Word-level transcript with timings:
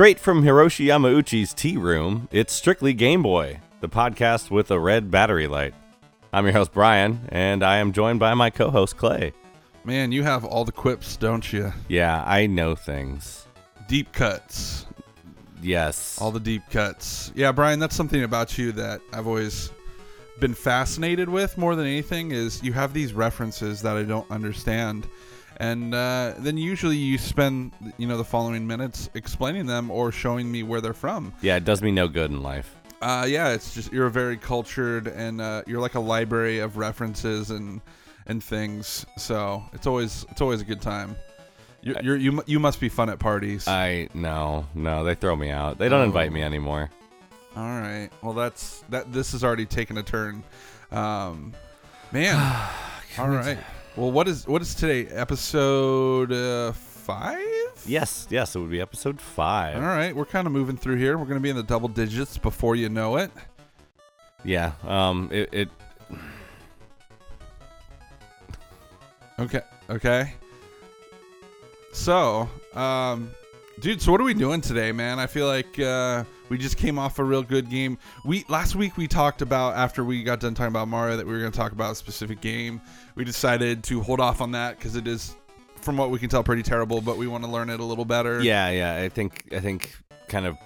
Straight 0.00 0.18
from 0.18 0.44
Hiroshi 0.44 0.86
Yamauchi's 0.86 1.52
tea 1.52 1.76
room, 1.76 2.26
it's 2.32 2.54
Strictly 2.54 2.94
Game 2.94 3.22
Boy, 3.22 3.60
the 3.82 3.88
podcast 3.90 4.50
with 4.50 4.70
a 4.70 4.80
red 4.80 5.10
battery 5.10 5.46
light. 5.46 5.74
I'm 6.32 6.46
your 6.46 6.54
host, 6.54 6.72
Bryan, 6.72 7.28
and 7.28 7.62
I 7.62 7.76
am 7.76 7.92
joined 7.92 8.18
by 8.18 8.32
my 8.32 8.48
co 8.48 8.70
host, 8.70 8.96
Clay. 8.96 9.34
Man, 9.84 10.10
you 10.10 10.22
have 10.22 10.42
all 10.42 10.64
the 10.64 10.72
quips, 10.72 11.18
don't 11.18 11.52
you? 11.52 11.74
Yeah, 11.88 12.24
I 12.26 12.46
know 12.46 12.74
things. 12.74 13.46
Deep 13.88 14.10
cuts. 14.12 14.86
Yes. 15.60 16.18
All 16.18 16.30
the 16.30 16.40
deep 16.40 16.62
cuts. 16.70 17.30
Yeah, 17.34 17.52
Bryan, 17.52 17.78
that's 17.78 17.94
something 17.94 18.24
about 18.24 18.56
you 18.56 18.72
that 18.72 19.02
I've 19.12 19.26
always 19.26 19.70
been 20.40 20.54
fascinated 20.54 21.28
with 21.28 21.58
more 21.58 21.76
than 21.76 21.84
anything 21.84 22.30
is 22.30 22.62
you 22.62 22.72
have 22.72 22.94
these 22.94 23.12
references 23.12 23.82
that 23.82 23.98
I 23.98 24.04
don't 24.04 24.30
understand. 24.30 25.06
And 25.60 25.94
uh, 25.94 26.34
then 26.38 26.56
usually 26.56 26.96
you 26.96 27.18
spend, 27.18 27.72
you 27.98 28.08
know, 28.08 28.16
the 28.16 28.24
following 28.24 28.66
minutes 28.66 29.10
explaining 29.14 29.66
them 29.66 29.90
or 29.90 30.10
showing 30.10 30.50
me 30.50 30.62
where 30.62 30.80
they're 30.80 30.94
from. 30.94 31.32
yeah, 31.42 31.56
it 31.56 31.64
does 31.64 31.82
me 31.82 31.90
no 31.92 32.08
good 32.08 32.30
in 32.30 32.42
life. 32.42 32.74
Uh, 33.02 33.26
yeah, 33.28 33.50
it's 33.50 33.72
just 33.74 33.92
you're 33.92 34.08
very 34.08 34.36
cultured 34.38 35.06
and 35.06 35.40
uh, 35.40 35.62
you're 35.66 35.80
like 35.80 35.94
a 35.94 36.00
library 36.00 36.58
of 36.58 36.76
references 36.78 37.50
and 37.50 37.80
and 38.26 38.42
things. 38.42 39.04
So 39.18 39.62
it's 39.72 39.86
always 39.86 40.26
it's 40.30 40.40
always 40.40 40.60
a 40.60 40.64
good 40.64 40.80
time. 40.82 41.14
You're, 41.82 42.02
you're, 42.02 42.16
you 42.16 42.42
you 42.46 42.58
must 42.60 42.78
be 42.80 42.88
fun 42.90 43.08
at 43.08 43.18
parties. 43.18 43.66
I 43.68 44.08
no, 44.14 44.66
no, 44.74 45.04
they 45.04 45.14
throw 45.14 45.34
me 45.36 45.50
out. 45.50 45.78
They 45.78 45.88
don't 45.88 46.00
Oh. 46.00 46.04
invite 46.04 46.30
me 46.32 46.42
anymore. 46.42 46.90
All 47.56 47.62
right. 47.80 48.10
Well, 48.22 48.34
that's 48.34 48.84
that. 48.90 49.12
This 49.12 49.32
has 49.32 49.44
already 49.44 49.66
taken 49.66 49.96
a 49.98 50.02
turn. 50.02 50.42
Um, 50.92 51.52
man. 52.12 52.36
All 53.18 53.28
right. 53.28 53.58
Well, 53.96 54.12
what 54.12 54.28
is 54.28 54.46
what 54.46 54.62
is 54.62 54.74
today? 54.74 55.06
Episode 55.06 56.32
uh, 56.32 56.72
five. 56.72 57.38
Yes, 57.86 58.28
yes, 58.30 58.54
it 58.54 58.60
would 58.60 58.70
be 58.70 58.80
episode 58.80 59.20
five. 59.20 59.76
All 59.76 59.82
right. 59.82 60.14
We're 60.14 60.26
kind 60.26 60.46
of 60.46 60.52
moving 60.52 60.76
through 60.76 60.96
here. 60.96 61.18
We're 61.18 61.26
gonna 61.26 61.40
be 61.40 61.50
in 61.50 61.56
the 61.56 61.62
double 61.62 61.88
digits 61.88 62.38
before 62.38 62.76
you 62.76 62.88
know 62.88 63.16
it. 63.16 63.30
Yeah. 64.44 64.72
Um. 64.84 65.28
It. 65.32 65.48
it 65.52 65.68
Okay. 69.40 69.62
Okay. 69.88 70.34
So, 71.92 72.48
um, 72.74 73.32
dude, 73.80 74.00
so 74.00 74.12
what 74.12 74.20
are 74.20 74.24
we 74.24 74.34
doing 74.34 74.60
today, 74.60 74.92
man? 74.92 75.18
I 75.18 75.26
feel 75.26 75.46
like 75.46 75.78
uh, 75.80 76.22
we 76.50 76.58
just 76.58 76.76
came 76.76 76.98
off 76.98 77.18
a 77.18 77.24
real 77.24 77.42
good 77.42 77.70
game. 77.70 77.96
We 78.24 78.44
last 78.48 78.74
week 78.74 78.98
we 78.98 79.06
talked 79.06 79.40
about 79.40 79.76
after 79.76 80.04
we 80.04 80.22
got 80.22 80.40
done 80.40 80.52
talking 80.54 80.68
about 80.68 80.88
Mario 80.88 81.16
that 81.16 81.24
we 81.24 81.32
were 81.32 81.38
going 81.38 81.52
to 81.52 81.56
talk 81.56 81.72
about 81.72 81.92
a 81.92 81.94
specific 81.94 82.42
game. 82.42 82.82
We 83.14 83.24
decided 83.24 83.82
to 83.84 84.02
hold 84.02 84.20
off 84.20 84.42
on 84.42 84.52
that 84.52 84.76
because 84.76 84.96
it 84.96 85.06
is, 85.06 85.34
from 85.80 85.96
what 85.96 86.10
we 86.10 86.18
can 86.18 86.28
tell, 86.28 86.42
pretty 86.42 86.62
terrible. 86.64 87.00
But 87.00 87.16
we 87.16 87.26
want 87.26 87.44
to 87.44 87.50
learn 87.50 87.70
it 87.70 87.80
a 87.80 87.84
little 87.84 88.04
better. 88.04 88.42
yeah, 88.42 88.68
yeah. 88.68 88.96
I 89.02 89.08
think. 89.08 89.46
I 89.52 89.60
think 89.60 89.96
kind 90.28 90.44
of 90.44 90.58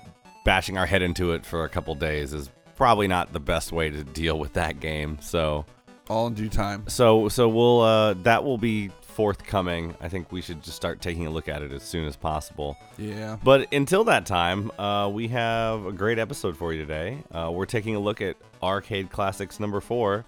bashing 0.45 0.77
our 0.77 0.87
head 0.87 1.01
into 1.03 1.33
it 1.33 1.47
for 1.47 1.65
a 1.65 1.69
couple 1.69 1.95
days 1.95 2.35
is 2.35 2.51
probably 2.77 3.07
not 3.07 3.33
the 3.33 3.41
best 3.41 3.73
way 3.73 3.89
to 3.91 4.03
deal 4.05 4.39
with 4.39 4.55
that 4.55 4.81
game. 4.81 5.19
So. 5.21 5.65
all 6.09 6.27
in 6.27 6.35
due 6.35 6.49
time. 6.49 6.85
So 6.89 7.29
so 7.29 7.49
we'll 7.49 7.81
uh, 7.81 8.15
that 8.25 8.43
will 8.43 8.59
be 8.59 8.91
forthcoming. 9.15 9.95
I 10.01 10.09
think 10.09 10.33
we 10.33 10.41
should 10.41 10.63
just 10.63 10.77
start 10.77 11.01
taking 11.01 11.27
a 11.27 11.31
look 11.31 11.49
at 11.49 11.63
it 11.63 11.73
as 11.73 11.83
soon 11.83 12.07
as 12.07 12.17
possible. 12.17 12.77
Yeah. 12.99 13.37
But 13.43 13.73
until 13.73 14.05
that 14.05 14.27
time, 14.27 14.71
uh, 14.79 15.09
we 15.09 15.29
have 15.29 15.87
a 15.87 15.93
great 15.93 16.19
episode 16.19 16.57
for 16.57 16.73
you 16.73 16.81
today. 16.81 17.23
Uh, 17.31 17.51
we're 17.53 17.67
taking 17.67 17.95
a 17.95 18.01
look 18.01 18.21
at 18.21 18.37
Arcade 18.63 19.11
Classics 19.11 19.61
number 19.61 19.81
four, 19.81 20.25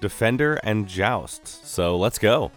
Defender 0.00 0.54
and 0.64 0.88
Joust. 0.88 1.66
So 1.66 1.96
let's 1.96 2.18
go. 2.18 2.50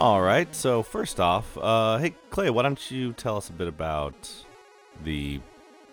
All 0.00 0.22
right. 0.22 0.52
So 0.54 0.82
first 0.82 1.20
off, 1.20 1.58
uh, 1.58 1.98
hey 1.98 2.14
Clay, 2.30 2.48
why 2.48 2.62
don't 2.62 2.90
you 2.90 3.12
tell 3.12 3.36
us 3.36 3.50
a 3.50 3.52
bit 3.52 3.68
about 3.68 4.30
the 5.04 5.40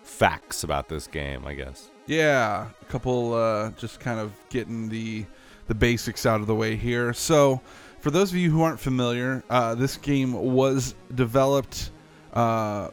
facts 0.02 0.64
about 0.64 0.88
this 0.88 1.06
game? 1.06 1.46
I 1.46 1.52
guess. 1.52 1.90
Yeah, 2.06 2.68
a 2.80 2.84
couple 2.86 3.34
uh, 3.34 3.70
just 3.72 4.00
kind 4.00 4.18
of 4.18 4.32
getting 4.48 4.88
the 4.88 5.26
the 5.66 5.74
basics 5.74 6.24
out 6.24 6.40
of 6.40 6.46
the 6.46 6.54
way 6.54 6.74
here. 6.74 7.12
So, 7.12 7.60
for 8.00 8.10
those 8.10 8.30
of 8.30 8.38
you 8.38 8.50
who 8.50 8.62
aren't 8.62 8.80
familiar, 8.80 9.44
uh, 9.50 9.74
this 9.74 9.98
game 9.98 10.32
was 10.32 10.94
developed 11.14 11.90
uh, 12.32 12.88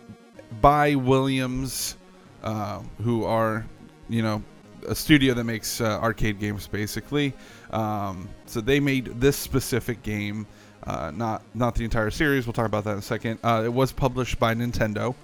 by 0.60 0.96
Williams, 0.96 1.96
uh, 2.44 2.82
who 3.02 3.24
are 3.24 3.66
you 4.10 4.22
know 4.22 4.44
a 4.88 4.96
studio 4.96 5.34
that 5.34 5.44
makes 5.44 5.82
uh, 5.82 5.98
arcade 6.02 6.40
games 6.40 6.68
basically. 6.68 7.34
Um, 7.72 8.30
so 8.46 8.62
they 8.62 8.80
made 8.80 9.06
this 9.20 9.38
specific 9.38 10.04
game, 10.04 10.46
uh, 10.86 11.12
not 11.14 11.42
not 11.54 11.76
the 11.76 11.84
entire 11.84 12.12
series. 12.12 12.46
We'll 12.46 12.54
talk 12.54 12.66
about 12.66 12.84
that 12.84 12.94
in 12.94 13.00
a 13.00 13.02
second. 13.02 13.40
Uh, 13.44 13.64
it 13.66 13.74
was 13.74 13.92
published 13.92 14.40
by 14.40 14.54
Nintendo, 14.54 15.16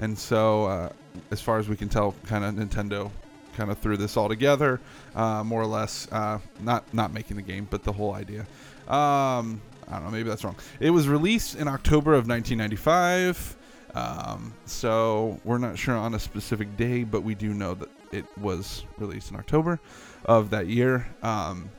and 0.00 0.18
so 0.18 0.64
uh, 0.64 0.88
as 1.30 1.40
far 1.40 1.58
as 1.58 1.68
we 1.68 1.76
can 1.76 1.88
tell, 1.88 2.14
kind 2.26 2.44
of 2.44 2.54
Nintendo 2.54 3.10
kind 3.56 3.70
of 3.70 3.78
threw 3.78 3.96
this 3.96 4.16
all 4.16 4.28
together, 4.28 4.80
uh, 5.14 5.44
more 5.44 5.62
or 5.62 5.66
less. 5.66 6.08
Uh, 6.10 6.38
not 6.60 6.92
not 6.92 7.12
making 7.12 7.36
the 7.36 7.42
game, 7.42 7.66
but 7.70 7.84
the 7.84 7.92
whole 7.92 8.14
idea. 8.14 8.40
Um, 8.88 9.60
I 9.88 9.96
don't 9.96 10.04
know. 10.04 10.10
Maybe 10.10 10.28
that's 10.28 10.44
wrong. 10.44 10.56
It 10.80 10.90
was 10.90 11.08
released 11.08 11.56
in 11.56 11.68
October 11.68 12.14
of 12.14 12.26
1995. 12.28 13.56
Um, 13.94 14.52
so 14.66 15.38
we're 15.44 15.58
not 15.58 15.78
sure 15.78 15.94
on 15.94 16.14
a 16.14 16.18
specific 16.18 16.76
day, 16.76 17.04
but 17.04 17.22
we 17.22 17.34
do 17.34 17.54
know 17.54 17.74
that 17.74 17.88
it 18.10 18.24
was 18.38 18.84
released 18.98 19.30
in 19.30 19.36
October 19.36 19.78
of 20.24 20.50
that 20.50 20.66
year. 20.66 21.06
Um, 21.22 21.70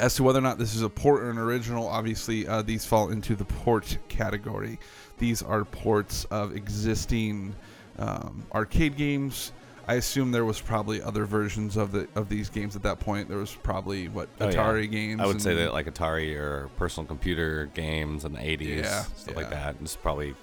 as 0.00 0.14
to 0.16 0.22
whether 0.22 0.38
or 0.38 0.42
not 0.42 0.58
this 0.58 0.74
is 0.74 0.82
a 0.82 0.88
port 0.88 1.22
or 1.22 1.30
an 1.30 1.38
original, 1.38 1.86
obviously 1.86 2.46
uh, 2.48 2.62
these 2.62 2.84
fall 2.84 3.10
into 3.10 3.36
the 3.36 3.44
port 3.44 3.98
category. 4.08 4.78
These 5.18 5.42
are 5.42 5.64
ports 5.64 6.24
of 6.26 6.56
existing 6.56 7.54
um, 7.98 8.44
arcade 8.52 8.96
games. 8.96 9.52
I 9.86 9.94
assume 9.94 10.30
there 10.30 10.44
was 10.44 10.60
probably 10.60 11.02
other 11.02 11.24
versions 11.24 11.76
of 11.76 11.90
the 11.92 12.06
of 12.14 12.28
these 12.28 12.48
games 12.48 12.76
at 12.76 12.82
that 12.84 13.00
point. 13.00 13.28
There 13.28 13.38
was 13.38 13.54
probably 13.54 14.08
what 14.08 14.28
Oh, 14.40 14.46
yeah. 14.48 14.52
Atari 14.54 14.90
games. 14.90 15.20
I 15.20 15.26
would 15.26 15.42
say 15.42 15.54
that 15.56 15.72
like 15.72 15.86
Atari 15.86 16.36
or 16.36 16.68
personal 16.76 17.06
computer 17.06 17.66
games 17.74 18.24
in 18.24 18.32
the 18.32 18.38
80s, 18.38 18.76
Yeah, 18.84 19.02
stuff 19.02 19.36
like 19.36 19.46
yeah. 19.50 19.72
that. 19.72 19.76
It's 19.82 19.96
probably, 19.96 20.34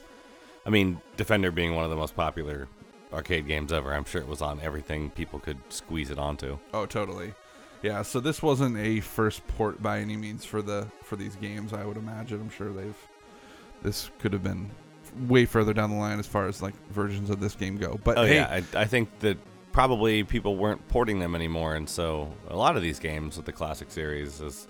I 0.66 0.69
mean, 0.69 1.01
Defender 1.16 1.50
being 1.51 1.75
one 1.75 1.84
of 1.85 1.90
the 1.90 1.96
most 1.96 2.16
popular 2.16 2.67
arcade 3.13 3.47
games 3.47 3.72
ever. 3.72 3.94
I'm 3.94 4.03
sure 4.06 4.22
it 4.22 4.28
was 4.28 4.41
on 4.41 4.59
everything 4.62 5.12
people 5.12 5.40
could 5.40 5.57
squeeze 5.69 6.12
it 6.12 6.19
onto. 6.19 6.57
Oh, 6.73 6.85
totally. 6.85 7.34
Yeah, 7.82 8.02
so 8.02 8.20
this 8.20 8.42
wasn't 8.42 8.78
a 8.78 9.00
first 9.02 9.46
port 9.48 9.82
by 9.82 10.00
any 10.00 10.18
means 10.18 10.44
for 10.46 10.62
the 10.62 10.88
for 11.04 11.16
these 11.16 11.36
games. 11.36 11.74
I 11.74 11.86
would 11.86 11.98
imagine. 11.98 12.42
I'm 12.42 12.50
sure 12.50 12.72
they've. 12.72 12.98
This 13.84 14.10
could 14.20 14.34
have 14.34 14.44
been 14.44 14.72
way 15.28 15.46
further 15.46 15.74
down 15.74 15.92
the 15.92 15.96
line 15.96 16.20
as 16.20 16.28
far 16.28 16.48
as 16.48 16.62
like 16.62 16.74
versions 16.90 17.30
of 17.30 17.40
this 17.40 17.56
game 17.56 17.78
go. 17.78 18.00
But 18.04 18.18
Oh 18.18 18.26
hey, 18.26 18.36
yeah, 18.36 18.62
I, 18.76 18.82
I 18.82 18.86
think 18.86 19.20
that 19.20 19.38
probably 19.72 20.24
people 20.24 20.56
weren't 20.56 20.86
porting 20.90 21.20
them 21.20 21.36
anymore, 21.36 21.76
and 21.76 21.88
so 21.88 22.34
a 22.50 22.56
lot 22.56 22.76
of 22.76 22.82
these 22.82 23.00
games 23.00 23.38
with 23.38 23.46
the 23.46 23.52
classic 23.52 23.92
series 23.92 24.42
is, 24.42 24.68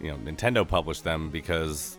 you 0.00 0.10
know, 0.10 0.16
Nintendo 0.16 0.66
published 0.66 1.04
them 1.04 1.30
because, 1.30 1.96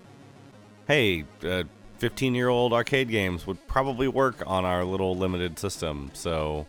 hey, 0.88 1.24
uh, 1.44 1.64
15 2.00 2.36
year 2.36 2.50
old 2.50 2.74
arcade 2.74 3.10
games 3.10 3.48
would 3.48 3.66
probably 3.68 4.08
work 4.08 4.44
on 4.46 4.66
our 4.66 4.84
little 4.84 5.16
limited 5.16 5.58
system, 5.58 6.12
so 6.14 6.68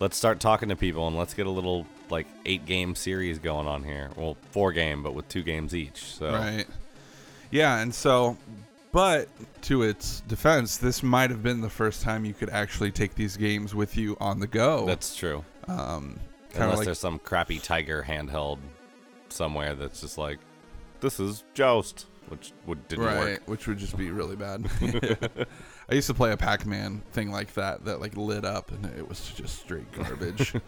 let's 0.00 0.16
start 0.16 0.40
talking 0.40 0.68
to 0.68 0.76
people 0.76 1.06
and 1.06 1.16
let's 1.16 1.34
get 1.34 1.46
a 1.46 1.50
little 1.50 1.86
like 2.10 2.26
eight 2.46 2.66
game 2.66 2.94
series 2.94 3.38
going 3.38 3.66
on 3.66 3.84
here. 3.84 4.10
Well, 4.16 4.36
four 4.50 4.72
game, 4.72 5.02
but 5.02 5.14
with 5.14 5.28
two 5.28 5.42
games 5.42 5.74
each. 5.74 6.02
So 6.04 6.32
Right. 6.32 6.66
Yeah, 7.50 7.78
and 7.78 7.92
so, 7.92 8.36
but 8.92 9.28
to 9.62 9.82
its 9.82 10.20
defense, 10.22 10.76
this 10.76 11.02
might 11.02 11.30
have 11.30 11.42
been 11.42 11.60
the 11.60 11.70
first 11.70 12.02
time 12.02 12.24
you 12.24 12.34
could 12.34 12.50
actually 12.50 12.92
take 12.92 13.14
these 13.14 13.36
games 13.36 13.74
with 13.74 13.96
you 13.96 14.16
on 14.20 14.38
the 14.40 14.46
go. 14.46 14.86
that's 14.86 15.16
true. 15.16 15.44
um, 15.66 16.18
Unless 16.54 16.78
like 16.78 16.84
there's 16.86 16.98
some 16.98 17.18
crappy 17.20 17.58
Tiger 17.58 18.04
handheld 18.06 18.58
somewhere 19.28 19.74
that's 19.74 20.00
just 20.00 20.18
like, 20.18 20.38
this 21.00 21.20
is 21.20 21.44
Joust, 21.54 22.06
which 22.28 22.52
would 22.66 22.86
didn't 22.88 23.04
right, 23.04 23.18
work. 23.18 23.42
which 23.46 23.66
would 23.66 23.78
just 23.78 23.96
be 23.96 24.10
really 24.10 24.36
bad. 24.36 24.68
I 25.88 25.94
used 25.94 26.08
to 26.08 26.14
play 26.14 26.32
a 26.32 26.36
Pac-Man 26.36 27.02
thing 27.12 27.30
like 27.30 27.54
that 27.54 27.84
that 27.84 28.00
like 28.00 28.16
lit 28.16 28.44
up, 28.44 28.70
and 28.70 28.86
it 28.96 29.08
was 29.08 29.28
just 29.30 29.60
straight 29.60 29.90
garbage. 29.92 30.54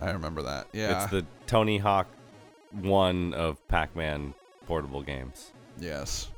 I 0.00 0.10
remember 0.12 0.42
that. 0.42 0.68
Yeah. 0.72 1.02
It's 1.02 1.10
the 1.10 1.26
Tony 1.46 1.78
Hawk 1.78 2.08
one 2.70 3.34
of 3.34 3.66
Pac-Man 3.68 4.34
portable 4.66 5.02
games. 5.02 5.52
Yes. 5.78 6.30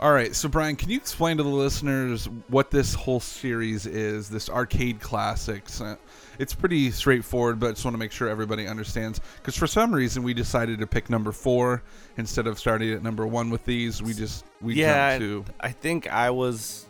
All 0.00 0.12
right. 0.12 0.34
So, 0.34 0.48
Bryan, 0.48 0.76
can 0.76 0.90
you 0.90 0.96
explain 0.96 1.38
to 1.38 1.42
the 1.42 1.48
listeners 1.48 2.28
what 2.48 2.70
this 2.70 2.94
whole 2.94 3.18
series 3.18 3.84
is? 3.84 4.28
This 4.28 4.48
arcade 4.48 5.00
classics. 5.00 5.80
Uh, 5.80 5.96
it's 6.38 6.54
pretty 6.54 6.92
straightforward, 6.92 7.58
but 7.58 7.66
I 7.66 7.70
just 7.72 7.84
want 7.84 7.94
to 7.94 7.98
make 7.98 8.12
sure 8.12 8.28
everybody 8.28 8.68
understands. 8.68 9.20
Because 9.36 9.56
for 9.56 9.66
some 9.66 9.92
reason, 9.92 10.22
we 10.22 10.34
decided 10.34 10.78
to 10.78 10.86
pick 10.86 11.10
number 11.10 11.32
four 11.32 11.82
instead 12.16 12.46
of 12.46 12.60
starting 12.60 12.92
at 12.92 13.02
number 13.02 13.26
one 13.26 13.50
with 13.50 13.64
these. 13.64 14.00
We 14.00 14.14
just 14.14 14.44
we 14.60 14.74
yeah, 14.74 15.18
jumped 15.18 15.48
to 15.48 15.52
I 15.58 15.72
think 15.72 16.06
I 16.06 16.30
was 16.30 16.86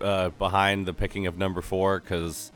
uh, 0.00 0.30
behind 0.30 0.86
the 0.86 0.94
picking 0.94 1.26
of 1.26 1.36
number 1.36 1.60
four 1.60 2.00
because 2.00 2.50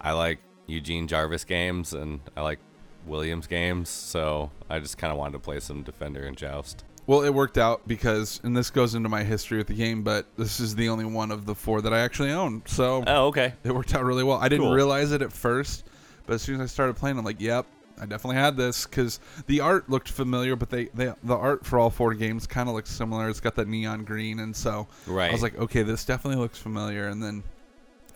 I 0.00 0.12
like 0.12 0.40
Eugene 0.72 1.06
Jarvis 1.06 1.44
games 1.44 1.92
and 1.92 2.20
I 2.36 2.40
like 2.42 2.58
Williams 3.06 3.46
games, 3.46 3.88
so 3.88 4.50
I 4.70 4.78
just 4.78 4.96
kind 4.98 5.12
of 5.12 5.18
wanted 5.18 5.32
to 5.32 5.38
play 5.40 5.60
some 5.60 5.82
Defender 5.82 6.24
and 6.24 6.36
Joust. 6.36 6.84
Well, 7.06 7.22
it 7.22 7.34
worked 7.34 7.58
out 7.58 7.86
because, 7.88 8.40
and 8.44 8.56
this 8.56 8.70
goes 8.70 8.94
into 8.94 9.08
my 9.08 9.24
history 9.24 9.58
with 9.58 9.66
the 9.66 9.74
game, 9.74 10.02
but 10.04 10.26
this 10.36 10.60
is 10.60 10.76
the 10.76 10.88
only 10.88 11.04
one 11.04 11.32
of 11.32 11.46
the 11.46 11.54
four 11.54 11.80
that 11.82 11.92
I 11.92 11.98
actually 11.98 12.30
own. 12.30 12.62
So 12.66 13.02
Oh, 13.06 13.26
okay. 13.26 13.54
it 13.64 13.74
worked 13.74 13.92
out 13.94 14.04
really 14.04 14.22
well. 14.22 14.38
I 14.38 14.48
didn't 14.48 14.66
Cool. 14.66 14.74
realize 14.74 15.10
it 15.10 15.20
at 15.20 15.32
first, 15.32 15.84
but 16.26 16.34
as 16.34 16.42
soon 16.42 16.56
as 16.60 16.60
I 16.60 16.66
started 16.66 16.94
playing, 16.94 17.18
I'm 17.18 17.24
like, 17.24 17.40
yep, 17.40 17.66
I 18.00 18.06
definitely 18.06 18.36
had 18.36 18.56
this 18.56 18.86
because 18.86 19.18
the 19.48 19.60
art 19.60 19.90
looked 19.90 20.08
familiar, 20.10 20.54
but 20.54 20.70
they, 20.70 20.84
they 20.94 21.12
the 21.24 21.36
art 21.36 21.66
for 21.66 21.78
all 21.80 21.90
four 21.90 22.14
games 22.14 22.46
kind 22.46 22.68
of 22.68 22.74
looks 22.76 22.90
similar. 22.90 23.28
It's 23.28 23.40
got 23.40 23.56
that 23.56 23.66
neon 23.68 24.04
green, 24.04 24.38
and 24.38 24.54
so 24.54 24.86
Right. 25.08 25.28
I 25.28 25.32
was 25.32 25.42
like, 25.42 25.58
okay, 25.58 25.82
this 25.82 26.04
definitely 26.04 26.40
looks 26.40 26.58
familiar. 26.58 27.08
And 27.08 27.20
then 27.20 27.42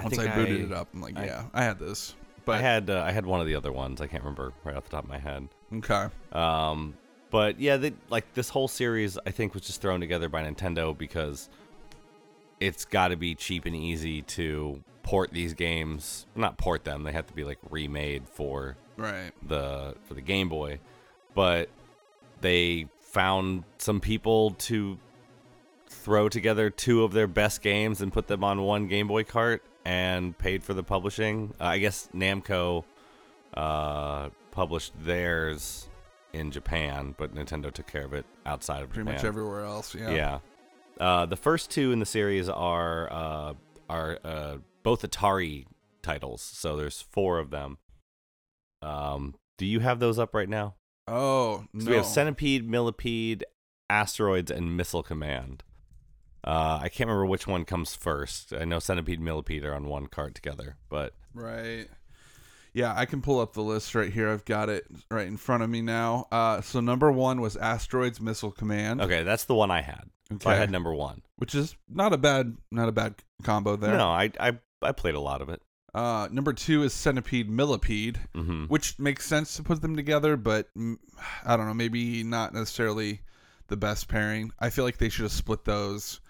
once 0.01 0.17
I, 0.17 0.23
think 0.23 0.35
booted 0.37 0.61
I- 0.61 0.65
it 0.67 0.73
up, 0.73 0.89
I'm 0.95 1.01
like, 1.03 1.17
I- 1.19 1.27
yeah, 1.27 1.43
I 1.53 1.65
had 1.65 1.81
this. 1.81 2.15
But 2.47 2.59
I 2.59 2.63
had 2.63 2.89
uh, 2.89 3.03
I 3.05 3.11
had 3.11 3.27
one 3.27 3.41
of 3.41 3.47
the 3.47 3.57
other 3.57 3.73
ones. 3.73 4.01
I 4.01 4.07
can't 4.07 4.23
remember 4.23 4.53
right 4.65 4.75
off 4.77 4.85
the 4.85 4.91
top 4.91 5.05
of 5.05 5.11
my 5.11 5.19
head. 5.19 5.49
okay, 5.75 6.07
Um, 6.33 6.97
but 7.31 7.61
yeah, 7.61 7.77
they, 7.77 7.93
like 8.09 8.33
this 8.35 8.49
whole 8.49 8.69
series, 8.69 9.19
I 9.27 9.33
think 9.33 9.53
was 9.53 9.65
just 9.65 9.83
thrown 9.83 10.01
together 10.01 10.29
by 10.29 10.45
Nintendo 10.45 10.97
because 10.97 11.51
it's 12.61 12.85
got 12.85 13.09
to 13.09 13.17
be 13.17 13.35
cheap 13.35 13.67
and 13.67 13.75
easy 13.75 14.23
to 14.23 14.81
port 15.03 15.33
these 15.33 15.55
games. 15.55 16.25
Not 16.37 16.57
port 16.57 16.85
them; 16.85 17.03
they 17.03 17.13
have 17.13 17.27
to 17.27 17.35
be 17.35 17.43
like 17.45 17.59
remade 17.69 18.29
for 18.29 18.77
right, 18.97 19.33
the 19.47 19.97
for 20.05 20.15
the 20.15 20.23
Game 20.23 20.49
Boy. 20.49 20.79
But 21.35 21.69
they 22.41 22.87
found 23.01 23.65
some 23.79 24.01
people 24.01 24.53
to 24.53 24.99
throw 25.89 26.29
together 26.29 26.71
two 26.71 27.03
of 27.03 27.13
their 27.13 27.27
best 27.27 27.61
games 27.61 28.01
and 28.01 28.13
put 28.13 28.29
them 28.29 28.45
on 28.45 28.63
one 28.63 28.87
Game 28.87 29.09
Boy 29.09 29.25
cart 29.25 29.65
and 29.87 30.37
paid 30.37 30.65
for 30.65 30.75
the 30.75 30.83
publishing. 30.83 31.55
Uh, 31.61 31.65
I 31.65 31.79
guess 31.79 32.09
Namco 32.13 32.83
uh, 33.55 34.31
published 34.51 34.93
theirs 34.99 35.87
in 36.33 36.51
Japan, 36.51 37.15
but 37.17 37.33
Nintendo 37.33 37.73
took 37.73 37.87
care 37.87 38.05
of 38.05 38.13
it 38.13 38.27
outside 38.45 38.83
of 38.83 38.89
Japan. 38.89 39.05
pretty 39.05 39.05
Japan. 39.05 39.15
much 39.15 39.25
everywhere 39.25 39.65
else. 39.65 39.95
Yeah, 39.95 40.11
Yeah. 40.11 40.39
Uh, 40.99 41.27
the 41.27 41.37
first 41.37 41.71
two 41.71 41.93
in 41.93 42.01
the 42.01 42.07
series 42.07 42.49
are 42.49 43.13
uh, 43.13 43.55
are 43.89 44.19
uh, 44.25 44.57
both 44.83 45.03
Atari 45.03 45.67
titles, 46.03 46.43
so 46.43 46.77
there's 46.77 47.03
four 47.03 47.39
of 47.39 47.51
them. 47.51 47.79
Um, 48.83 49.37
do 49.57 49.67
you 49.67 49.81
have 49.81 50.01
those 50.01 50.19
up 50.19 50.35
right 50.35 50.49
now? 50.49 50.75
Oh 51.07 51.65
no, 51.73 51.85
So 51.85 51.91
we 51.91 51.97
have 51.97 52.07
Centipede, 52.07 52.69
Millipede, 52.69 53.45
Asteroids, 53.89 54.51
and 54.51 54.77
Missile 54.77 55.05
Command. 55.05 55.63
Uh, 56.47 56.79
I 56.83 56.89
can't 56.89 57.09
remember 57.09 57.27
which 57.27 57.47
one 57.47 57.65
comes 57.65 57.95
first. 57.97 58.53
I 58.53 58.65
know 58.65 58.79
Centipede, 58.79 59.21
Millipede 59.21 59.65
are 59.65 59.75
on 59.75 59.87
one 59.89 60.07
card 60.07 60.35
together, 60.35 60.77
but 60.89 61.15
Right. 61.35 61.89
Yeah, 62.73 62.93
I 62.95 63.07
can 63.07 63.23
pull 63.23 63.41
up 63.41 63.55
the 63.55 63.63
list 63.63 63.95
right 63.95 64.13
here. 64.13 64.29
I've 64.31 64.45
got 64.45 64.69
it 64.69 64.85
right 65.11 65.27
in 65.27 65.39
front 65.39 65.63
of 65.63 65.71
me 65.71 65.81
now. 65.81 66.27
Uh, 66.31 66.61
so 66.61 66.81
number 66.81 67.11
one 67.11 67.41
was 67.41 67.57
Asteroids 67.57 68.21
Missile 68.21 68.51
Command. 68.53 69.01
okay, 69.01 69.23
that's 69.23 69.45
the 69.45 69.55
one 69.55 69.71
I 69.71 69.81
had. 69.81 70.11
So 70.41 70.51
I 70.51 70.57
had 70.57 70.71
number 70.71 70.93
one. 70.93 71.23
which 71.37 71.55
is 71.55 71.75
not 71.89 72.13
a 72.13 72.19
bad 72.19 72.57
not 72.71 72.89
a 72.89 72.93
bad 72.93 73.15
combo 73.45 73.77
there. 73.77 73.97
No, 73.97 74.09
I, 74.09 74.31
I 74.41 74.59
I 74.83 74.93
played 74.93 75.15
a 75.15 75.21
lot 75.21 75.41
of 75.41 75.49
it. 75.49 75.63
Uh, 75.95 76.29
number 76.31 76.53
two 76.53 76.83
is 76.83 76.93
Centipede 76.93 77.49
Millipede, 77.49 78.21
hmm 78.35 78.65
which 78.67 78.99
makes 78.99 79.25
sense 79.25 79.57
to 79.57 79.63
put 79.63 79.81
them 79.81 79.97
together, 79.97 80.37
but 80.37 80.69
I 81.45 81.57
don't 81.57 81.67
know, 81.67 81.75
maybe 81.75 82.23
not 82.25 82.53
necessarily 82.53 83.21
the 83.69 83.77
best 83.79 84.07
pairing. 84.09 84.51
I 84.59 84.69
feel 84.71 84.85
like 84.85 84.99
they 84.99 85.09
should 85.09 85.23
have 85.23 85.33
split 85.33 85.65
those 85.65 86.21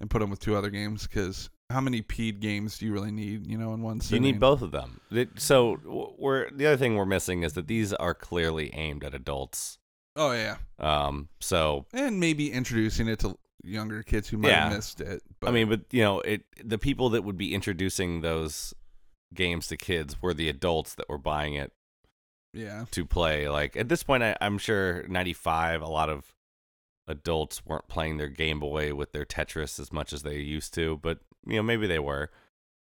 and 0.00 0.08
put 0.10 0.20
them 0.20 0.30
with 0.30 0.40
two 0.40 0.56
other 0.56 0.70
games 0.70 1.06
because 1.06 1.50
how 1.70 1.80
many 1.80 2.02
Pede 2.02 2.40
games 2.40 2.78
do 2.78 2.86
you 2.86 2.92
really 2.92 3.12
need? 3.12 3.46
You 3.46 3.58
know, 3.58 3.72
in 3.74 3.82
one 3.82 4.00
You 4.08 4.18
need 4.20 4.40
both 4.40 4.62
of 4.62 4.72
them. 4.72 5.00
So 5.36 6.14
we're 6.18 6.50
the 6.50 6.66
other 6.66 6.76
thing 6.76 6.96
we're 6.96 7.04
missing 7.06 7.42
is 7.42 7.52
that 7.52 7.66
these 7.68 7.92
are 7.92 8.14
clearly 8.14 8.72
aimed 8.74 9.04
at 9.04 9.14
adults. 9.14 9.78
Oh 10.16 10.32
yeah, 10.32 10.56
Um, 10.80 11.28
so 11.40 11.86
and 11.92 12.18
maybe 12.18 12.50
introducing 12.50 13.06
it 13.06 13.20
to 13.20 13.38
younger 13.62 14.02
kids 14.02 14.28
who 14.28 14.38
might 14.38 14.48
Yeah. 14.48 14.64
have 14.64 14.72
missed 14.72 15.00
it. 15.00 15.22
But 15.38 15.48
I 15.48 15.52
mean, 15.52 15.68
but 15.68 15.82
you 15.92 16.02
know, 16.02 16.20
it 16.20 16.42
the 16.62 16.78
people 16.78 17.10
that 17.10 17.22
would 17.22 17.36
be 17.38 17.54
introducing 17.54 18.20
those 18.20 18.74
games 19.32 19.68
to 19.68 19.76
kids 19.76 20.20
were 20.20 20.34
the 20.34 20.48
adults 20.48 20.94
that 20.96 21.08
were 21.08 21.18
buying 21.18 21.54
it 21.54 21.72
yeah, 22.52 22.86
to 22.90 23.06
play. 23.06 23.48
Like 23.48 23.76
at 23.76 23.88
this 23.88 24.02
point, 24.02 24.24
I, 24.24 24.36
I'm 24.40 24.58
sure 24.58 25.06
'95, 25.06 25.82
a 25.82 25.86
lot 25.86 26.10
of 26.10 26.32
adults 27.10 27.64
weren't 27.66 27.88
playing 27.88 28.16
their 28.16 28.28
Game 28.28 28.60
Boy 28.60 28.94
with 28.94 29.12
their 29.12 29.24
Tetris 29.26 29.78
as 29.80 29.92
much 29.92 30.12
as 30.12 30.22
they 30.22 30.38
used 30.38 30.72
to, 30.74 30.98
but 31.02 31.18
you 31.46 31.56
know, 31.56 31.62
maybe 31.62 31.86
they 31.86 31.98
were. 31.98 32.30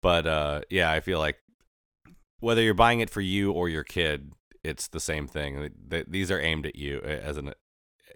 But 0.02 0.28
uh, 0.28 0.62
yeah, 0.70 0.92
I 0.92 1.00
feel 1.00 1.20
like 1.20 1.38
whether 2.40 2.62
you're 2.62 2.74
buying 2.74 3.00
it 3.02 3.10
for 3.10 3.22
you 3.22 3.52
or 3.52 3.70
your 3.70 3.84
kid, 3.84 4.34
it's 4.64 4.88
the 4.88 5.00
same 5.00 5.28
thing. 5.28 5.58
Th- 5.60 5.72
th- 5.90 6.06
These 6.10 6.32
are 6.32 6.40
aimed 6.40 6.66
at 6.66 6.76
you 6.76 7.00
as 7.02 7.38
an. 7.38 7.54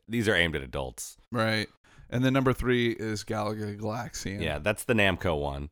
These 0.08 0.28
are 0.28 0.36
aimed 0.36 0.56
at 0.56 0.62
adults. 0.62 1.18
right. 1.32 1.68
And 2.08 2.24
then 2.24 2.34
number 2.34 2.54
three 2.54 2.92
is 2.92 3.24
Galaga 3.24 3.80
Galaxian. 3.80 4.40
Yeah, 4.42 4.60
that's 4.60 4.84
the 4.84 4.94
Namco 4.94 5.42
one. 5.42 5.70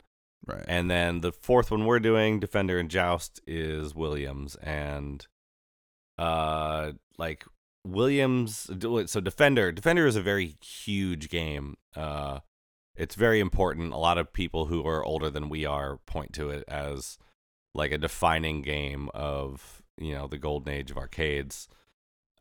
right. 0.48 0.66
And 0.68 0.90
then 0.90 1.22
the 1.22 1.32
fourth 1.32 1.70
one 1.70 1.86
we're 1.86 2.00
doing, 2.00 2.40
Defender 2.40 2.80
and 2.80 2.90
Joust, 2.90 3.40
is 3.46 3.94
Williams. 3.94 4.56
And 4.56 5.26
uh 6.18 6.94
like 7.18 7.46
Williams 7.86 8.70
so 9.06 9.20
Defender 9.20 9.72
Defender 9.72 10.08
is 10.08 10.16
a 10.16 10.22
very 10.22 10.56
huge 10.62 11.30
game. 11.30 11.76
Uh 11.96 12.40
it's 12.96 13.16
very 13.16 13.40
important. 13.40 13.92
A 13.94 13.98
lot 13.98 14.18
of 14.18 14.34
people 14.34 14.66
who 14.66 14.86
are 14.86 15.04
older 15.04 15.30
than 15.30 15.50
we 15.50 15.66
are 15.66 15.98
point 16.06 16.32
to 16.34 16.50
it 16.50 16.64
as 16.68 17.18
like 17.74 17.92
a 17.92 17.98
defining 17.98 18.62
game 18.62 19.10
of, 19.16 19.82
you 19.98 20.14
know, 20.14 20.28
the 20.28 20.38
golden 20.38 20.72
age 20.74 20.92
of 20.92 20.98
arcades. 20.98 21.68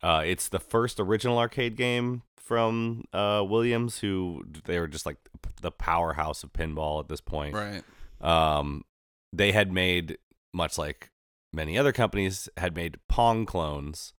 Uh 0.03 0.23
it's 0.25 0.49
the 0.49 0.61
first 0.61 1.01
original 1.01 1.39
arcade 1.39 1.77
game 1.77 2.23
from 2.37 3.05
uh 3.13 3.45
Williams 3.47 3.99
who 3.99 4.45
they 4.65 4.79
were 4.79 4.89
just 4.89 5.07
like 5.07 5.19
the 5.61 5.71
powerhouse 5.71 6.43
of 6.43 6.53
pinball 6.53 7.01
at 7.01 7.09
this 7.09 7.21
point 7.21 7.55
right. 7.55 7.83
um, 8.21 8.85
they 9.33 9.53
had 9.53 9.73
made 9.73 10.19
much 10.53 10.77
like 10.77 11.11
many 11.53 11.79
other 11.79 11.93
companies 11.93 12.49
had 12.57 12.75
made 12.75 12.99
Pong 13.09 13.47
clones, 13.47 14.13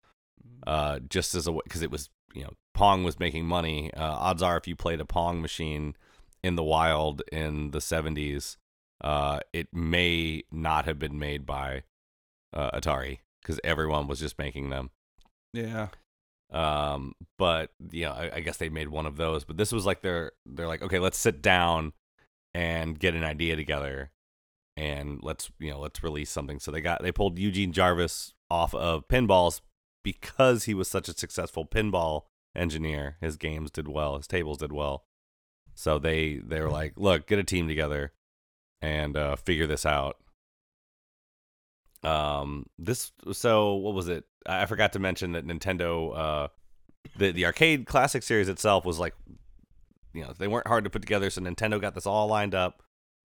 uh, 0.65 0.99
just 1.09 1.35
as 1.35 1.47
a 1.47 1.51
because 1.51 1.81
it 1.81 1.91
was 1.91 2.09
you 2.33 2.43
know 2.43 2.53
Pong 2.73 3.03
was 3.03 3.19
making 3.19 3.45
money. 3.45 3.93
Uh, 3.93 4.03
odds 4.03 4.41
are, 4.41 4.57
if 4.57 4.67
you 4.67 4.75
played 4.75 4.99
a 4.99 5.05
Pong 5.05 5.41
machine 5.41 5.95
in 6.43 6.55
the 6.55 6.63
wild 6.63 7.21
in 7.31 7.71
the 7.71 7.79
'70s, 7.79 8.57
uh, 9.01 9.39
it 9.51 9.67
may 9.73 10.43
not 10.51 10.85
have 10.85 10.99
been 10.99 11.19
made 11.19 11.45
by 11.45 11.83
uh, 12.53 12.71
Atari 12.71 13.19
because 13.41 13.59
everyone 13.63 14.07
was 14.07 14.19
just 14.19 14.39
making 14.39 14.69
them. 14.69 14.89
Yeah. 15.53 15.89
Um, 16.51 17.15
but 17.37 17.71
you 17.91 18.05
know, 18.05 18.11
I, 18.11 18.31
I 18.35 18.39
guess 18.39 18.57
they 18.57 18.69
made 18.69 18.89
one 18.89 19.05
of 19.05 19.17
those. 19.17 19.43
But 19.43 19.57
this 19.57 19.71
was 19.71 19.85
like 19.85 20.01
they're 20.01 20.31
they're 20.45 20.67
like, 20.67 20.81
okay, 20.81 20.99
let's 20.99 21.17
sit 21.17 21.41
down 21.41 21.93
and 22.53 22.99
get 22.99 23.15
an 23.15 23.23
idea 23.23 23.55
together, 23.55 24.11
and 24.77 25.19
let's 25.21 25.51
you 25.59 25.71
know 25.71 25.79
let's 25.79 26.03
release 26.03 26.29
something. 26.29 26.59
So 26.59 26.71
they 26.71 26.81
got 26.81 27.01
they 27.01 27.11
pulled 27.11 27.39
Eugene 27.39 27.71
Jarvis 27.71 28.33
off 28.49 28.73
of 28.75 29.07
pinballs 29.07 29.61
because 30.03 30.65
he 30.65 30.73
was 30.73 30.87
such 30.87 31.09
a 31.09 31.13
successful 31.13 31.65
pinball 31.65 32.23
engineer. 32.55 33.17
His 33.21 33.37
games 33.37 33.71
did 33.71 33.87
well, 33.87 34.17
his 34.17 34.27
tables 34.27 34.57
did 34.59 34.71
well. 34.71 35.05
So 35.75 35.97
they 35.97 36.37
they 36.37 36.61
were 36.61 36.69
like, 36.69 36.93
look, 36.97 37.27
get 37.27 37.39
a 37.39 37.43
team 37.43 37.67
together 37.67 38.13
and 38.81 39.17
uh, 39.17 39.35
figure 39.35 39.65
this 39.65 39.85
out. 39.85 40.17
Um, 42.03 42.65
this 42.77 43.11
so 43.31 43.75
what 43.75 43.93
was 43.93 44.07
it? 44.07 44.25
I 44.45 44.65
forgot 44.65 44.93
to 44.93 44.99
mention 44.99 45.31
that 45.31 45.47
Nintendo, 45.47 46.17
uh, 46.17 46.47
the 47.17 47.31
the 47.31 47.45
arcade 47.45 47.85
classic 47.87 48.23
series 48.23 48.49
itself 48.49 48.85
was 48.85 48.99
like, 48.99 49.15
you 50.13 50.21
know, 50.21 50.33
they 50.37 50.47
weren't 50.47 50.67
hard 50.67 50.83
to 50.83 50.89
put 50.89 51.01
together. 51.01 51.29
So 51.29 51.41
Nintendo 51.41 51.79
got 51.81 51.95
this 51.95 52.05
all 52.05 52.27
lined 52.27 52.53
up, 52.53 52.83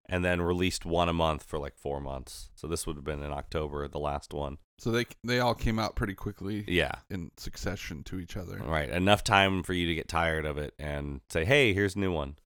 and 0.09 0.25
then 0.25 0.41
released 0.41 0.85
one 0.87 1.09
a 1.09 1.13
month 1.13 1.43
for 1.43 1.59
like 1.59 1.77
four 1.77 2.01
months. 2.01 2.51
So 2.55 2.67
this 2.67 2.87
would 2.87 2.97
have 2.97 3.05
been 3.05 3.23
in 3.23 3.33
October, 3.33 3.87
the 3.89 3.99
last 3.99 4.33
one. 4.33 4.59
So 4.79 4.91
they 4.91 5.07
they 5.25 5.41
all 5.41 5.55
came 5.55 5.79
out 5.79 5.97
pretty 5.97 6.15
quickly 6.15 6.65
Yeah, 6.69 6.93
in 7.11 7.31
succession 7.37 8.03
to 8.05 8.19
each 8.21 8.37
other. 8.37 8.59
right. 8.65 8.89
Enough 8.89 9.25
time 9.25 9.63
for 9.63 9.73
you 9.73 9.87
to 9.87 9.95
get 9.95 10.09
tired 10.09 10.45
of 10.47 10.59
it 10.59 10.75
and 10.79 11.21
say, 11.31 11.45
hey, 11.45 11.73
here's 11.73 11.97
a 11.97 11.99
new 11.99 12.13
one. 12.13 12.37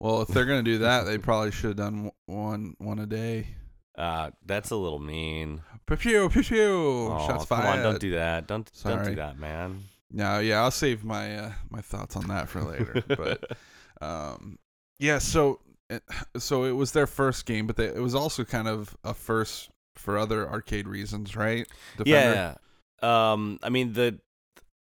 Well, 0.00 0.22
if 0.22 0.28
they're 0.28 0.44
gonna 0.46 0.62
do 0.62 0.78
that, 0.78 1.04
they 1.04 1.18
probably 1.28 1.50
should 1.52 1.68
have 1.68 1.76
done 1.76 2.10
one 2.26 2.74
one 2.78 2.98
a 2.98 3.06
day. 3.06 3.48
Uh, 3.96 4.30
that's 4.44 4.70
a 4.70 4.76
little 4.76 4.98
mean. 4.98 5.60
Pew 5.86 5.96
pew 5.96 6.28
pew 6.28 6.42
pew. 6.42 7.08
Oh, 7.12 7.24
Shots 7.26 7.44
come 7.46 7.60
fired. 7.60 7.78
on, 7.78 7.82
don't 7.82 8.00
do 8.00 8.12
that. 8.12 8.48
Don't 8.48 8.64
don't 8.82 8.94
Sorry. 8.94 9.10
do 9.10 9.14
that, 9.16 9.38
man. 9.38 9.84
No, 10.10 10.38
yeah, 10.40 10.62
I'll 10.62 10.70
save 10.70 11.04
my 11.04 11.36
uh, 11.36 11.52
my 11.70 11.80
thoughts 11.80 12.16
on 12.16 12.26
that 12.28 12.48
for 12.48 12.62
later. 12.62 13.04
but 13.06 13.56
um, 14.02 14.58
yeah, 14.98 15.18
so 15.18 15.60
so 16.38 16.64
it 16.64 16.72
was 16.72 16.92
their 16.92 17.06
first 17.06 17.46
game, 17.46 17.66
but 17.66 17.76
they, 17.76 17.86
it 17.86 18.02
was 18.02 18.14
also 18.14 18.44
kind 18.44 18.68
of 18.68 18.96
a 19.04 19.14
first 19.14 19.70
for 19.96 20.18
other 20.18 20.48
arcade 20.48 20.88
reasons, 20.88 21.36
right? 21.36 21.66
Defender? 21.96 22.56
Yeah. 23.02 23.32
Um, 23.32 23.58
I 23.62 23.68
mean 23.68 23.92
the 23.92 24.18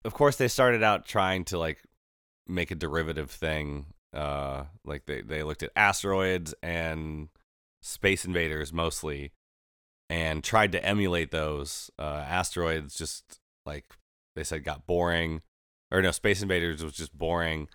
of 0.03 0.13
course 0.13 0.35
they 0.37 0.47
started 0.47 0.83
out 0.83 1.05
trying 1.05 1.45
to 1.45 1.57
like 1.57 1.81
make 2.47 2.71
a 2.71 2.75
derivative 2.75 3.31
thing. 3.31 3.87
Uh 4.13 4.65
like 4.85 5.05
they, 5.05 5.21
they 5.21 5.43
looked 5.43 5.63
at 5.63 5.71
asteroids 5.75 6.53
and 6.63 7.29
space 7.81 8.23
invaders 8.25 8.71
mostly. 8.71 9.31
and 10.09 10.43
tried 10.43 10.71
to 10.71 10.85
emulate 10.85 11.31
those. 11.31 11.89
Uh, 11.97 12.23
Asteroids 12.27 12.95
just 12.95 13.39
like 13.65 13.85
they 14.35 14.43
said 14.43 14.63
got 14.63 14.85
boring, 14.85 15.41
or 15.91 16.01
no, 16.01 16.11
Space 16.11 16.41
Invaders 16.41 16.83
was 16.83 16.93
just 16.93 17.17
boring. 17.17 17.67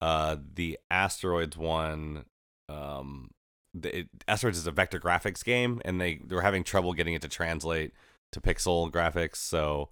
Uh, 0.00 0.36
the 0.54 0.78
Asteroids 0.90 1.56
one, 1.56 2.24
um, 2.70 3.30
the, 3.74 4.06
Asteroids 4.28 4.58
is 4.58 4.66
a 4.66 4.72
vector 4.72 5.00
graphics 5.00 5.44
game, 5.44 5.80
and 5.84 6.00
they 6.00 6.20
they 6.24 6.34
were 6.34 6.42
having 6.42 6.64
trouble 6.64 6.92
getting 6.92 7.14
it 7.14 7.22
to 7.22 7.28
translate 7.28 7.92
to 8.32 8.40
pixel 8.40 8.90
graphics, 8.90 9.36
so 9.36 9.90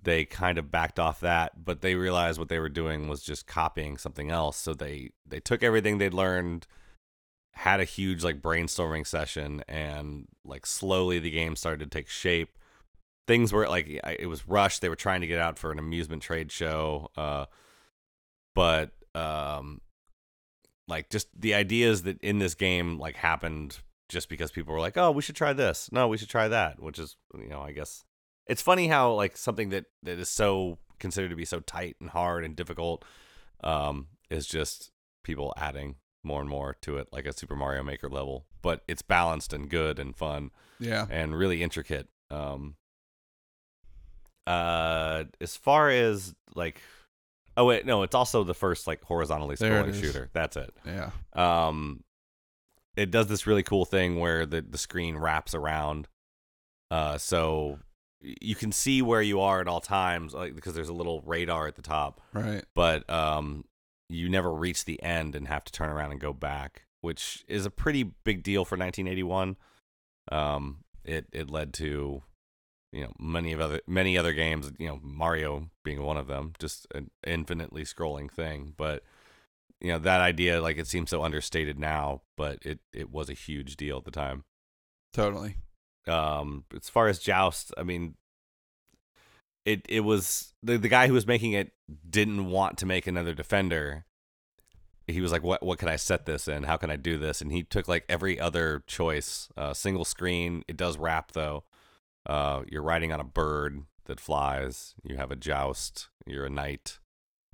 they 0.00 0.24
kind 0.24 0.58
of 0.58 0.70
backed 0.70 0.98
off 0.98 1.20
that. 1.20 1.64
But 1.64 1.80
they 1.80 1.94
realized 1.94 2.38
what 2.38 2.48
they 2.48 2.58
were 2.58 2.68
doing 2.68 3.08
was 3.08 3.22
just 3.22 3.46
copying 3.46 3.98
something 3.98 4.30
else, 4.30 4.56
so 4.56 4.74
they 4.74 5.10
they 5.26 5.40
took 5.40 5.62
everything 5.62 5.98
they'd 5.98 6.14
learned 6.14 6.66
had 7.54 7.80
a 7.80 7.84
huge 7.84 8.24
like 8.24 8.40
brainstorming 8.40 9.06
session 9.06 9.62
and 9.68 10.26
like 10.44 10.64
slowly 10.64 11.18
the 11.18 11.30
game 11.30 11.54
started 11.54 11.90
to 11.90 11.98
take 11.98 12.08
shape 12.08 12.58
things 13.28 13.52
were 13.52 13.68
like 13.68 14.00
it 14.18 14.26
was 14.26 14.48
rushed 14.48 14.80
they 14.80 14.88
were 14.88 14.96
trying 14.96 15.20
to 15.20 15.26
get 15.26 15.38
out 15.38 15.58
for 15.58 15.70
an 15.70 15.78
amusement 15.78 16.22
trade 16.22 16.50
show 16.50 17.10
uh 17.16 17.44
but 18.54 18.90
um 19.14 19.80
like 20.92 21.08
just 21.10 21.28
the 21.38 21.54
ideas 21.54 22.02
that 22.02 22.20
in 22.20 22.38
this 22.38 22.54
game 22.54 22.98
like 22.98 23.16
happened 23.16 23.78
just 24.08 24.28
because 24.28 24.50
people 24.52 24.72
were 24.74 24.80
like 24.86 24.96
oh 24.96 25.10
we 25.10 25.22
should 25.22 25.34
try 25.36 25.52
this 25.52 25.88
no 25.90 26.06
we 26.06 26.16
should 26.18 26.28
try 26.28 26.46
that 26.48 26.80
which 26.80 26.98
is 26.98 27.16
you 27.34 27.48
know 27.48 27.60
i 27.62 27.72
guess 27.72 28.04
it's 28.46 28.62
funny 28.62 28.86
how 28.88 29.12
like 29.22 29.36
something 29.36 29.70
that 29.70 29.84
that 30.02 30.18
is 30.18 30.28
so 30.28 30.78
considered 30.98 31.30
to 31.30 31.36
be 31.36 31.44
so 31.46 31.60
tight 31.60 31.96
and 32.00 32.10
hard 32.10 32.44
and 32.44 32.54
difficult 32.54 33.04
um 33.64 34.06
is 34.30 34.46
just 34.46 34.90
people 35.24 35.52
adding 35.56 35.96
more 36.24 36.40
and 36.40 36.48
more 36.48 36.76
to 36.80 36.98
it, 36.98 37.08
like 37.12 37.26
a 37.26 37.32
Super 37.32 37.56
Mario 37.56 37.82
Maker 37.82 38.08
level. 38.08 38.46
But 38.62 38.84
it's 38.86 39.02
balanced 39.02 39.52
and 39.52 39.68
good 39.68 39.98
and 39.98 40.14
fun 40.16 40.52
Yeah. 40.78 41.06
and 41.10 41.36
really 41.36 41.62
intricate. 41.64 42.06
Um, 42.30 42.76
uh, 44.46 45.24
as 45.40 45.56
far 45.56 45.90
as 45.90 46.34
like, 46.54 46.80
oh 47.56 47.64
wait, 47.66 47.84
no, 47.86 48.02
it's 48.02 48.14
also 48.14 48.44
the 48.44 48.54
first 48.54 48.86
like 48.86 49.02
horizontally 49.04 49.56
scrolling 49.56 49.94
shooter. 50.00 50.30
That's 50.32 50.56
it. 50.56 50.74
Yeah. 50.86 51.10
Um, 51.34 52.04
it 52.96 53.10
does 53.10 53.26
this 53.28 53.46
really 53.46 53.62
cool 53.62 53.84
thing 53.84 54.18
where 54.20 54.44
the 54.46 54.60
the 54.62 54.78
screen 54.78 55.16
wraps 55.16 55.54
around, 55.54 56.08
uh, 56.90 57.18
so 57.18 57.78
you 58.20 58.54
can 58.54 58.70
see 58.70 59.02
where 59.02 59.22
you 59.22 59.40
are 59.40 59.60
at 59.60 59.66
all 59.68 59.80
times, 59.80 60.32
like 60.34 60.54
because 60.54 60.74
there's 60.74 60.88
a 60.88 60.92
little 60.94 61.22
radar 61.22 61.66
at 61.66 61.74
the 61.76 61.82
top 61.82 62.20
Right. 62.32 62.64
but 62.74 63.08
um, 63.10 63.64
you 64.08 64.28
never 64.28 64.52
reach 64.52 64.84
the 64.84 65.02
end 65.02 65.34
and 65.34 65.48
have 65.48 65.64
to 65.64 65.72
turn 65.72 65.90
around 65.90 66.12
and 66.12 66.20
go 66.20 66.32
back, 66.32 66.82
which 67.00 67.44
is 67.48 67.66
a 67.66 67.70
pretty 67.70 68.02
big 68.24 68.42
deal 68.42 68.64
for 68.64 68.76
1981. 68.76 69.56
Um, 70.30 70.84
it 71.04 71.26
it 71.32 71.50
led 71.50 71.72
to 71.74 72.22
you 72.92 73.02
know 73.02 73.12
many 73.18 73.52
of 73.52 73.60
other 73.60 73.80
many 73.86 74.16
other 74.18 74.32
games, 74.32 74.70
you 74.78 74.86
know 74.88 75.00
Mario 75.02 75.70
being 75.84 76.02
one 76.02 76.16
of 76.16 76.26
them, 76.26 76.52
just 76.58 76.86
an 76.94 77.10
infinitely 77.26 77.84
scrolling 77.84 78.30
thing. 78.30 78.74
But 78.76 79.02
you 79.80 79.88
know 79.88 79.98
that 79.98 80.20
idea, 80.20 80.60
like 80.60 80.78
it 80.78 80.86
seems 80.86 81.10
so 81.10 81.22
understated 81.24 81.78
now, 81.78 82.22
but 82.36 82.58
it 82.62 82.80
it 82.92 83.10
was 83.10 83.28
a 83.30 83.34
huge 83.34 83.76
deal 83.76 83.98
at 83.98 84.04
the 84.04 84.10
time. 84.10 84.44
Totally. 85.12 85.56
um 86.08 86.64
as 86.74 86.88
far 86.88 87.06
as 87.06 87.18
joust 87.20 87.72
i 87.76 87.82
mean 87.84 88.16
it 89.64 89.84
it 89.88 90.00
was 90.00 90.52
the 90.62 90.76
the 90.76 90.88
guy 90.88 91.06
who 91.06 91.12
was 91.14 91.26
making 91.26 91.52
it 91.52 91.72
didn't 92.08 92.46
want 92.50 92.78
to 92.78 92.86
make 92.86 93.06
another 93.06 93.34
defender. 93.34 94.04
He 95.06 95.20
was 95.20 95.32
like 95.32 95.42
what 95.42 95.62
what 95.62 95.78
can 95.78 95.88
i 95.88 95.96
set 95.96 96.26
this 96.26 96.48
in? 96.48 96.64
How 96.64 96.76
can 96.76 96.90
i 96.90 96.96
do 96.96 97.18
this? 97.18 97.40
And 97.40 97.52
he 97.52 97.62
took 97.62 97.88
like 97.88 98.04
every 98.08 98.40
other 98.40 98.82
choice 98.86 99.48
uh 99.56 99.74
single 99.74 100.04
screen. 100.04 100.64
It 100.66 100.76
does 100.76 100.98
wrap 100.98 101.32
though 101.32 101.64
uh 102.26 102.62
you're 102.70 102.82
riding 102.82 103.12
on 103.12 103.20
a 103.20 103.24
bird 103.24 103.82
that 104.06 104.20
flies 104.20 104.94
you 105.02 105.16
have 105.16 105.30
a 105.30 105.36
joust 105.36 106.08
you're 106.26 106.46
a 106.46 106.50
knight 106.50 106.98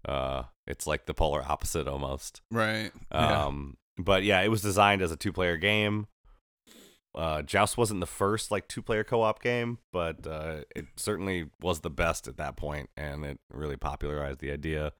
uh 0.06 0.44
it's 0.66 0.86
like 0.86 1.06
the 1.06 1.14
polar 1.14 1.42
opposite 1.42 1.88
almost 1.88 2.42
Right. 2.50 2.90
yeah. 3.12 3.44
um, 3.46 3.76
but 3.96 4.22
yeah, 4.22 4.40
it 4.42 4.48
was 4.48 4.62
designed 4.62 5.02
as 5.02 5.10
a 5.10 5.16
two-player 5.16 5.56
game. 5.56 6.06
Uh, 7.14 7.42
Joust 7.42 7.76
wasn't 7.76 7.98
the 7.98 8.06
first 8.06 8.50
like 8.52 8.68
two-player 8.68 9.02
co-op 9.02 9.42
game, 9.42 9.78
but 9.92 10.24
uh, 10.26 10.58
it 10.76 10.86
certainly 10.96 11.46
was 11.60 11.80
the 11.80 11.90
best 11.90 12.28
at 12.28 12.36
that 12.36 12.56
point, 12.56 12.90
and 12.96 13.24
it 13.24 13.40
really 13.52 13.76
popularized 13.76 14.38
the 14.38 14.52
idea. 14.52 14.92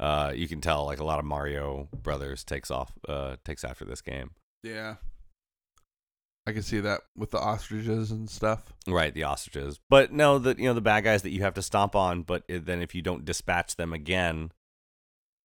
Uh, 0.00 0.32
you 0.34 0.48
can 0.48 0.60
tell 0.60 0.84
like 0.84 0.98
a 0.98 1.04
lot 1.04 1.20
of 1.20 1.24
Mario 1.24 1.88
Brothers 2.02 2.42
takes 2.42 2.70
off, 2.72 2.92
uh, 3.08 3.36
takes 3.44 3.62
after 3.62 3.84
this 3.84 4.00
game. 4.00 4.30
Yeah. 4.64 4.96
I 6.50 6.52
can 6.52 6.62
see 6.62 6.80
that 6.80 7.02
with 7.16 7.30
the 7.30 7.38
ostriches 7.38 8.10
and 8.10 8.28
stuff. 8.28 8.64
Right, 8.86 9.14
the 9.14 9.22
ostriches, 9.22 9.78
but 9.88 10.12
no, 10.12 10.38
the 10.38 10.56
you 10.58 10.64
know 10.64 10.74
the 10.74 10.80
bad 10.80 11.04
guys 11.04 11.22
that 11.22 11.30
you 11.30 11.42
have 11.42 11.54
to 11.54 11.62
stomp 11.62 11.94
on, 11.94 12.22
but 12.22 12.42
it, 12.48 12.66
then 12.66 12.82
if 12.82 12.92
you 12.94 13.02
don't 13.02 13.24
dispatch 13.24 13.76
them 13.76 13.92
again, 13.92 14.50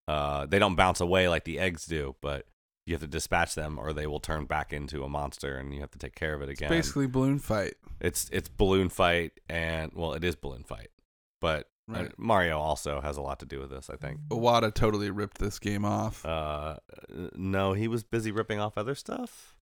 uh, 0.07 0.47
they 0.47 0.57
don't 0.57 0.75
bounce 0.75 0.99
away 0.99 1.29
like 1.29 1.43
the 1.43 1.59
eggs 1.59 1.85
do, 1.85 2.15
but 2.21 2.47
you 2.87 2.95
have 2.95 3.01
to 3.01 3.07
dispatch 3.07 3.53
them 3.55 3.77
or 3.79 3.93
they 3.93 4.07
will 4.07 4.19
turn 4.19 4.45
back 4.45 4.73
into 4.73 5.03
a 5.03 5.09
monster 5.09 5.57
and 5.57 5.73
you 5.73 5.81
have 5.81 5.91
to 5.91 5.99
take 5.99 6.15
care 6.15 6.33
of 6.33 6.41
it 6.41 6.49
again. 6.49 6.69
Basically, 6.69 7.07
balloon 7.07 7.39
fight. 7.39 7.75
It's 7.99 8.27
it's 8.31 8.49
balloon 8.49 8.89
fight 8.89 9.33
and 9.47 9.91
well, 9.93 10.13
it 10.13 10.23
is 10.23 10.35
balloon 10.35 10.63
fight, 10.63 10.89
but 11.39 11.67
uh, 11.93 11.99
Right. 11.99 12.11
Mario 12.17 12.57
also 12.57 12.99
has 12.99 13.15
a 13.17 13.21
lot 13.21 13.39
to 13.39 13.45
do 13.45 13.59
with 13.59 13.69
this. 13.69 13.91
I 13.91 13.95
think. 13.95 14.19
Iwata 14.29 14.73
totally 14.73 15.11
ripped 15.11 15.37
this 15.37 15.59
game 15.59 15.85
off. 15.85 16.25
Uh, 16.25 16.77
no, 17.35 17.73
he 17.73 17.87
was 17.87 18.03
busy 18.03 18.31
ripping 18.31 18.59
off 18.59 18.75
other 18.75 18.95
stuff. 18.95 19.54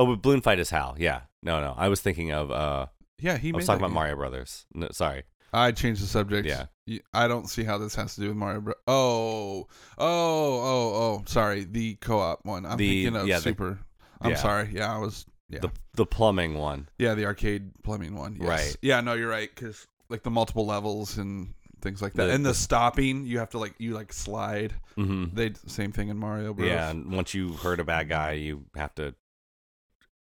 Oh, 0.00 0.06
but 0.06 0.22
balloon 0.22 0.40
fight 0.40 0.58
is 0.58 0.70
Hal. 0.70 0.96
Yeah, 0.98 1.20
no, 1.42 1.60
no, 1.60 1.74
I 1.76 1.88
was 1.88 2.00
thinking 2.00 2.32
of 2.32 2.50
uh, 2.50 2.86
yeah, 3.20 3.36
he 3.36 3.48
I 3.48 3.52
made 3.52 3.56
was 3.56 3.66
talking 3.66 3.80
about 3.80 3.88
game. 3.88 3.94
Mario 3.94 4.16
Brothers. 4.16 4.64
No, 4.74 4.88
sorry. 4.92 5.24
I 5.52 5.72
changed 5.72 6.00
the 6.02 6.06
subject. 6.06 6.46
Yeah. 6.46 6.66
I 7.12 7.26
don't 7.28 7.48
see 7.50 7.64
how 7.64 7.76
this 7.78 7.94
has 7.96 8.14
to 8.14 8.20
do 8.20 8.28
with 8.28 8.36
Mario. 8.36 8.60
Bro- 8.60 8.74
oh, 8.86 9.66
oh, 9.98 9.98
oh, 9.98 10.92
oh. 10.94 11.22
Sorry, 11.26 11.64
the 11.64 11.96
co-op 11.96 12.44
one. 12.44 12.64
I'm 12.64 12.76
The- 12.78 13.02
thinking 13.04 13.20
of 13.20 13.26
yeah, 13.28 13.36
the- 13.36 13.42
Super. 13.42 13.78
I'm 14.20 14.30
yeah. 14.30 14.36
sorry. 14.36 14.70
Yeah, 14.72 14.94
I 14.94 14.98
was. 14.98 15.26
Yeah, 15.48 15.58
The 15.60 15.70
the 15.94 16.06
plumbing 16.06 16.54
one. 16.54 16.88
yeah, 16.98 17.14
the 17.14 17.24
arcade 17.26 17.72
plumbing 17.82 18.14
one. 18.14 18.36
Yes. 18.40 18.48
Right. 18.48 18.76
Yeah, 18.82 19.00
no, 19.00 19.14
you're 19.14 19.28
right. 19.28 19.50
Because 19.52 19.86
like 20.08 20.22
the 20.22 20.30
multiple 20.30 20.64
levels 20.66 21.18
and 21.18 21.52
things 21.82 22.00
like 22.00 22.12
that, 22.14 22.26
The- 22.26 22.32
and 22.34 22.44
the, 22.44 22.50
the- 22.50 22.54
stopping, 22.54 23.26
you 23.26 23.38
have 23.40 23.50
to 23.50 23.58
like 23.58 23.74
you 23.78 23.94
like 23.94 24.12
slide. 24.12 24.72
Mm-hmm. 24.96 25.34
They 25.34 25.52
same 25.66 25.90
thing 25.92 26.08
in 26.08 26.16
Mario 26.16 26.54
Bros. 26.54 26.68
Yeah, 26.68 26.90
and 26.90 27.12
once 27.12 27.34
you 27.34 27.54
hurt 27.54 27.80
a 27.80 27.84
bad 27.84 28.08
guy, 28.08 28.32
you 28.32 28.64
have 28.76 28.94
to 28.96 29.14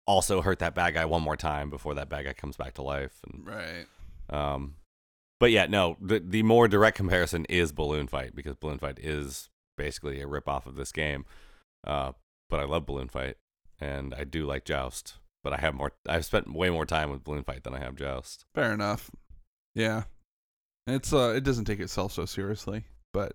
also 0.09 0.41
hurt 0.41 0.57
that 0.59 0.73
bad 0.73 0.95
guy 0.95 1.05
one 1.05 1.21
more 1.21 1.37
time 1.37 1.69
before 1.69 1.93
that 1.93 2.09
bad 2.09 2.25
guy 2.25 2.33
comes 2.33 2.57
back 2.57 2.73
to 2.73 2.81
life. 2.81 3.19
And 3.27 3.45
Right. 3.45 3.85
um, 4.29 4.75
but 5.39 5.51
yeah, 5.51 5.67
no, 5.67 5.95
the 6.01 6.19
the 6.19 6.41
more 6.43 6.67
direct 6.67 6.97
comparison 6.97 7.45
is 7.45 7.71
Balloon 7.71 8.07
Fight 8.07 8.35
because 8.35 8.55
Balloon 8.55 8.79
Fight 8.79 8.97
is 8.99 9.49
basically 9.77 10.19
a 10.21 10.27
rip 10.27 10.49
off 10.49 10.65
of 10.65 10.75
this 10.75 10.91
game. 10.91 11.25
Uh, 11.85 12.13
but 12.49 12.59
I 12.59 12.63
love 12.65 12.85
Balloon 12.87 13.07
Fight 13.07 13.37
and 13.79 14.13
I 14.15 14.23
do 14.23 14.45
like 14.45 14.65
Joust. 14.65 15.13
But 15.43 15.53
I 15.53 15.57
have 15.57 15.73
more. 15.75 15.93
I've 16.07 16.25
spent 16.25 16.51
way 16.53 16.69
more 16.69 16.85
time 16.85 17.09
with 17.11 17.23
Balloon 17.23 17.43
Fight 17.43 17.63
than 17.63 17.73
I 17.75 17.79
have 17.79 17.95
Joust. 17.95 18.45
Fair 18.53 18.73
enough. 18.73 19.09
Yeah. 19.75 20.03
It's 20.87 21.13
uh, 21.13 21.33
it 21.37 21.43
doesn't 21.45 21.65
take 21.65 21.79
itself 21.79 22.11
so 22.11 22.25
seriously, 22.25 22.83
but 23.13 23.33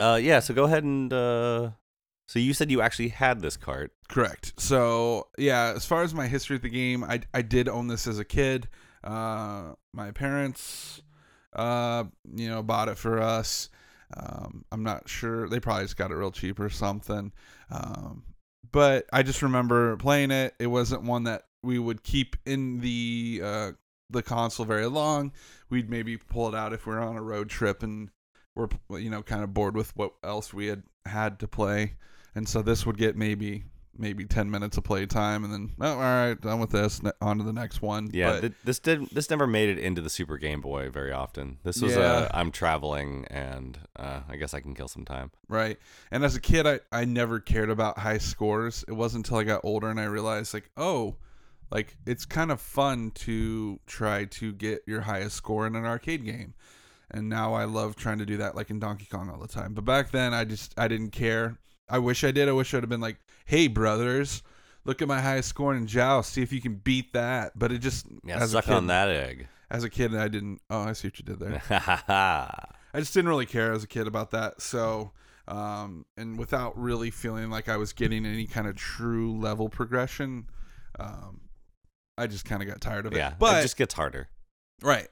Uh, 0.00 0.18
yeah. 0.20 0.40
So 0.40 0.54
go 0.54 0.64
ahead 0.64 0.82
and 0.82 1.12
uh, 1.12 1.70
so 2.26 2.38
you 2.38 2.54
said 2.54 2.70
you 2.70 2.80
actually 2.80 3.08
had 3.08 3.40
this 3.40 3.56
cart. 3.56 3.92
Correct. 4.08 4.54
So 4.56 5.28
yeah, 5.36 5.72
as 5.76 5.84
far 5.84 6.02
as 6.02 6.14
my 6.14 6.26
history 6.26 6.56
of 6.56 6.62
the 6.62 6.70
game, 6.70 7.04
I 7.04 7.20
I 7.32 7.42
did 7.42 7.68
own 7.68 7.88
this 7.88 8.06
as 8.06 8.18
a 8.18 8.24
kid. 8.24 8.68
Uh, 9.02 9.74
my 9.92 10.10
parents, 10.12 11.02
uh, 11.52 12.04
you 12.34 12.48
know, 12.48 12.62
bought 12.62 12.88
it 12.88 12.96
for 12.96 13.20
us. 13.20 13.68
Um, 14.16 14.64
I'm 14.72 14.82
not 14.82 15.08
sure. 15.08 15.48
They 15.48 15.60
probably 15.60 15.84
just 15.84 15.96
got 15.96 16.10
it 16.10 16.14
real 16.14 16.30
cheap 16.30 16.58
or 16.60 16.70
something. 16.70 17.32
Um, 17.70 18.24
but 18.72 19.06
I 19.12 19.22
just 19.22 19.42
remember 19.42 19.96
playing 19.96 20.30
it. 20.30 20.54
It 20.58 20.68
wasn't 20.68 21.02
one 21.02 21.24
that 21.24 21.42
we 21.62 21.78
would 21.78 22.02
keep 22.02 22.36
in 22.46 22.80
the 22.80 23.40
uh, 23.44 23.72
the 24.08 24.22
console 24.22 24.66
very 24.66 24.86
long. 24.86 25.32
We'd 25.68 25.90
maybe 25.90 26.16
pull 26.16 26.48
it 26.48 26.54
out 26.54 26.72
if 26.72 26.86
we 26.86 26.94
are 26.94 27.00
on 27.00 27.16
a 27.16 27.22
road 27.22 27.50
trip 27.50 27.82
and 27.82 28.10
we're 28.54 28.68
you 28.98 29.10
know 29.10 29.22
kind 29.22 29.42
of 29.42 29.52
bored 29.52 29.76
with 29.76 29.94
what 29.96 30.14
else 30.22 30.54
we 30.54 30.68
had 30.68 30.84
had 31.04 31.38
to 31.40 31.48
play 31.48 31.94
and 32.34 32.48
so 32.48 32.62
this 32.62 32.84
would 32.86 32.96
get 32.98 33.16
maybe 33.16 33.64
maybe 33.96 34.24
10 34.24 34.50
minutes 34.50 34.76
of 34.76 34.82
play 34.82 35.06
time 35.06 35.44
and 35.44 35.52
then 35.52 35.70
oh, 35.80 35.92
all 35.92 35.98
right 36.00 36.40
done 36.40 36.58
with 36.58 36.70
this 36.70 37.00
on 37.22 37.38
to 37.38 37.44
the 37.44 37.52
next 37.52 37.80
one 37.80 38.10
Yeah, 38.12 38.32
But- 38.32 38.40
th- 38.40 38.52
this 38.64 38.78
did 38.80 39.08
this 39.10 39.30
never 39.30 39.46
made 39.46 39.68
it 39.68 39.78
into 39.78 40.00
the 40.00 40.10
Super 40.10 40.36
Game 40.36 40.60
Boy 40.60 40.90
very 40.90 41.12
often. 41.12 41.58
This 41.62 41.80
was 41.80 41.94
Yeah. 41.94 42.24
a 42.24 42.36
I'm 42.36 42.50
traveling 42.50 43.24
and 43.30 43.78
uh, 43.96 44.22
I 44.28 44.34
guess 44.34 44.52
I 44.52 44.58
can 44.58 44.74
kill 44.74 44.88
some 44.88 45.04
time. 45.04 45.30
right 45.48 45.78
and 46.10 46.24
as 46.24 46.34
a 46.34 46.40
kid 46.40 46.66
I, 46.66 46.80
I 46.90 47.04
never 47.04 47.38
cared 47.38 47.70
about 47.70 47.98
high 47.98 48.18
scores 48.18 48.84
it 48.88 48.92
wasn't 48.94 49.26
until 49.26 49.38
i 49.38 49.44
got 49.44 49.60
older 49.62 49.88
and 49.88 50.00
i 50.00 50.04
realized 50.06 50.54
like 50.54 50.70
oh 50.76 51.14
like 51.70 51.96
it's 52.04 52.24
kind 52.26 52.50
of 52.50 52.60
fun 52.60 53.12
to 53.12 53.78
try 53.86 54.24
to 54.24 54.52
get 54.52 54.82
your 54.88 55.02
highest 55.02 55.36
score 55.36 55.68
in 55.68 55.76
an 55.76 55.84
arcade 55.84 56.24
game 56.24 56.54
and 57.12 57.28
now 57.28 57.54
i 57.54 57.62
love 57.64 57.94
trying 57.94 58.18
to 58.18 58.26
do 58.26 58.38
that 58.38 58.56
like 58.56 58.70
in 58.70 58.80
donkey 58.80 59.06
kong 59.08 59.30
all 59.30 59.38
the 59.38 59.46
time 59.46 59.72
but 59.72 59.84
back 59.84 60.10
then 60.10 60.34
i 60.34 60.44
just 60.44 60.74
i 60.76 60.88
didn't 60.88 61.10
care 61.10 61.58
i 61.88 61.98
wish 61.98 62.24
i 62.24 62.30
did 62.30 62.48
i 62.48 62.52
wish 62.52 62.72
i'd 62.74 62.82
have 62.82 62.88
been 62.88 63.00
like 63.00 63.18
hey 63.46 63.66
brothers 63.68 64.42
look 64.84 65.02
at 65.02 65.08
my 65.08 65.20
highest 65.20 65.48
score 65.48 65.74
in 65.74 65.86
Joust, 65.86 66.32
see 66.32 66.42
if 66.42 66.52
you 66.52 66.60
can 66.60 66.74
beat 66.76 67.12
that. 67.12 67.58
But 67.58 67.72
it 67.72 67.78
just 67.78 68.06
Yeah, 68.24 68.36
as 68.36 68.52
a 68.52 68.58
suck 68.58 68.66
kid, 68.66 68.74
on 68.74 68.86
that 68.88 69.08
egg. 69.08 69.48
As 69.70 69.84
a 69.84 69.90
kid, 69.90 70.14
I 70.14 70.28
didn't. 70.28 70.60
Oh, 70.70 70.82
I 70.82 70.92
see 70.92 71.08
what 71.08 71.18
you 71.18 71.24
did 71.24 71.40
there. 71.40 71.62
I 71.70 73.00
just 73.00 73.14
didn't 73.14 73.28
really 73.28 73.46
care 73.46 73.72
as 73.72 73.82
a 73.82 73.88
kid 73.88 74.06
about 74.06 74.30
that. 74.30 74.60
So, 74.60 75.12
um, 75.48 76.06
and 76.16 76.38
without 76.38 76.78
really 76.78 77.10
feeling 77.10 77.50
like 77.50 77.68
I 77.68 77.76
was 77.76 77.92
getting 77.92 78.24
any 78.24 78.46
kind 78.46 78.68
of 78.68 78.76
true 78.76 79.36
level 79.36 79.68
progression, 79.68 80.46
um, 81.00 81.40
I 82.16 82.26
just 82.28 82.44
kind 82.44 82.62
of 82.62 82.68
got 82.68 82.80
tired 82.80 83.06
of 83.06 83.12
it. 83.12 83.16
yeah, 83.16 83.34
but 83.38 83.58
it 83.58 83.62
just 83.62 83.76
gets 83.76 83.94
harder. 83.94 84.28
right. 84.82 85.08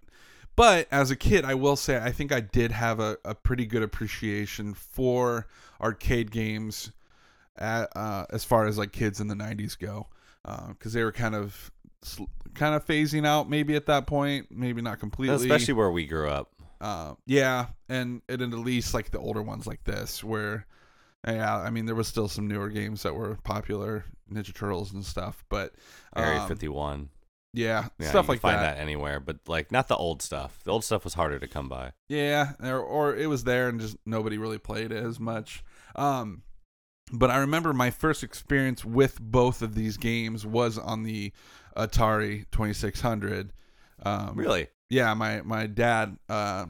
But 0.54 0.86
as 0.90 1.10
a 1.10 1.16
kid, 1.16 1.44
I 1.44 1.54
will 1.54 1.76
say 1.76 1.96
I 1.96 2.12
think 2.12 2.32
I 2.32 2.40
did 2.40 2.72
have 2.72 3.00
a, 3.00 3.16
a 3.24 3.34
pretty 3.34 3.66
good 3.66 3.82
appreciation 3.82 4.74
for 4.74 5.46
arcade 5.80 6.30
games, 6.30 6.92
at, 7.56 7.88
uh, 7.96 8.26
as 8.30 8.44
far 8.44 8.66
as 8.66 8.78
like 8.78 8.92
kids 8.92 9.20
in 9.20 9.28
the 9.28 9.34
'90s 9.34 9.78
go, 9.78 10.08
because 10.68 10.92
they 10.92 11.02
were 11.04 11.12
kind 11.12 11.34
of 11.34 11.70
kind 12.54 12.74
of 12.74 12.84
phasing 12.84 13.26
out 13.26 13.48
maybe 13.48 13.76
at 13.76 13.86
that 13.86 14.06
point, 14.06 14.48
maybe 14.50 14.82
not 14.82 14.98
completely, 14.98 15.36
Especially 15.36 15.74
where 15.74 15.90
we 15.90 16.06
grew 16.06 16.28
up. 16.28 16.50
uh, 16.80 17.14
yeah, 17.26 17.66
and 17.88 18.20
and 18.28 18.42
at 18.42 18.50
least 18.52 18.92
like 18.94 19.10
the 19.10 19.18
older 19.18 19.42
ones 19.42 19.66
like 19.66 19.84
this, 19.84 20.22
where 20.22 20.66
yeah, 21.26 21.56
I 21.56 21.70
mean 21.70 21.86
there 21.86 21.94
was 21.94 22.08
still 22.08 22.28
some 22.28 22.46
newer 22.48 22.68
games 22.68 23.04
that 23.04 23.14
were 23.14 23.38
popular, 23.44 24.04
Ninja 24.30 24.54
Turtles 24.54 24.92
and 24.92 25.04
stuff, 25.04 25.44
but 25.48 25.72
Area 26.16 26.40
um, 26.40 26.48
51. 26.48 27.08
Yeah, 27.52 27.88
Yeah, 27.98 28.08
stuff 28.10 28.28
like 28.28 28.40
find 28.40 28.58
that. 28.58 28.76
that. 28.76 28.80
anywhere, 28.80 29.20
but 29.20 29.38
like 29.46 29.70
not 29.72 29.88
the 29.88 29.96
old 29.96 30.22
stuff. 30.22 30.60
The 30.64 30.70
old 30.70 30.84
stuff 30.84 31.04
was 31.04 31.14
harder 31.14 31.38
to 31.38 31.46
come 31.48 31.68
by. 31.68 31.92
Yeah, 32.08 32.52
or, 32.62 32.78
or 32.80 33.14
it 33.16 33.26
was 33.28 33.44
there 33.44 33.68
and 33.68 33.80
just 33.80 33.96
nobody 34.06 34.38
really 34.38 34.58
played 34.58 34.92
it 34.92 35.04
as 35.04 35.18
much. 35.20 35.62
Um, 35.96 36.42
but 37.12 37.30
I 37.30 37.38
remember 37.38 37.72
my 37.72 37.90
first 37.90 38.22
experience 38.22 38.84
with 38.84 39.20
both 39.20 39.60
of 39.62 39.74
these 39.74 39.96
games 39.98 40.46
was 40.46 40.78
on 40.78 41.02
the 41.02 41.32
Atari 41.76 42.46
2600. 42.52 43.52
Um, 44.04 44.34
Really? 44.36 44.68
yeah, 44.88 45.12
my 45.14 45.42
my 45.42 45.66
dad 45.66 46.16
uh, 46.28 46.66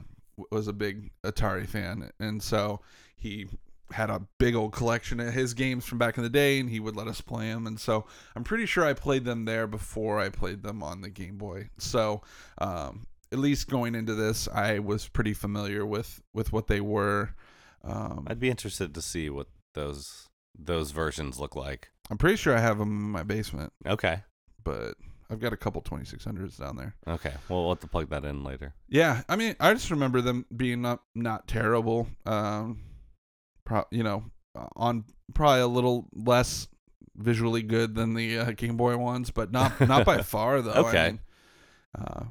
was 0.51 0.67
a 0.67 0.73
big 0.73 1.11
Atari 1.23 1.67
fan, 1.67 2.09
and 2.19 2.41
so 2.43 2.81
he 3.15 3.47
had 3.91 4.09
a 4.09 4.25
big 4.39 4.55
old 4.55 4.71
collection 4.73 5.19
of 5.19 5.33
his 5.33 5.53
games 5.53 5.85
from 5.85 5.97
back 5.97 6.17
in 6.17 6.23
the 6.23 6.29
day, 6.29 6.59
and 6.59 6.69
he 6.69 6.79
would 6.79 6.95
let 6.95 7.07
us 7.07 7.21
play 7.21 7.49
them. 7.51 7.67
And 7.67 7.79
so 7.79 8.05
I'm 8.35 8.43
pretty 8.43 8.65
sure 8.65 8.85
I 8.85 8.93
played 8.93 9.25
them 9.25 9.45
there 9.45 9.67
before 9.67 10.19
I 10.19 10.29
played 10.29 10.63
them 10.63 10.81
on 10.81 11.01
the 11.01 11.09
Game 11.09 11.37
Boy. 11.37 11.69
So 11.77 12.21
um, 12.59 13.05
at 13.31 13.39
least 13.39 13.67
going 13.69 13.93
into 13.95 14.15
this, 14.15 14.47
I 14.47 14.79
was 14.79 15.07
pretty 15.07 15.33
familiar 15.33 15.85
with 15.85 16.21
with 16.33 16.51
what 16.51 16.67
they 16.67 16.81
were. 16.81 17.35
Um, 17.83 18.25
I'd 18.29 18.39
be 18.39 18.49
interested 18.49 18.95
to 18.95 19.01
see 19.01 19.29
what 19.29 19.47
those 19.73 20.29
those 20.57 20.91
versions 20.91 21.39
look 21.39 21.55
like. 21.55 21.89
I'm 22.09 22.17
pretty 22.17 22.37
sure 22.37 22.55
I 22.55 22.59
have 22.61 22.77
them 22.77 22.89
in 22.89 23.11
my 23.11 23.23
basement, 23.23 23.73
Okay. 23.85 24.23
but 24.63 24.95
I've 25.29 25.39
got 25.39 25.51
a 25.53 25.57
couple 25.57 25.81
2600s 25.81 26.59
down 26.59 26.75
there. 26.75 26.95
Okay. 27.07 27.33
Well, 27.49 27.61
we'll 27.63 27.69
have 27.73 27.79
to 27.79 27.87
plug 27.87 28.09
that 28.09 28.23
in 28.25 28.43
later. 28.43 28.75
Yeah, 28.87 29.23
I 29.27 29.35
mean, 29.35 29.55
I 29.59 29.73
just 29.73 29.89
remember 29.89 30.21
them 30.21 30.45
being 30.55 30.81
not 30.81 31.01
not 31.15 31.47
terrible. 31.47 32.07
Um, 32.25 32.81
pro- 33.65 33.85
you 33.91 34.03
know, 34.03 34.25
on 34.75 35.05
probably 35.33 35.61
a 35.61 35.67
little 35.67 36.07
less 36.13 36.67
visually 37.15 37.61
good 37.61 37.95
than 37.95 38.13
the 38.13 38.37
uh, 38.39 38.51
Game 38.51 38.77
Boy 38.77 38.97
ones, 38.97 39.31
but 39.31 39.51
not 39.51 39.79
not 39.81 40.05
by 40.05 40.19
far 40.21 40.61
though. 40.61 40.71
I 40.71 40.79
Okay. 40.79 41.05
mean, 41.05 41.19
uh, 41.97 42.23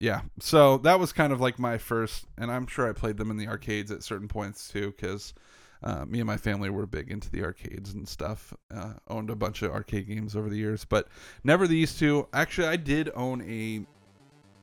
yeah. 0.00 0.22
So 0.40 0.78
that 0.78 0.98
was 0.98 1.12
kind 1.12 1.32
of 1.32 1.40
like 1.40 1.58
my 1.58 1.78
first, 1.78 2.26
and 2.36 2.50
I'm 2.50 2.66
sure 2.66 2.88
I 2.88 2.92
played 2.92 3.16
them 3.16 3.30
in 3.30 3.36
the 3.36 3.48
arcades 3.48 3.90
at 3.90 4.02
certain 4.02 4.28
points 4.28 4.68
too, 4.68 4.90
because. 4.92 5.34
Uh, 5.84 6.04
me 6.04 6.20
and 6.20 6.28
my 6.28 6.36
family 6.36 6.70
were 6.70 6.86
big 6.86 7.10
into 7.10 7.28
the 7.28 7.42
arcades 7.42 7.92
and 7.92 8.06
stuff. 8.08 8.54
Uh, 8.72 8.92
owned 9.08 9.30
a 9.30 9.34
bunch 9.34 9.62
of 9.62 9.72
arcade 9.72 10.06
games 10.06 10.36
over 10.36 10.48
the 10.48 10.56
years, 10.56 10.84
but 10.84 11.08
never 11.42 11.66
these 11.66 11.98
two. 11.98 12.28
Actually, 12.32 12.68
I 12.68 12.76
did 12.76 13.10
own 13.16 13.42
a 13.42 13.84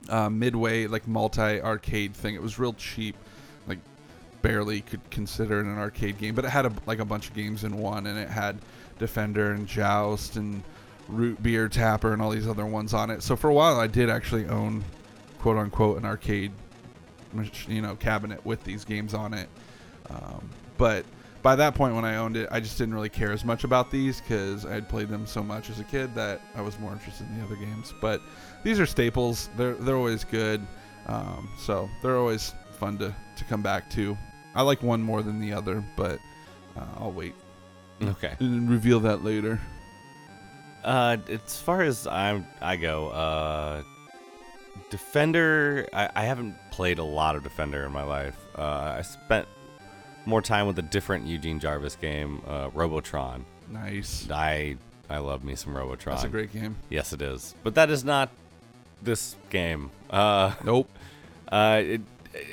uh, 0.09 0.29
midway 0.29 0.87
like 0.87 1.07
multi 1.07 1.61
arcade 1.61 2.15
thing. 2.15 2.35
It 2.35 2.41
was 2.41 2.57
real 2.57 2.71
cheap, 2.71 3.17
barely 4.41 4.81
could 4.81 5.01
consider 5.09 5.59
it 5.59 5.65
an 5.65 5.77
arcade 5.77 6.17
game, 6.17 6.35
but 6.35 6.45
it 6.45 6.49
had 6.49 6.65
a, 6.65 6.73
like 6.85 6.99
a 6.99 7.05
bunch 7.05 7.27
of 7.27 7.33
games 7.33 7.63
in 7.63 7.77
one, 7.77 8.07
and 8.07 8.17
it 8.17 8.29
had 8.29 8.57
Defender 8.97 9.51
and 9.51 9.67
Joust 9.67 10.35
and 10.35 10.63
Root 11.07 11.41
Beer 11.41 11.67
Tapper 11.67 12.13
and 12.13 12.21
all 12.21 12.29
these 12.29 12.47
other 12.47 12.65
ones 12.65 12.93
on 12.93 13.09
it. 13.09 13.23
So 13.23 13.35
for 13.35 13.49
a 13.49 13.53
while, 13.53 13.79
I 13.79 13.87
did 13.87 14.09
actually 14.09 14.45
own, 14.47 14.83
quote 15.39 15.57
unquote, 15.57 15.97
an 15.97 16.05
arcade, 16.05 16.51
you 17.67 17.81
know, 17.81 17.95
cabinet 17.95 18.45
with 18.45 18.63
these 18.63 18.85
games 18.85 19.13
on 19.13 19.33
it. 19.33 19.49
Um, 20.09 20.49
but 20.77 21.05
by 21.41 21.55
that 21.55 21.73
point, 21.73 21.95
when 21.95 22.05
I 22.05 22.17
owned 22.17 22.35
it, 22.35 22.49
I 22.51 22.59
just 22.59 22.77
didn't 22.77 22.93
really 22.93 23.09
care 23.09 23.31
as 23.31 23.45
much 23.45 23.63
about 23.63 23.91
these 23.91 24.19
because 24.21 24.65
I 24.65 24.73
had 24.73 24.89
played 24.89 25.09
them 25.09 25.25
so 25.25 25.41
much 25.41 25.69
as 25.69 25.79
a 25.79 25.83
kid 25.83 26.13
that 26.15 26.41
I 26.55 26.61
was 26.61 26.77
more 26.79 26.91
interested 26.91 27.27
in 27.27 27.39
the 27.39 27.45
other 27.45 27.55
games. 27.55 27.93
But 28.01 28.21
these 28.63 28.79
are 28.79 28.85
staples. 28.85 29.49
They're 29.57 29.75
they're 29.75 29.95
always 29.95 30.23
good. 30.23 30.65
Um, 31.07 31.49
so 31.57 31.89
they're 32.03 32.17
always 32.17 32.53
fun 32.77 32.97
to, 32.99 33.15
to 33.37 33.43
come 33.45 33.61
back 33.61 33.89
to. 33.91 34.17
I 34.55 34.61
like 34.63 34.81
one 34.83 35.01
more 35.01 35.21
than 35.21 35.39
the 35.39 35.53
other, 35.53 35.83
but 35.95 36.19
uh, 36.77 36.85
I'll 36.97 37.11
wait 37.11 37.35
Okay. 38.01 38.33
and 38.39 38.69
reveal 38.69 38.99
that 39.01 39.23
later. 39.23 39.59
Uh, 40.83 41.17
as 41.29 41.59
far 41.59 41.81
as 41.81 42.07
I 42.07 42.43
I 42.61 42.77
go, 42.77 43.09
uh, 43.09 43.83
Defender. 44.89 45.87
I, 45.93 46.09
I 46.15 46.23
haven't 46.23 46.55
played 46.71 46.99
a 46.99 47.03
lot 47.03 47.35
of 47.35 47.43
Defender 47.43 47.85
in 47.85 47.91
my 47.91 48.03
life. 48.03 48.37
Uh, 48.57 48.95
I 48.97 49.01
spent 49.01 49.47
more 50.25 50.41
time 50.41 50.67
with 50.67 50.79
a 50.79 50.83
different 50.83 51.25
Eugene 51.27 51.59
Jarvis 51.59 51.95
game, 51.95 52.41
uh, 52.47 52.69
Robotron. 52.73 53.45
Nice. 53.69 54.29
I 54.31 54.77
I 55.09 55.17
love 55.19 55.43
me 55.43 55.55
some 55.55 55.75
Robotron. 55.75 56.15
That's 56.15 56.25
a 56.25 56.29
great 56.29 56.51
game. 56.53 56.75
Yes, 56.89 57.13
it 57.13 57.21
is. 57.21 57.55
But 57.63 57.75
that 57.75 57.89
is 57.89 58.03
not 58.03 58.29
this 59.01 59.35
game. 59.49 59.91
Uh, 60.09 60.53
Nope. 60.63 60.89
uh, 61.51 61.81
it, 61.83 62.01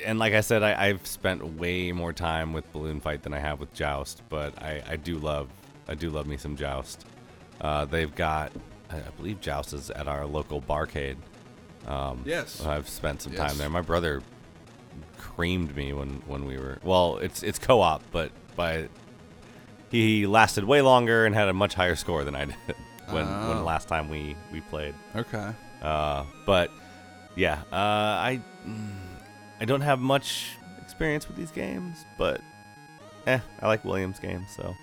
and 0.05 0.17
like 0.19 0.33
I 0.33 0.41
said, 0.41 0.63
I, 0.63 0.87
I've 0.87 1.05
spent 1.05 1.43
way 1.57 1.91
more 1.91 2.13
time 2.13 2.53
with 2.53 2.71
Balloon 2.73 2.99
Fight 2.99 3.23
than 3.23 3.33
I 3.33 3.39
have 3.39 3.59
with 3.59 3.73
Joust. 3.73 4.23
But 4.29 4.57
I, 4.61 4.81
I 4.89 4.95
do 4.95 5.17
love 5.17 5.49
I 5.87 5.95
do 5.95 6.09
love 6.09 6.27
me 6.27 6.37
some 6.37 6.55
Joust. 6.55 7.05
Uh, 7.61 7.85
they've 7.85 8.13
got 8.13 8.51
I 8.89 8.97
I 8.97 9.09
believe 9.17 9.39
Joust 9.41 9.73
is 9.73 9.89
at 9.91 10.07
our 10.07 10.25
local 10.25 10.61
barcade. 10.61 11.17
Um, 11.87 12.23
Yes. 12.25 12.65
I've 12.65 12.89
spent 12.89 13.21
some 13.21 13.33
Yes. 13.33 13.49
time 13.49 13.57
there. 13.57 13.69
My 13.69 13.81
brother 13.81 14.21
creamed 15.17 15.75
me 15.75 15.93
when 15.93 16.21
when 16.27 16.45
we 16.45 16.57
were 16.57 16.79
well. 16.83 17.17
It's 17.17 17.43
it's 17.43 17.59
co-op, 17.59 18.01
but 18.11 18.31
by 18.55 18.89
he 19.91 20.27
lasted 20.27 20.63
way 20.65 20.81
longer 20.81 21.25
and 21.25 21.33
had 21.33 21.47
a 21.47 21.53
much 21.53 21.73
higher 21.73 21.95
score 21.95 22.23
than 22.23 22.35
I 22.35 22.45
did 22.45 22.55
when 23.09 23.25
Oh. 23.25 23.49
when 23.49 23.63
last 23.63 23.87
time 23.87 24.09
we 24.09 24.35
we 24.51 24.61
played. 24.61 24.95
Okay. 25.15 25.51
Uh, 25.81 26.25
but 26.45 26.71
yeah, 27.35 27.61
uh, 27.71 27.75
I 27.75 28.41
mm, 28.67 28.89
I 29.59 29.65
don't 29.65 29.81
have 29.81 29.99
much 29.99 30.51
experience 30.81 31.27
with 31.27 31.37
these 31.37 31.51
games, 31.51 32.05
but 32.17 32.41
eh, 33.25 33.39
I 33.61 33.67
like 33.67 33.83
Williams 33.85 34.19
games. 34.19 34.47
So 34.55 34.75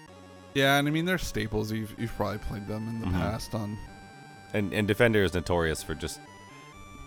Yeah, 0.54 0.78
and 0.78 0.86
I 0.88 0.90
mean 0.90 1.04
they're 1.04 1.18
staples. 1.18 1.70
You've 1.72 1.94
you've 1.98 2.14
probably 2.16 2.38
played 2.38 2.66
them 2.66 2.88
in 2.88 3.00
the 3.00 3.06
Mhm. 3.06 3.12
past 3.20 3.54
on. 3.54 3.78
and 4.52 4.72
and 4.72 4.86
Defender 4.86 5.22
is 5.22 5.34
notorious 5.34 5.82
for 5.82 5.94
just 5.94 6.20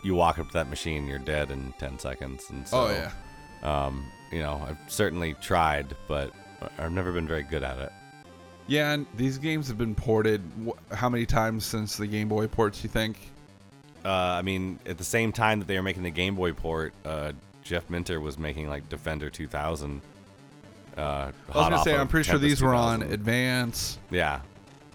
you 0.03 0.15
walk 0.15 0.39
up 0.39 0.47
to 0.47 0.53
that 0.53 0.69
machine, 0.69 1.07
you're 1.07 1.19
dead 1.19 1.51
in 1.51 1.73
ten 1.79 1.97
seconds, 1.99 2.45
and 2.49 2.67
so 2.67 2.87
oh 2.87 2.89
yeah. 2.91 3.11
um, 3.85 4.05
you 4.31 4.39
know 4.39 4.63
I've 4.67 4.77
certainly 4.91 5.33
tried, 5.35 5.95
but 6.07 6.31
I've 6.77 6.91
never 6.91 7.11
been 7.11 7.27
very 7.27 7.43
good 7.43 7.63
at 7.63 7.77
it. 7.79 7.91
Yeah, 8.67 8.91
and 8.91 9.05
these 9.15 9.37
games 9.37 9.67
have 9.69 9.77
been 9.77 9.95
ported. 9.95 10.41
Wh- 10.67 10.93
how 10.95 11.07
many 11.09 11.25
times 11.25 11.65
since 11.65 11.95
the 11.95 12.05
Game 12.07 12.27
Boy 12.27 12.47
ports? 12.47 12.83
You 12.83 12.89
think? 12.89 13.17
Uh, 14.03 14.09
I 14.09 14.41
mean, 14.41 14.77
at 14.85 14.97
the 14.97 15.03
same 15.05 15.31
time 15.31 15.59
that 15.59 15.67
they 15.67 15.75
were 15.77 15.83
making 15.83 16.03
the 16.03 16.11
Game 16.11 16.35
Boy 16.35 16.51
port, 16.51 16.93
uh, 17.05 17.31
Jeff 17.67 17.89
Minter 17.89 18.19
was 18.21 18.37
making 18.37 18.69
like 18.69 18.87
Defender 18.89 19.29
2000. 19.29 20.01
Uh, 20.97 21.01
I 21.01 21.25
was 21.25 21.33
gonna 21.69 21.83
say, 21.83 21.95
I'm 21.95 22.07
pretty 22.07 22.27
sure 22.29 22.39
these 22.39 22.61
were 22.61 22.73
on 22.73 22.99
2000. 23.01 23.13
Advance. 23.13 23.99
Yeah, 24.09 24.39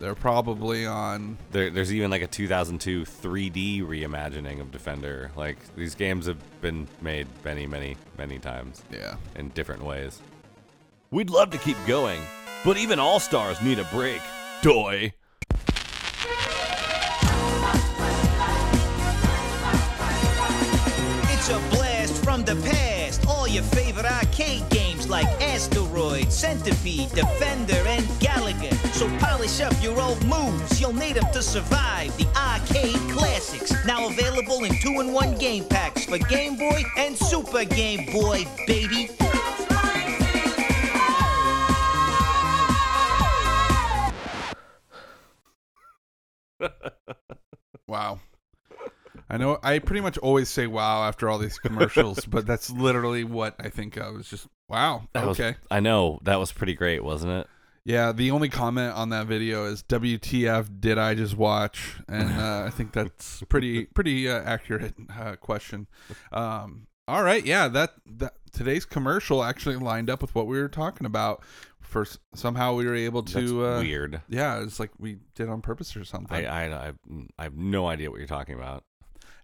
They're 0.01 0.15
probably 0.17 0.85
on. 0.87 1.37
there, 1.53 1.71
there's 1.71 1.93
even 1.93 2.11
like 2.11 2.23
a 2.23 2.27
2002 2.27 3.03
3D 3.05 3.83
reimagining 3.83 4.61
of 4.61 4.73
Defender. 4.73 5.31
Like 5.37 5.59
these 5.77 5.95
games 5.95 6.27
have 6.27 6.39
been 6.61 6.89
made 7.01 7.29
many, 7.45 7.67
many, 7.67 7.97
many 8.19 8.39
times 8.39 8.83
Yeah. 8.91 9.15
in 9.37 9.51
different 9.51 9.85
ways. 9.85 10.21
We'd 11.13 11.31
love 11.31 11.51
to 11.51 11.59
keep 11.59 11.77
going, 11.87 12.21
but 12.65 12.77
even 12.79 12.99
all 12.99 13.21
stars 13.21 13.61
need 13.63 13.79
a 13.79 13.85
break. 13.85 14.23
Doy. 14.63 15.13
The 22.55 22.69
past. 22.69 23.27
All 23.27 23.49
your 23.49 23.63
favorite 23.63 24.05
arcade 24.05 24.69
games 24.71 25.09
like 25.09 25.27
Asteroid, 25.41 26.31
Centipede, 26.31 27.11
Defender, 27.11 27.83
and 27.87 28.05
Galaga. 28.21 28.75
So 28.93 29.09
polish 29.19 29.61
up 29.61 29.75
your 29.83 30.01
old 30.01 30.25
moves. 30.27 30.81
You'll 30.81 30.93
need 30.93 31.17
them 31.17 31.31
to 31.33 31.43
survive 31.43 32.17
the 32.19 32.27
arcade 32.37 32.97
classics. 33.11 33.73
Now 33.87 34.09
available 34.09 34.65
in 34.65 34.75
two 34.81 35.01
in 35.01 35.13
one 35.13 35.37
game 35.39 35.65
packs 35.65 36.05
for 36.05 36.19
Game 36.19 36.57
Boy 36.57 36.83
and 36.99 37.17
Super 37.17 37.65
Game 37.65 38.13
Boy, 38.13 38.47
baby. 38.67 39.09
Wow. 47.89 48.21
I 49.33 49.39
know 49.39 49.59
I 49.63 49.79
pretty 49.79 50.03
much 50.03 50.19
always 50.19 50.51
say 50.51 50.67
wow 50.67 51.05
after 51.05 51.29
all 51.31 51.39
these 51.39 51.59
commercials, 51.59 52.25
but 52.29 52.47
that's 52.47 52.71
literally 52.71 53.25
what 53.25 53.57
I 53.59 53.71
think 53.71 53.97
of. 53.97 54.21
It's 54.21 54.29
just 54.29 54.47
wow. 54.69 55.05
That 55.15 55.27
was- 55.27 55.41
okay. 55.41 55.57
I 55.71 55.81
know 55.81 56.19
that 56.23 56.39
was 56.39 56.53
pretty 56.53 56.75
great, 56.75 57.03
wasn't 57.03 57.33
it? 57.33 57.47
Yeah, 57.85 58.13
the 58.13 58.31
only 58.31 58.49
comment 58.49 58.95
on 58.95 59.09
that 59.09 59.27
video 59.27 59.65
is 59.65 59.83
WTF 59.85 60.81
did 60.81 60.99
I 60.99 61.15
just 61.15 61.37
watch? 61.37 61.95
And 62.09 62.31
uh, 62.41 62.65
I 62.67 62.71
think 62.71 62.93
that's 62.93 63.43
pretty 63.49 63.87
pretty 63.87 64.29
uh, 64.29 64.43
accurate 64.43 64.95
uh, 65.19 65.37
question. 65.37 65.89
Um, 66.31 66.87
all 67.09 67.25
right, 67.25 67.45
yeah, 67.45 67.69
that 67.69 67.95
that 68.07 68.35
today's 68.53 68.85
commercial 68.85 69.43
actually 69.43 69.77
lined 69.77 70.11
up 70.11 70.21
with 70.21 70.35
what 70.35 70.47
we 70.47 70.59
were 70.61 70.69
talking 70.69 71.07
about. 71.07 71.43
First, 71.81 72.21
somehow 72.35 72.75
we 72.75 72.87
were 72.87 72.95
able 72.95 73.23
to 73.25 73.67
uh, 73.67 73.81
weird. 73.81 74.23
Yeah, 74.29 74.63
it's 74.63 74.79
like 74.79 74.91
we 74.99 75.19
did 75.35 75.49
on 75.49 75.61
purpose 75.63 75.97
or 75.97 76.05
something. 76.05 76.47
I, 76.47 76.67
I, 76.67 76.89
I, 76.89 76.93
I 77.39 77.43
have 77.43 77.57
no 77.57 77.87
idea 77.87 78.11
what 78.11 78.19
you're 78.19 78.29
talking 78.29 78.55
about. 78.55 78.85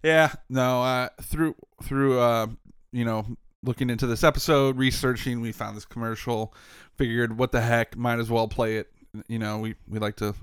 Yeah, 0.03 0.33
no. 0.49 0.81
Uh, 0.83 1.09
through 1.21 1.55
through 1.83 2.19
uh, 2.19 2.47
you 2.91 3.05
know, 3.05 3.25
looking 3.63 3.89
into 3.89 4.07
this 4.07 4.23
episode, 4.23 4.77
researching, 4.77 5.41
we 5.41 5.51
found 5.51 5.75
this 5.77 5.85
commercial. 5.85 6.53
Figured, 6.97 7.37
what 7.37 7.51
the 7.51 7.61
heck, 7.61 7.95
might 7.95 8.19
as 8.19 8.29
well 8.29 8.47
play 8.47 8.77
it. 8.77 8.91
You 9.27 9.39
know, 9.39 9.59
we 9.59 9.75
we 9.87 9.99
like 9.99 10.17
to 10.17 10.35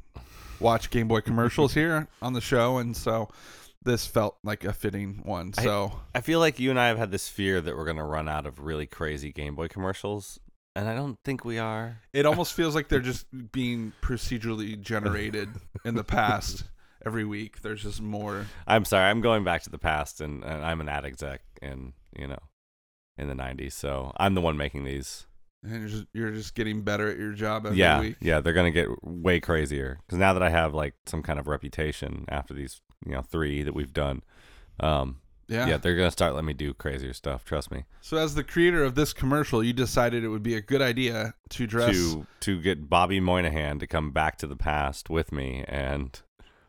watch 0.61 0.91
Game 0.91 1.09
Boy 1.09 1.21
commercials 1.21 1.75
here 1.81 2.09
on 2.23 2.33
the 2.33 2.41
show, 2.41 2.79
and 2.79 2.97
so 2.97 3.29
this 3.85 4.07
felt 4.07 4.37
like 4.43 4.65
a 4.65 4.73
fitting 4.73 5.21
one. 5.25 5.53
I- 5.59 5.63
So 5.63 5.93
I 6.15 6.21
feel 6.21 6.41
like 6.41 6.59
you 6.59 6.71
and 6.71 6.81
I 6.81 6.89
have 6.89 6.99
had 6.99 7.11
this 7.11 7.29
fear 7.29 7.61
that 7.61 7.77
we're 7.77 7.85
gonna 7.85 8.07
run 8.07 8.29
out 8.29 8.47
of 8.47 8.59
really 8.59 8.87
crazy 8.87 9.33
Game 9.33 9.55
Boy 9.55 9.69
commercials, 9.69 10.41
and 10.75 10.89
I 10.89 10.95
don't 10.95 11.19
think 11.25 11.45
we 11.45 11.59
are. 11.59 12.01
it 12.13 12.27
almost 12.27 12.53
feels 12.57 12.75
like 12.75 12.89
they're 12.89 13.01
just 13.01 13.27
being 13.53 13.93
procedurally 14.03 14.81
generated 14.81 15.49
in 15.85 15.95
the 15.95 16.05
past. 16.05 16.65
Every 17.07 17.25
week, 17.25 17.63
there's 17.63 17.83
just 17.85 18.03
more. 18.03 18.47
I'm 18.67 18.85
sorry, 18.85 19.09
I'm 19.09 19.21
going 19.21 19.45
back 19.45 19.63
to 19.63 19.71
the 19.71 19.79
past, 19.79 20.21
and, 20.21 20.43
and 20.43 20.65
I'm 20.65 20.81
an 20.81 20.89
ad 20.89 21.05
exec 21.05 21.41
in 21.63 21.93
you 22.19 22.27
know, 22.27 22.39
in 23.17 23.29
the 23.29 23.35
'90s, 23.35 23.73
so 23.73 24.13
I'm 24.17 24.35
the 24.35 24.41
one 24.41 24.57
making 24.57 24.85
these. 24.85 25.27
And 25.63 25.81
you're 25.81 25.89
just, 25.89 26.05
you're 26.13 26.31
just 26.33 26.55
getting 26.55 26.83
better 26.83 27.09
at 27.11 27.17
your 27.19 27.33
job 27.33 27.67
every 27.67 27.79
yeah, 27.79 28.01
week. 28.01 28.17
yeah, 28.21 28.41
they're 28.41 28.53
gonna 28.53 28.71
get 28.71 28.89
way 29.05 29.39
crazier 29.41 29.99
because 30.07 30.19
now 30.19 30.33
that 30.33 30.43
I 30.43 30.51
have 30.51 30.75
like 30.75 30.95
some 31.07 31.23
kind 31.23 31.39
of 31.39 31.47
reputation 31.47 32.25
after 32.29 32.55
these, 32.55 32.81
you 33.05 33.13
know, 33.13 33.23
three 33.23 33.63
that 33.63 33.75
we've 33.75 33.93
done, 33.93 34.23
um, 34.81 35.21
Yeah. 35.49 35.67
yeah, 35.69 35.77
they're 35.77 35.97
gonna 35.97 36.11
start 36.11 36.35
letting 36.35 36.47
me 36.47 36.53
do 36.55 36.75
crazier 36.75 37.13
stuff. 37.13 37.45
Trust 37.45 37.71
me. 37.71 37.85
So, 38.01 38.17
as 38.17 38.35
the 38.35 38.45
creator 38.45 38.85
of 38.85 38.95
this 38.97 39.13
commercial, 39.13 39.63
you 39.65 39.73
decided 39.73 40.23
it 40.25 40.29
would 40.29 40.43
be 40.43 40.55
a 40.55 40.61
good 40.61 40.83
idea 40.83 41.35
to 41.51 41.67
dress 41.67 41.97
To 41.97 42.27
to 42.41 42.61
get 42.61 42.89
Bobby 42.89 43.21
Moynihan 43.21 43.79
to 43.79 43.87
come 43.87 44.11
back 44.13 44.39
to 44.39 44.47
the 44.47 44.57
past 44.57 45.09
with 45.11 45.33
me 45.33 45.65
and, 45.69 46.21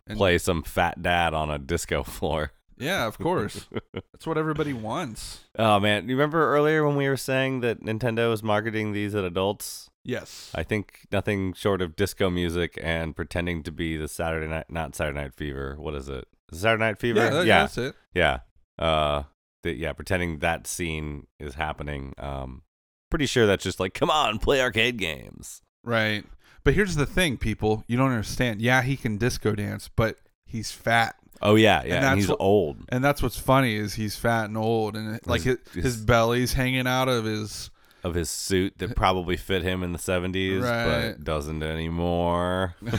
And- 0.08 0.18
play 0.18 0.38
some 0.38 0.64
fat 0.64 1.02
dad 1.02 1.34
on 1.34 1.50
a 1.50 1.58
disco 1.58 2.04
floor. 2.04 2.52
Yeah, 2.80 3.08
of 3.08 3.18
course. 3.18 3.66
That's 4.14 4.28
what 4.28 4.38
everybody 4.38 4.72
wants. 4.74 5.40
Oh 5.60 5.80
man, 5.80 6.08
you 6.08 6.16
remember 6.16 6.54
earlier 6.56 6.86
when 6.86 6.96
we 6.96 7.10
were 7.10 7.18
saying 7.18 7.62
that 7.62 7.82
Nintendo 7.82 8.32
is 8.32 8.44
marketing 8.44 8.94
these 8.94 9.16
at 9.16 9.24
adults? 9.24 9.90
Yes. 10.04 10.52
I 10.54 10.62
think 10.62 11.00
nothing 11.12 11.54
short 11.54 11.82
of 11.82 11.96
disco 11.96 12.30
music 12.30 12.78
and 12.80 13.16
pretending 13.16 13.64
to 13.64 13.72
be 13.72 13.98
the 13.98 14.08
Saturday 14.08 14.46
night, 14.48 14.66
not 14.70 14.96
Saturday 14.96 15.20
Night 15.20 15.34
Fever. 15.34 15.76
What 15.80 15.96
is 15.96 16.08
it? 16.10 16.26
Saturday 16.54 16.80
Night 16.84 17.00
Fever. 17.00 17.20
yeah, 17.22 17.30
that- 17.32 17.46
yeah, 17.48 17.60
that's 17.62 17.78
it. 17.80 17.96
yeah. 18.14 18.40
Uh, 18.78 19.24
the, 19.64 19.74
yeah, 19.74 19.94
pretending 19.94 20.38
that 20.40 20.68
scene 20.68 21.26
is 21.40 21.56
happening. 21.56 22.14
Um, 22.20 22.62
pretty 23.10 23.26
sure 23.26 23.48
that's 23.48 23.64
just 23.64 23.80
like, 23.80 23.96
come 23.96 24.12
on, 24.12 24.38
play 24.38 24.62
arcade 24.62 24.98
games. 24.98 25.64
Right. 25.84 26.24
But 26.64 26.74
here's 26.74 26.96
the 26.96 27.06
thing, 27.06 27.38
people. 27.38 27.84
You 27.88 27.98
don't 27.98 28.12
understand. 28.12 28.62
Yeah, 28.62 28.82
he 28.82 28.98
can 28.98 29.18
disco 29.18 29.56
dance, 29.56 29.90
but 29.96 30.18
he's 30.46 30.72
fat. 30.72 31.16
Oh 31.42 31.56
yeah, 31.56 31.80
And 31.82 31.88
yeah. 31.90 31.96
And, 31.96 32.04
that's 32.04 32.16
he's 32.18 32.30
what- 32.30 32.42
old. 32.42 32.78
And 32.90 33.04
that's 33.04 33.22
what's 33.22 33.38
funny 33.40 33.76
is 33.76 33.94
he's 33.94 34.16
fat 34.18 34.46
and 34.46 34.58
old 34.58 34.96
and 34.96 35.16
it, 35.16 35.28
like 35.28 35.42
his, 35.44 35.58
His- 35.74 35.84
his 35.84 35.98
belly's 35.98 36.54
hanging 36.54 36.88
out 36.88 37.08
of 37.08 37.26
his 37.26 37.70
Of 38.04 38.14
his 38.14 38.30
suit 38.30 38.78
that 38.78 38.96
probably 38.96 39.38
fit 39.38 39.64
him 39.64 39.84
in 39.84 39.92
the 39.92 40.00
seventies, 40.00 40.62
Right. 40.62 41.12
but 41.16 41.24
doesn't 41.24 41.62
anymore. 41.64 42.76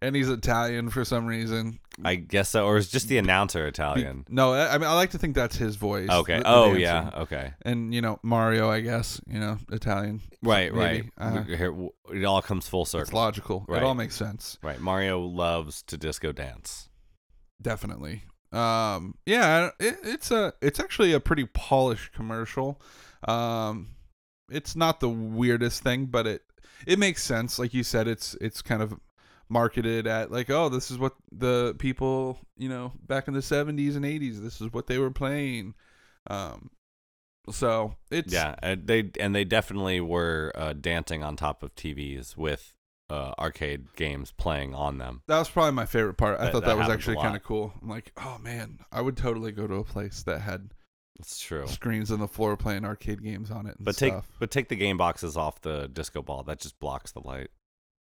and 0.00 0.14
he's 0.16 0.28
Italian 0.28 0.90
for 0.90 1.04
some 1.04 1.26
reason. 1.26 1.78
I 2.04 2.14
guess 2.16 2.48
so, 2.50 2.66
or 2.66 2.76
is 2.76 2.88
just 2.90 3.08
the 3.08 3.18
announcer 3.18 3.62
Be- 3.64 3.68
Italian? 3.68 4.24
no, 4.28 4.52
I 4.52 4.74
I 4.74 4.78
mean 4.78 4.88
I 4.88 4.94
like 4.94 5.10
to 5.10 5.18
think 5.18 5.34
that's 5.34 5.56
his 5.56 5.76
voice. 5.76 6.08
Okay. 6.10 6.38
the- 6.38 6.42
the 6.44 6.48
oh 6.48 6.72
yeah. 6.74 7.10
Okay. 7.18 7.52
And 7.62 7.94
you 7.94 8.00
know 8.00 8.18
Mario, 8.22 8.70
I 8.70 8.80
guess 8.80 9.20
you 9.26 9.38
know 9.40 9.58
Italian. 9.70 10.20
Right. 10.42 10.72
Maybe. 10.74 11.10
Right. 11.18 11.36
Uh, 11.36 12.14
it 12.14 12.24
all 12.24 12.42
comes 12.42 12.68
full 12.68 12.82
It's 12.82 12.90
circle. 12.92 13.18
logical. 13.18 13.64
Right. 13.68 13.78
It 13.82 13.84
all 13.84 13.94
makes 13.94 14.14
sense. 14.16 14.58
Right. 14.62 14.80
Mario 14.80 15.20
loves 15.20 15.82
to 15.84 15.96
disco 15.96 16.32
dance. 16.32 16.88
Definitely. 17.60 18.24
Um, 18.52 19.14
yeah, 19.24 19.70
it, 19.80 19.96
it's 20.02 20.30
a 20.30 20.52
it's 20.60 20.78
actually 20.80 21.12
a 21.12 21.20
pretty 21.20 21.46
polished 21.46 22.12
commercial. 22.12 22.80
Um, 23.28 23.94
it's 24.50 24.76
not 24.76 25.00
the 25.00 25.08
weirdest 25.08 25.82
thing, 25.82 26.06
but 26.06 26.26
it 26.26 26.42
it 26.86 26.98
makes 26.98 27.22
sense. 27.22 27.58
Like 27.58 27.74
you 27.74 27.82
said, 27.84 28.08
it's 28.08 28.34
it's 28.40 28.62
kind 28.62 28.82
of 28.82 28.98
marketed 29.48 30.06
at 30.06 30.30
like, 30.32 30.50
oh, 30.50 30.68
this 30.68 30.90
is 30.90 30.98
what 30.98 31.14
the 31.30 31.74
people 31.78 32.38
you 32.56 32.68
know 32.68 32.92
back 33.06 33.28
in 33.28 33.34
the 33.34 33.42
seventies 33.42 33.96
and 33.96 34.04
eighties. 34.04 34.40
This 34.42 34.60
is 34.60 34.72
what 34.72 34.86
they 34.86 34.98
were 34.98 35.10
playing. 35.10 35.74
Um, 36.28 36.70
so 37.50 37.96
it's 38.10 38.32
Yeah, 38.32 38.54
and 38.62 38.86
they 38.86 39.10
and 39.20 39.34
they 39.34 39.44
definitely 39.44 40.00
were 40.00 40.52
uh, 40.54 40.72
dancing 40.74 41.22
on 41.22 41.36
top 41.36 41.62
of 41.62 41.74
TVs 41.74 42.36
with 42.36 42.74
uh, 43.10 43.32
arcade 43.38 43.94
games 43.96 44.32
playing 44.32 44.74
on 44.74 44.98
them. 44.98 45.22
That 45.28 45.38
was 45.38 45.50
probably 45.50 45.72
my 45.72 45.86
favorite 45.86 46.14
part. 46.14 46.38
I 46.40 46.44
That- 46.44 46.52
thought 46.52 46.60
that 46.62 46.68
that, 46.68 46.78
was 46.78 46.88
actually 46.88 47.16
kind 47.16 47.36
of 47.36 47.42
cool. 47.42 47.72
I'm 47.82 47.88
like, 47.88 48.12
oh 48.16 48.38
man, 48.42 48.78
I 48.90 49.00
would 49.00 49.16
totally 49.16 49.52
go 49.52 49.66
to 49.66 49.74
a 49.74 49.84
place 49.84 50.22
that 50.22 50.40
had 50.42 50.72
It's 51.18 51.38
true. 51.38 51.66
screens 51.66 52.10
on 52.10 52.18
the 52.20 52.28
floor 52.28 52.56
playing 52.56 52.84
arcade 52.84 53.22
games 53.22 53.50
on 53.50 53.66
it. 53.66 53.76
And 53.76 53.84
But 53.84 53.96
take 53.96 54.12
stuff. 54.12 54.28
but 54.38 54.50
take 54.50 54.68
the 54.68 54.76
game 54.76 54.96
boxes 54.96 55.36
off 55.36 55.60
the 55.60 55.88
disco 55.92 56.22
ball. 56.22 56.42
That 56.42 56.58
just 56.60 56.78
blocks 56.80 57.12
the 57.12 57.20
light. 57.20 57.48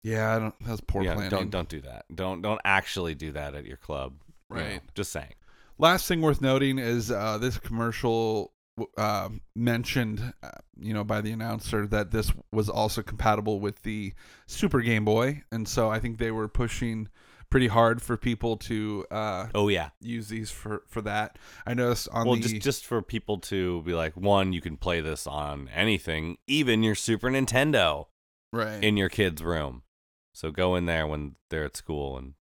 yeah, 0.02 0.34
I 0.36 0.38
don't. 0.38 0.54
That's 0.60 0.80
poor 0.80 1.02
yeah, 1.02 1.14
planning. 1.14 1.30
don't 1.30 1.50
don't 1.50 1.68
do 1.68 1.80
that. 1.82 2.04
Don't 2.14 2.40
don't 2.42 2.60
actually 2.64 3.14
do 3.14 3.32
that 3.32 3.54
at 3.54 3.64
your 3.66 3.76
club. 3.76 4.14
you 4.50 4.56
know, 4.56 4.62
Right. 4.62 4.80
just 4.94 5.10
saying. 5.12 5.34
Last 5.78 6.06
thing 6.06 6.20
worth 6.22 6.40
noting 6.40 6.78
is 6.78 7.10
uh, 7.10 7.36
this 7.38 7.58
commercial 7.58 8.52
uh, 8.96 9.28
mentioned, 9.56 10.32
uh, 10.42 10.50
you 10.78 10.94
know, 10.94 11.04
by 11.04 11.20
the 11.20 11.32
announcer 11.32 11.86
that 11.88 12.10
this 12.10 12.32
was 12.52 12.68
also 12.68 13.02
compatible 13.02 13.60
with 13.60 13.82
the 13.82 14.12
Super 14.46 14.80
Game 14.80 15.04
Boy, 15.04 15.42
and 15.52 15.66
so 15.68 15.90
I 15.90 15.98
think 15.98 16.18
they 16.18 16.30
were 16.30 16.48
pushing 16.48 17.08
pretty 17.50 17.68
hard 17.68 18.02
for 18.02 18.16
people 18.16 18.56
to 18.58 19.04
uh, 19.10 19.46
Oh 19.54 19.68
yeah. 19.68 19.90
use 20.00 20.28
these 20.28 20.50
for 20.50 20.82
for 20.88 21.00
that. 21.02 21.38
I 21.66 21.74
noticed 21.74 22.08
on 22.10 22.26
Well, 22.26 22.36
the 22.36 22.42
just 22.42 22.60
just 22.60 22.86
for 22.86 23.02
people 23.02 23.38
to 23.38 23.82
be 23.82 23.94
like, 23.94 24.16
one, 24.16 24.52
you 24.52 24.60
can 24.60 24.76
play 24.76 25.00
this 25.00 25.26
on 25.26 25.68
anything, 25.74 26.38
even 26.46 26.82
your 26.82 26.94
Super 26.94 27.28
Nintendo, 27.28 28.06
right. 28.52 28.82
in 28.82 28.96
your 28.96 29.08
kid's 29.08 29.42
room. 29.42 29.82
So 30.32 30.50
go 30.50 30.74
in 30.74 30.86
there 30.86 31.06
when 31.06 31.36
they're 31.50 31.64
at 31.64 31.76
school 31.76 32.16
and 32.18 32.34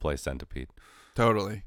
play 0.00 0.16
Centipede. 0.16 0.68
Totally. 1.14 1.64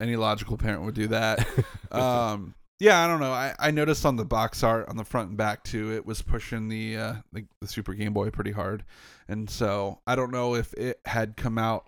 Any 0.00 0.16
logical 0.16 0.56
parent 0.58 0.82
would 0.82 0.94
do 0.94 1.06
that. 1.08 1.46
um, 1.92 2.54
yeah, 2.78 3.02
I 3.02 3.06
don't 3.06 3.20
know. 3.20 3.32
I, 3.32 3.54
I 3.58 3.70
noticed 3.70 4.04
on 4.04 4.16
the 4.16 4.24
box 4.26 4.62
art 4.62 4.88
on 4.88 4.96
the 4.98 5.04
front 5.04 5.28
and 5.30 5.38
back 5.38 5.64
too, 5.64 5.92
it 5.92 6.04
was 6.04 6.20
pushing 6.20 6.68
the, 6.68 6.96
uh, 6.96 7.14
the 7.32 7.46
the 7.62 7.66
Super 7.68 7.94
Game 7.94 8.12
Boy 8.12 8.28
pretty 8.30 8.50
hard, 8.52 8.84
and 9.28 9.48
so 9.48 10.00
I 10.06 10.14
don't 10.16 10.30
know 10.30 10.54
if 10.56 10.74
it 10.74 11.00
had 11.06 11.36
come 11.38 11.56
out 11.56 11.86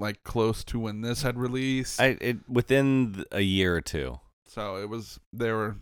like 0.00 0.22
close 0.24 0.64
to 0.64 0.78
when 0.78 1.00
this 1.00 1.22
had 1.22 1.38
released. 1.38 2.00
I 2.00 2.16
it 2.20 2.38
within 2.48 3.24
a 3.32 3.40
year 3.40 3.76
or 3.76 3.80
two. 3.80 4.20
so 4.46 4.76
it 4.76 4.88
was 4.88 5.18
they 5.32 5.50
were 5.52 5.76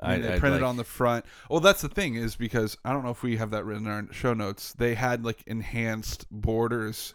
I 0.00 0.12
mean, 0.12 0.22
they 0.22 0.34
I- 0.34 0.38
printed 0.38 0.62
like- 0.62 0.68
on 0.68 0.76
the 0.76 0.84
front. 0.84 1.24
Well, 1.50 1.60
that's 1.60 1.82
the 1.82 1.88
thing 1.88 2.14
is 2.14 2.36
because 2.36 2.76
I 2.84 2.92
don't 2.92 3.02
know 3.04 3.10
if 3.10 3.22
we 3.22 3.36
have 3.36 3.50
that 3.50 3.64
written 3.64 3.86
in 3.86 3.90
our 3.92 4.12
show 4.12 4.32
notes. 4.34 4.72
They 4.74 4.94
had 4.94 5.24
like 5.24 5.42
enhanced 5.46 6.26
borders 6.30 7.14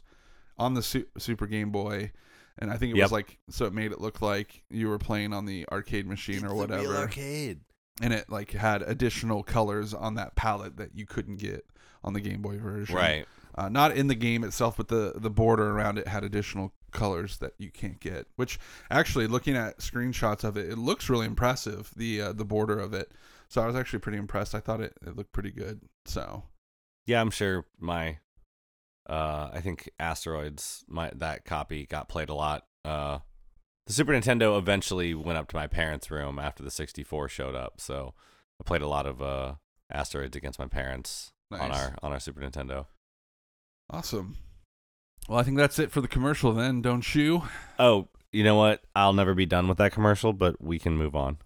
on 0.58 0.74
the 0.74 0.84
Su- 0.84 1.06
Super 1.18 1.48
Game 1.48 1.72
Boy, 1.72 2.12
and 2.60 2.70
I 2.70 2.78
think 2.78 2.94
it 2.94 2.98
Yep. 2.98 3.06
was 3.06 3.12
like 3.12 3.38
so 3.50 3.66
it 3.66 3.74
made 3.74 3.92
it 3.92 4.02
look 4.02 4.22
like 4.22 4.64
you 4.70 4.90
were 4.90 5.00
playing 5.00 5.34
on 5.34 5.46
the 5.46 5.66
arcade 5.72 6.06
machine 6.06 6.46
or 6.46 6.54
whatever, 6.56 6.96
arcade. 6.98 7.62
and 8.02 8.12
it 8.14 8.30
like 8.30 8.52
had 8.52 8.82
additional 8.82 9.44
colors 9.44 9.94
on 9.94 10.16
that 10.16 10.36
palette 10.36 10.76
that 10.78 10.90
you 10.96 11.06
couldn't 11.06 11.38
get 11.38 11.66
on 12.04 12.12
the 12.14 12.20
Game 12.22 12.42
Boy 12.42 12.58
version. 12.58 12.96
Right. 12.96 13.26
Uh, 13.56 13.70
not 13.70 13.96
in 13.96 14.08
the 14.08 14.16
game 14.16 14.44
itself, 14.44 14.78
but 14.78 14.88
the 14.88 15.14
the 15.16 15.30
border 15.30 15.72
around 15.72 15.98
it 15.98 16.08
had 16.08 16.24
additional 16.24 16.74
colors 16.92 17.38
that 17.38 17.54
you 17.58 17.70
can't 17.70 18.00
get. 18.00 18.28
Which 18.36 18.60
actually, 18.90 19.28
looking 19.28 19.56
at 19.56 19.80
screenshots 19.80 20.44
of 20.44 20.58
it, 20.58 20.70
it 20.70 20.78
looks 20.78 21.10
really 21.10 21.26
impressive. 21.26 21.92
The 21.96 22.22
uh, 22.22 22.34
the 22.34 22.46
border 22.46 22.80
of 22.80 22.94
it. 22.94 23.12
So 23.50 23.62
I 23.62 23.68
was 23.68 23.76
actually 23.76 24.00
pretty 24.00 24.18
impressed. 24.18 24.56
I 24.56 24.60
thought 24.60 24.82
it, 24.82 24.94
it 25.06 25.16
looked 25.16 25.32
pretty 25.32 25.52
good. 25.52 25.82
So 26.06 26.44
Yeah, 27.06 27.22
I'm 27.22 27.30
sure 27.30 27.66
my 27.80 28.18
uh 29.08 29.50
I 29.54 29.62
think 29.62 29.90
Asteroids 30.00 30.84
my 30.88 31.12
that 31.16 31.46
copy 31.46 31.86
got 31.86 32.10
played 32.10 32.30
a 32.30 32.34
lot. 32.34 32.66
Uh 32.84 33.20
the 33.86 33.94
Super 33.94 34.14
Nintendo 34.14 34.58
eventually 34.58 35.14
went 35.14 35.38
up 35.38 35.50
to 35.50 35.56
my 35.56 35.68
parents' 35.68 36.10
room 36.10 36.40
after 36.40 36.64
the 36.64 36.72
64 36.72 37.28
showed 37.30 37.54
up. 37.54 37.82
So 37.82 38.14
I 38.60 38.64
played 38.64 38.82
a 38.82 38.88
lot 38.88 39.06
of 39.06 39.22
uh 39.22 39.56
Asteroids 39.92 40.36
against 40.36 40.58
my 40.58 40.68
parents 40.68 41.34
on 41.52 41.72
our 41.72 41.96
on 42.02 42.12
our 42.12 42.20
Super 42.20 42.42
Nintendo. 42.42 42.88
Awesome. 43.94 44.38
Well, 45.30 45.38
I 45.40 45.44
think 45.44 45.56
that's 45.58 45.78
it 45.78 45.92
for 45.92 46.02
the 46.02 46.08
commercial 46.08 46.52
then, 46.52 46.82
don't 46.82 47.14
you? 47.14 47.44
Oh, 47.78 48.08
you 48.32 48.44
know 48.44 48.56
what? 48.56 48.82
I'll 48.96 49.14
never 49.14 49.36
be 49.36 49.46
done 49.46 49.68
with 49.68 49.78
that 49.78 49.92
commercial, 49.92 50.34
but 50.34 50.60
we 50.60 50.80
can 50.80 50.98
move 50.98 51.16
on. 51.16 51.38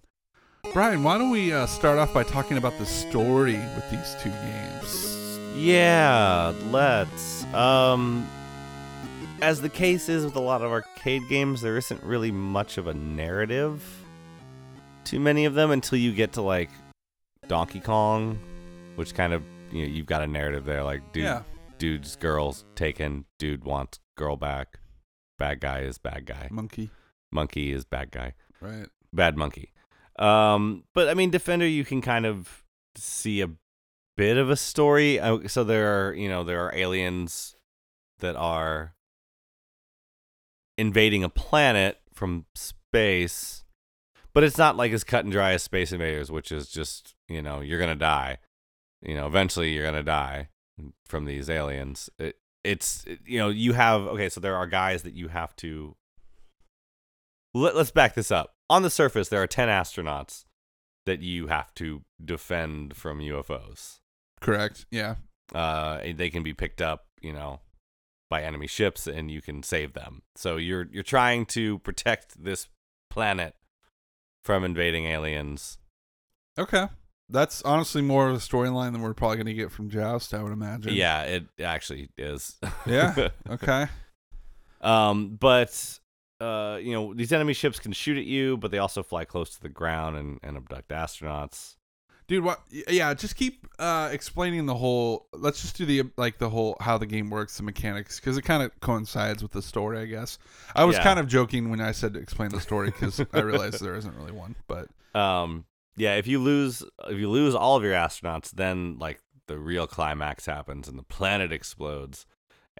Bryan, 0.72 1.04
why 1.04 1.18
don't 1.18 1.30
we 1.30 1.52
uh, 1.52 1.66
start 1.66 2.00
off 2.00 2.14
by 2.14 2.24
talking 2.24 2.58
about 2.58 2.78
the 2.78 2.86
story 2.86 3.54
with 3.56 3.92
these 3.92 4.16
two 4.22 4.30
games? 4.30 5.40
Yeah, 5.58 6.54
let's. 6.72 7.44
Um, 7.54 8.26
as 9.42 9.62
the 9.62 9.70
case 9.70 10.08
is 10.08 10.24
with 10.24 10.38
a 10.38 10.42
lot 10.42 10.62
of 10.62 10.72
arcade 10.72 11.24
games, 11.28 11.62
there 11.62 11.78
isn't 11.78 12.02
really 12.02 12.32
much 12.32 12.78
of 12.78 12.88
a 12.88 12.94
narrative 12.94 13.84
to 15.06 15.20
many 15.20 15.44
of 15.46 15.54
them 15.54 15.72
until 15.72 15.98
you 15.98 16.14
get 16.14 16.34
to 16.34 16.42
like 16.42 16.70
Donkey 17.48 17.82
Kong, 17.82 18.40
which 18.96 19.14
kind 19.14 19.34
of 19.34 19.44
you 19.72 19.82
know 19.84 19.88
you've 19.92 20.06
got 20.06 20.22
a 20.22 20.28
narrative 20.28 20.64
there. 20.66 20.84
Like, 20.84 21.02
dude, 21.12 21.24
Yeah. 21.26 21.44
Dude's 21.78 22.16
girl's 22.16 22.66
taken, 22.76 23.26
dude 23.40 23.64
wants 23.64 24.00
girl 24.16 24.36
back, 24.36 24.80
bad 25.38 25.60
guy 25.62 25.82
is 25.82 25.98
bad 25.98 26.26
guy, 26.26 26.48
Monkey. 26.52 26.90
monkey 27.32 27.72
is 27.72 27.86
bad 27.86 28.12
guy, 28.12 28.34
Right. 28.62 28.88
bad 29.14 29.38
monkey. 29.38 29.72
Um, 30.20 30.84
but 30.96 31.08
I 31.10 31.14
mean, 31.14 31.30
Defender, 31.30 31.68
you 31.68 31.86
can 31.86 32.02
kind 32.02 32.26
of 32.26 32.64
see 32.96 33.42
a 33.42 33.50
bit 34.16 34.38
of 34.38 34.50
a 34.50 34.56
story. 34.56 35.20
Uh, 35.20 35.48
So 35.48 35.64
there 35.64 36.08
are, 36.10 36.14
you 36.14 36.28
know, 36.28 36.44
there 36.44 36.66
are 36.66 36.74
aliens 36.76 37.56
that 38.20 38.36
are 38.36 38.96
invading 40.78 41.24
a 41.24 41.30
planet 41.30 42.00
from 42.14 42.46
space, 42.56 43.64
but 44.34 44.44
it's 44.44 44.58
not 44.58 44.76
like 44.78 44.92
as 44.92 45.04
cut 45.04 45.24
and 45.26 45.32
dry 45.32 45.54
as 45.54 45.64
Space 45.64 45.92
Invaders, 45.92 46.32
which 46.32 46.52
is 46.52 46.70
just, 46.70 47.16
you 47.28 47.42
know, 47.42 47.62
you're 47.62 47.80
gonna 47.80 47.96
die. 47.96 48.38
You 49.02 49.16
know, 49.16 49.28
eventually 49.28 49.72
you're 49.74 49.86
gonna 49.86 50.04
die 50.04 50.50
from 51.06 51.26
these 51.26 51.50
aliens. 51.50 52.10
It, 52.20 52.38
it's, 52.64 53.06
you 53.26 53.40
know, 53.40 53.50
you 53.50 53.74
have 53.74 54.02
okay. 54.02 54.30
So 54.30 54.40
there 54.40 54.56
are 54.56 54.68
guys 54.68 55.04
that 55.04 55.14
you 55.14 55.30
have 55.30 55.56
to 55.58 55.96
let, 57.54 57.76
us 57.76 57.92
back 57.92 58.16
this 58.16 58.32
up. 58.32 58.56
On 58.70 58.84
the 58.84 58.90
surface, 58.90 59.30
there 59.30 59.42
are 59.42 59.48
10 59.48 59.70
astronauts 59.70 60.46
that 61.06 61.22
you 61.22 61.48
have 61.48 61.74
to 61.76 62.04
defend 62.24 62.96
from 62.96 63.20
UFOs. 63.20 64.00
Correct. 64.42 64.86
Yeah. 64.92 65.16
Uh, 65.56 66.00
they 66.16 66.30
can 66.30 66.44
be 66.44 66.54
picked 66.54 66.82
up, 66.82 67.06
you 67.22 67.32
know, 67.32 67.62
by 68.30 68.44
enemy 68.44 68.68
ships 68.68 69.08
and 69.08 69.32
you 69.32 69.42
can 69.42 69.64
save 69.64 69.94
them. 69.94 70.22
So 70.36 70.58
you're 70.58 70.88
you're 70.92 71.04
trying 71.04 71.46
to 71.48 71.80
protect 71.80 72.44
this 72.44 72.68
planet 73.10 73.56
from 74.44 74.64
invading 74.64 75.06
aliens. 75.06 75.78
Okay. 76.58 76.88
That's 77.30 77.62
honestly 77.64 78.02
more 78.02 78.30
of 78.30 78.36
a 78.36 78.40
storyline 78.40 78.94
than 78.94 79.02
we're 79.02 79.14
probably 79.14 79.38
going 79.38 79.48
to 79.48 79.54
get 79.54 79.72
from 79.72 79.90
Joust, 79.90 80.34
I 80.34 80.42
would 80.42 80.54
imagine. 80.54 80.94
Yeah, 80.94 81.24
it 81.24 81.46
actually 81.62 82.10
is. 82.18 82.56
Yeah. 82.86 83.30
Okay. 83.50 83.88
um, 84.82 85.38
but 85.40 86.00
uh, 86.40 86.78
you 86.82 86.94
know, 86.94 87.14
these 87.14 87.34
enemy 87.34 87.54
ships 87.54 87.80
can 87.80 87.92
shoot 87.92 88.18
at 88.18 88.26
you, 88.26 88.58
but 88.58 88.72
they 88.72 88.78
also 88.78 89.04
fly 89.04 89.26
close 89.26 89.50
to 89.56 89.62
the 89.62 89.70
ground 89.70 90.16
and, 90.16 90.40
and 90.44 90.56
abduct 90.56 90.90
astronauts. 90.90 91.76
Dude, 92.28 92.44
what? 92.44 92.60
Yeah, 92.90 93.14
just 93.14 93.38
keep 93.38 93.66
uh, 93.80 94.10
explaining 94.12 94.66
the 94.66 94.76
whole. 94.76 95.28
Let's 95.34 95.62
just 95.62 95.78
do 95.78 95.86
the 95.86 96.04
like 96.18 96.38
the 96.40 96.50
whole 96.50 96.76
how 96.82 96.98
the 96.98 97.06
game 97.06 97.30
works, 97.30 97.56
the 97.58 97.64
mechanics, 97.64 98.20
because 98.20 98.38
it 98.38 98.42
kind 98.42 98.62
of 98.62 98.78
coincides 98.82 99.42
with 99.42 99.54
the 99.54 99.62
story, 99.62 99.98
I 99.98 100.06
guess. 100.06 100.38
I 100.76 100.84
was 100.84 100.98
Yeah. 100.98 101.04
kind 101.04 101.20
of 101.20 101.28
joking 101.28 101.70
when 101.70 101.80
I 101.80 101.94
said 101.94 102.14
to 102.16 102.20
explain 102.20 102.50
the 102.50 102.60
story 102.60 102.88
because 102.92 103.22
I 103.34 103.40
realized 103.40 103.82
there 103.82 103.96
isn't 103.96 104.14
really 104.16 104.34
one. 104.34 104.56
But 104.68 104.90
Um, 105.18 105.64
yeah, 105.98 106.16
if 106.16 106.28
you 106.28 106.40
lose 106.40 106.84
if 107.10 107.18
you 107.18 107.30
lose 107.30 107.54
all 107.56 107.76
of 107.76 107.84
your 107.84 107.94
astronauts, 107.94 108.52
then 108.52 108.98
like 109.00 109.20
the 109.48 109.58
real 109.60 109.88
climax 109.88 110.46
happens 110.46 110.88
and 110.88 110.98
the 110.98 111.04
planet 111.04 111.52
explodes, 111.52 112.26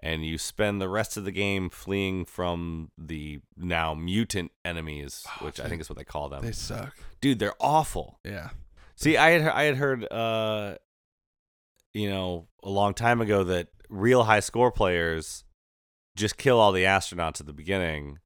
and 0.02 0.24
you 0.24 0.38
spend 0.38 0.80
the 0.80 0.88
rest 0.88 1.16
of 1.16 1.24
the 1.24 1.32
game 1.32 1.68
fleeing 1.70 2.24
from 2.24 2.90
the 2.96 3.40
now 3.56 3.92
mutant 3.94 4.52
enemies, 4.64 5.24
Oh, 5.40 5.46
which 5.46 5.60
I 5.60 5.68
think 5.68 5.80
is 5.80 5.88
what 5.90 5.98
they 5.98 6.04
call 6.04 6.28
them. 6.28 6.42
they 6.42 6.52
suck. 6.52 6.94
Dude, 7.20 7.38
they're 7.38 7.54
awful. 7.60 8.18
Yeah. 8.24 8.50
See, 8.96 9.16
I 9.16 9.30
had 9.30 9.42
I 9.48 9.62
had 9.64 9.76
heard 9.76 10.10
uh, 10.12 10.76
you 11.94 12.08
know, 12.10 12.46
a 12.62 12.68
long 12.70 12.94
time 12.94 13.20
ago 13.20 13.44
that 13.44 13.68
real 13.88 14.24
high 14.24 14.40
score 14.40 14.70
players 14.70 15.44
just 16.16 16.36
kill 16.36 16.58
all 16.60 16.72
the 16.72 16.84
astronauts 16.84 17.40
at 17.40 17.46
the 17.46 17.52
beginning 17.52 18.18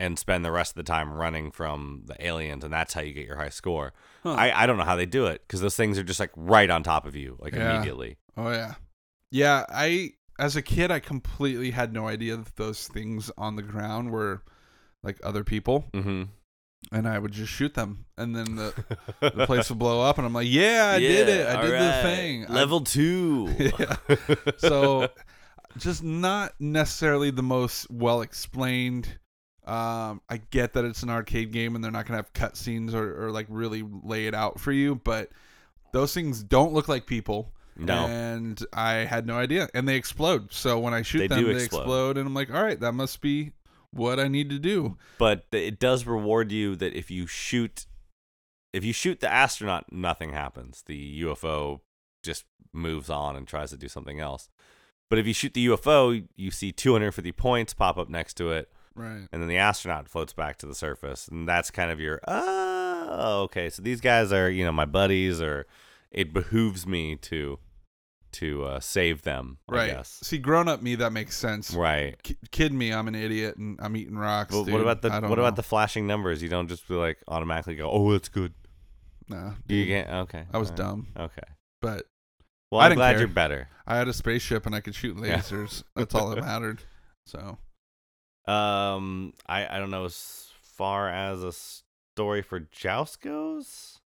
and 0.00 0.18
spend 0.18 0.44
the 0.44 0.50
rest 0.50 0.72
of 0.72 0.76
the 0.76 0.82
time 0.82 1.12
running 1.12 1.52
from 1.52 2.02
the 2.06 2.16
aliens, 2.26 2.64
and 2.64 2.72
that's 2.72 2.92
how 2.94 3.02
you 3.02 3.12
get 3.12 3.26
your 3.26 3.36
high 3.36 3.50
score. 3.50 3.92
Huh. 4.24 4.32
I, 4.32 4.62
I 4.62 4.66
don't 4.66 4.78
know 4.78 4.84
how 4.84 4.96
they 4.96 5.06
do 5.06 5.26
it 5.26 5.42
because 5.46 5.60
those 5.60 5.76
things 5.76 5.96
are 5.98 6.02
just 6.02 6.18
like 6.18 6.32
right 6.34 6.68
on 6.70 6.82
top 6.82 7.06
of 7.06 7.14
you, 7.14 7.36
like 7.38 7.52
Yeah. 7.54 7.74
immediately. 7.76 8.16
Oh 8.36 8.50
yeah. 8.50 8.74
Yeah, 9.30 9.64
I 9.68 10.14
as 10.38 10.56
a 10.56 10.62
kid 10.62 10.90
I 10.90 10.98
completely 11.00 11.70
had 11.70 11.92
no 11.92 12.08
idea 12.08 12.36
that 12.36 12.56
those 12.56 12.88
things 12.88 13.30
on 13.38 13.54
the 13.56 13.62
ground 13.62 14.10
were 14.10 14.42
like 15.02 15.18
other 15.22 15.44
people 15.44 15.84
Mm-hmm. 15.92 16.22
and 16.92 17.06
I 17.08 17.18
would 17.18 17.32
just 17.32 17.52
shoot 17.52 17.74
them 17.74 18.06
and 18.18 18.34
then 18.34 18.56
the 18.56 18.74
the 19.20 19.46
place 19.46 19.68
would 19.68 19.78
blow 19.78 20.00
up 20.02 20.16
and 20.18 20.26
I'm 20.26 20.32
like, 20.32 20.48
"Yeah, 20.48 20.92
I 20.96 20.98
did 20.98 21.28
it. 21.28 21.46
I 21.46 21.60
did 21.60 21.72
the 21.72 22.00
thing." 22.02 22.46
I- 22.48 22.52
Level 22.54 22.80
two. 22.80 23.54
Yeah. 23.58 24.34
so 24.58 25.08
just 25.76 26.02
not 26.02 26.54
necessarily 26.58 27.30
the 27.30 27.42
most 27.42 27.86
well 27.90 28.22
explained 28.22 29.18
um 29.70 30.20
i 30.28 30.36
get 30.50 30.72
that 30.72 30.84
it's 30.84 31.02
an 31.02 31.10
arcade 31.10 31.52
game 31.52 31.74
and 31.74 31.84
they're 31.84 31.90
not 31.90 32.06
gonna 32.06 32.18
have 32.18 32.32
cutscenes 32.32 32.92
or, 32.94 33.26
or 33.26 33.30
like 33.30 33.46
really 33.48 33.84
lay 34.02 34.26
it 34.26 34.34
out 34.34 34.58
for 34.58 34.72
you 34.72 34.96
but 34.96 35.30
those 35.92 36.14
things 36.14 36.42
don't 36.42 36.72
look 36.72 36.88
like 36.88 37.06
people. 37.06 37.52
No. 37.76 38.06
and 38.06 38.62
i 38.72 38.92
had 38.92 39.26
no 39.26 39.36
idea. 39.36 39.68
And 39.72 39.88
they 39.88 39.96
explode. 39.96 40.52
So 40.52 40.78
when 40.78 40.92
i 40.92 41.02
shoot 41.02 41.20
They 41.20 41.28
them 41.28 41.44
they 41.44 41.50
explode. 41.52 41.80
explode 41.80 42.18
and 42.18 42.26
i'm 42.26 42.34
like 42.34 42.52
all 42.52 42.62
right 42.62 42.78
that 42.80 42.92
must 42.92 43.20
be 43.20 43.52
what 43.90 44.20
i 44.20 44.28
need 44.28 44.50
to 44.50 44.58
do. 44.58 44.96
But 45.18 45.46
it 45.52 45.78
does 45.78 46.06
reward 46.06 46.52
you 46.52 46.76
that 46.76 46.94
if 46.94 47.10
you 47.10 47.26
shoot 47.26 47.86
if 48.72 48.84
you 48.84 48.92
shoot 48.92 49.20
the 49.20 49.32
astronaut 49.32 49.90
nothing 49.92 50.32
happens. 50.32 50.82
The 50.86 51.22
ufo 51.22 51.80
just 52.22 52.44
moves 52.72 53.08
on 53.08 53.34
and 53.34 53.48
tries 53.48 53.70
to 53.70 53.76
do 53.76 53.88
something 53.88 54.20
else. 54.20 54.48
But 55.08 55.18
if 55.18 55.26
you 55.26 55.32
shoot 55.32 55.54
the 55.54 55.66
ufo 55.68 56.28
you 56.36 56.50
see 56.50 56.72
250 56.72 57.32
points 57.32 57.72
pop 57.72 57.96
up 57.96 58.08
next 58.08 58.34
to 58.34 58.50
it 58.52 58.70
right 59.00 59.26
and 59.32 59.40
then 59.42 59.48
the 59.48 59.56
astronaut 59.56 60.08
floats 60.08 60.32
back 60.32 60.58
to 60.58 60.66
the 60.66 60.74
surface 60.74 61.26
and 61.28 61.48
that's 61.48 61.70
kind 61.70 61.90
of 61.90 61.98
your 62.00 62.20
oh 62.28 63.42
okay 63.44 63.70
so 63.70 63.80
these 63.82 64.00
guys 64.00 64.32
are 64.32 64.50
you 64.50 64.64
know 64.64 64.72
my 64.72 64.84
buddies 64.84 65.40
or 65.40 65.66
it 66.10 66.32
behooves 66.32 66.86
me 66.86 67.16
to 67.16 67.58
to 68.32 68.62
uh, 68.64 68.78
save 68.78 69.22
them 69.22 69.58
i 69.68 69.74
right 69.74 69.90
guess 69.90 70.20
see 70.22 70.38
grown 70.38 70.68
up 70.68 70.82
me 70.82 70.94
that 70.94 71.12
makes 71.12 71.36
sense 71.36 71.74
right 71.74 72.22
Ki- 72.22 72.36
kid 72.52 72.72
me 72.72 72.92
i'm 72.92 73.08
an 73.08 73.14
idiot 73.16 73.56
and 73.56 73.78
i'm 73.82 73.96
eating 73.96 74.16
rocks 74.16 74.54
But 74.54 74.64
dude. 74.64 74.72
what 74.74 74.80
about 74.82 75.02
the 75.02 75.10
what 75.28 75.38
about 75.38 75.56
the 75.56 75.64
flashing 75.64 76.06
numbers 76.06 76.40
you 76.42 76.48
don't 76.48 76.68
just 76.68 76.86
be 76.86 76.94
like 76.94 77.18
automatically 77.26 77.74
go 77.74 77.90
oh 77.90 78.12
that's 78.12 78.28
good 78.28 78.52
You 79.28 79.54
dude. 79.66 79.88
can't. 79.88 80.10
Okay. 80.28 80.44
I 80.52 80.58
was 80.58 80.70
alright, 80.70 80.76
dumb, 80.78 81.06
Okay. 81.16 81.48
but 81.80 82.06
Well, 82.72 82.80
I'm 82.80 82.94
glad 82.94 83.12
care. 83.12 83.20
you're 83.20 83.28
better. 83.28 83.68
I 83.86 83.96
had 83.96 84.08
a 84.08 84.12
spaceship 84.12 84.66
and 84.66 84.74
I 84.74 84.80
could 84.80 84.94
shoot 84.94 85.16
lasers. 85.16 85.82
That's 85.96 86.14
all 86.16 86.30
that 86.30 86.40
mattered. 86.40 86.82
So 87.26 87.58
Um, 88.50 89.32
I 89.46 89.76
I 89.76 89.78
don't 89.78 89.90
know 89.90 90.06
as 90.06 90.50
far 90.62 91.08
as 91.08 91.44
a 91.44 91.52
story 91.52 92.42
for 92.42 92.60
Joust 92.60 93.20
goes. 93.20 94.00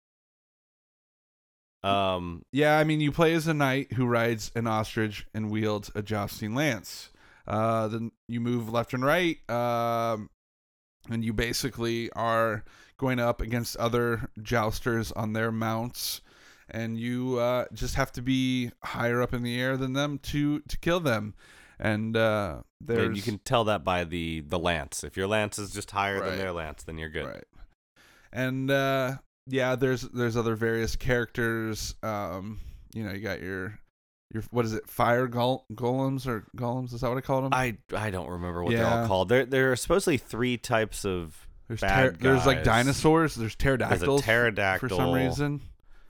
Um, 1.83 2.43
yeah, 2.51 2.77
I 2.77 2.83
mean, 2.83 2.99
you 2.99 3.11
play 3.11 3.33
as 3.33 3.47
a 3.47 3.53
knight 3.53 3.93
who 3.93 4.05
rides 4.05 4.51
an 4.55 4.67
ostrich 4.67 5.25
and 5.33 5.49
wields 5.51 5.91
a 5.95 6.01
jousting 6.01 6.55
lance. 6.55 7.11
Uh, 7.47 7.87
then 7.87 8.11
you 8.27 8.39
move 8.39 8.71
left 8.71 8.93
and 8.93 9.05
right, 9.05 9.37
um, 9.49 10.29
and 11.09 11.23
you 11.23 11.31
basically 11.31 12.11
are 12.11 12.63
going 12.97 13.19
up 13.19 13.39
against 13.39 13.77
other 13.77 14.29
jousters 14.41 15.11
on 15.11 15.33
their 15.33 15.51
mounts, 15.51 16.21
and 16.69 16.99
you 16.99 17.37
uh, 17.37 17.65
just 17.73 17.95
have 17.95 18.11
to 18.13 18.21
be 18.21 18.71
higher 18.83 19.21
up 19.21 19.33
in 19.33 19.43
the 19.43 19.59
air 19.59 19.77
than 19.77 19.93
them 19.93 20.19
to 20.19 20.59
to 20.61 20.77
kill 20.79 20.99
them. 20.99 21.33
And 21.79 22.15
uh, 22.15 22.57
and 22.79 22.87
there's 22.87 23.17
you 23.17 23.23
can 23.23 23.39
tell 23.39 23.65
that 23.65 23.83
by 23.83 24.03
the 24.05 24.41
the 24.41 24.59
lance. 24.59 25.03
If 25.03 25.17
your 25.17 25.27
lance 25.27 25.59
is 25.59 25.71
just 25.71 25.91
higher 25.91 26.19
Right. 26.21 26.29
than 26.29 26.37
their 26.39 26.51
lance, 26.53 26.83
then 26.83 26.97
you're 26.97 27.09
good. 27.09 27.25
Right. 27.27 27.43
And 28.31 28.69
uh 28.71 29.17
yeah, 29.47 29.75
there's 29.75 30.01
there's 30.01 30.35
other 30.37 30.55
various 30.55 30.95
characters. 30.95 31.95
Um, 32.01 32.59
you 32.93 33.03
know, 33.03 33.11
you 33.11 33.19
got 33.19 33.41
your 33.41 33.79
your 34.33 34.43
what 34.51 34.65
is 34.65 34.73
it? 34.73 34.89
Fire 34.89 35.27
gol- 35.27 35.65
golems 35.73 36.25
or 36.27 36.45
golems? 36.57 36.93
Is 36.93 37.01
that 37.01 37.09
what 37.09 37.17
I 37.17 37.21
called 37.21 37.45
them? 37.45 37.53
I 37.53 37.77
I 37.95 38.09
don't 38.09 38.29
remember 38.29 38.63
what 38.63 38.73
they're 38.73 38.85
all 38.87 39.07
called. 39.07 39.29
There 39.29 39.45
there 39.45 39.71
are 39.71 39.75
supposedly 39.75 40.17
three 40.17 40.57
types 40.57 41.05
of. 41.05 41.47
there's 41.67 41.81
bad 41.81 42.19
there's 42.19 42.45
like 42.45 42.63
dinosaurs. 42.63 43.35
There's 43.35 43.55
There's 43.55 43.55
a 43.55 43.57
pterodactyls 43.57 44.21
pterodactyl 44.23 44.89
for 44.89 44.95
some 44.95 45.11
reason. 45.13 45.61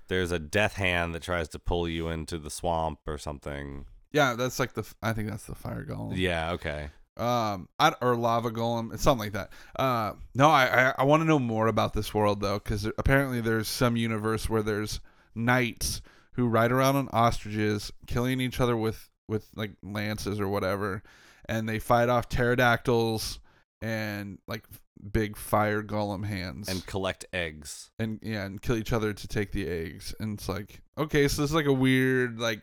There's 0.07 0.31
a 0.31 0.39
death 0.39 0.75
hand 0.75 1.15
that 1.15 1.23
tries 1.23 1.49
to 1.49 1.59
pull 1.59 1.89
you 1.89 2.07
into 2.09 2.37
the 2.37 2.51
swamp 2.51 2.99
or 3.07 3.17
something. 3.17 3.85
Yeah, 4.15 4.35
that's 4.35 4.59
like 4.59 4.73
the 4.73 4.81
f- 4.81 4.95
I 5.03 5.11
think 5.13 5.29
that's 5.29 5.45
the 5.45 5.55
fire 5.55 5.85
golem. 5.85 6.13
Yeah. 6.15 6.53
Okay. 6.53 6.89
um 7.17 7.67
I, 7.79 7.93
or 8.01 8.15
lava 8.15 8.49
golem 8.51 8.93
it's 8.93 9.03
something 9.03 9.25
like 9.25 9.33
that 9.33 9.49
uh 9.77 10.13
no 10.33 10.49
i 10.49 10.89
i, 10.89 10.93
I 10.97 11.03
want 11.05 11.21
to 11.21 11.25
know 11.25 11.39
more 11.39 11.67
about 11.67 11.93
this 11.93 12.13
world 12.13 12.41
though 12.41 12.59
because 12.59 12.85
apparently 12.97 13.39
there's 13.39 13.69
some 13.69 13.95
universe 13.95 14.49
where 14.49 14.61
there's 14.61 14.99
knights 15.33 16.01
who 16.33 16.47
ride 16.47 16.73
around 16.73 16.97
on 16.97 17.07
ostriches 17.13 17.89
killing 18.05 18.41
each 18.41 18.59
other 18.59 18.75
with 18.75 19.09
with 19.29 19.47
like 19.55 19.71
lances 19.81 20.41
or 20.41 20.49
whatever 20.49 21.03
and 21.47 21.69
they 21.69 21.79
fight 21.79 22.09
off 22.09 22.27
pterodactyls 22.27 23.39
and 23.81 24.37
like 24.47 24.65
big 25.11 25.37
fire 25.37 25.83
golem 25.83 26.25
hands 26.25 26.67
and 26.67 26.85
collect 26.85 27.25
eggs. 27.33 27.91
and 27.99 28.19
yeah, 28.23 28.45
and 28.45 28.61
kill 28.61 28.75
each 28.75 28.91
other 28.93 29.13
to 29.13 29.27
take 29.27 29.51
the 29.51 29.67
eggs. 29.67 30.15
And 30.19 30.37
it's 30.39 30.49
like, 30.49 30.81
okay, 30.97 31.27
so 31.27 31.41
this 31.41 31.51
is 31.51 31.55
like 31.55 31.65
a 31.67 31.73
weird 31.73 32.39
like 32.39 32.61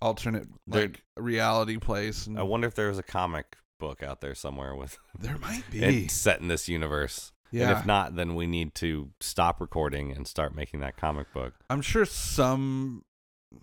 alternate 0.00 0.46
like 0.66 1.02
reality 1.16 1.76
place. 1.78 2.26
And 2.26 2.38
I 2.38 2.42
wonder 2.42 2.66
if 2.68 2.74
there 2.74 2.88
was 2.88 2.98
a 2.98 3.02
comic 3.02 3.56
book 3.80 4.02
out 4.02 4.20
there 4.20 4.34
somewhere 4.34 4.74
with 4.74 4.98
there 5.18 5.38
might 5.38 5.62
be. 5.70 5.82
it 5.84 6.10
set 6.10 6.40
in 6.40 6.48
this 6.48 6.68
universe. 6.68 7.32
yeah, 7.50 7.70
And 7.70 7.78
if 7.78 7.86
not, 7.86 8.16
then 8.16 8.34
we 8.34 8.46
need 8.46 8.74
to 8.76 9.10
stop 9.20 9.60
recording 9.60 10.12
and 10.12 10.26
start 10.26 10.54
making 10.54 10.80
that 10.80 10.96
comic 10.96 11.32
book. 11.32 11.54
I'm 11.70 11.82
sure 11.82 12.04
some 12.04 13.04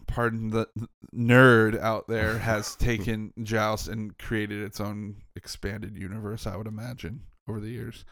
pardon 0.07 0.49
the 0.49 0.67
nerd 1.15 1.79
out 1.79 2.07
there 2.07 2.37
has 2.39 2.75
taken 2.75 3.33
Joust 3.43 3.87
and 3.87 4.17
created 4.17 4.61
its 4.63 4.79
own 4.79 5.17
expanded 5.35 5.95
universe. 5.97 6.47
I 6.47 6.55
would 6.57 6.67
imagine 6.67 7.21
over 7.47 7.59
the 7.59 7.69
years, 7.69 8.03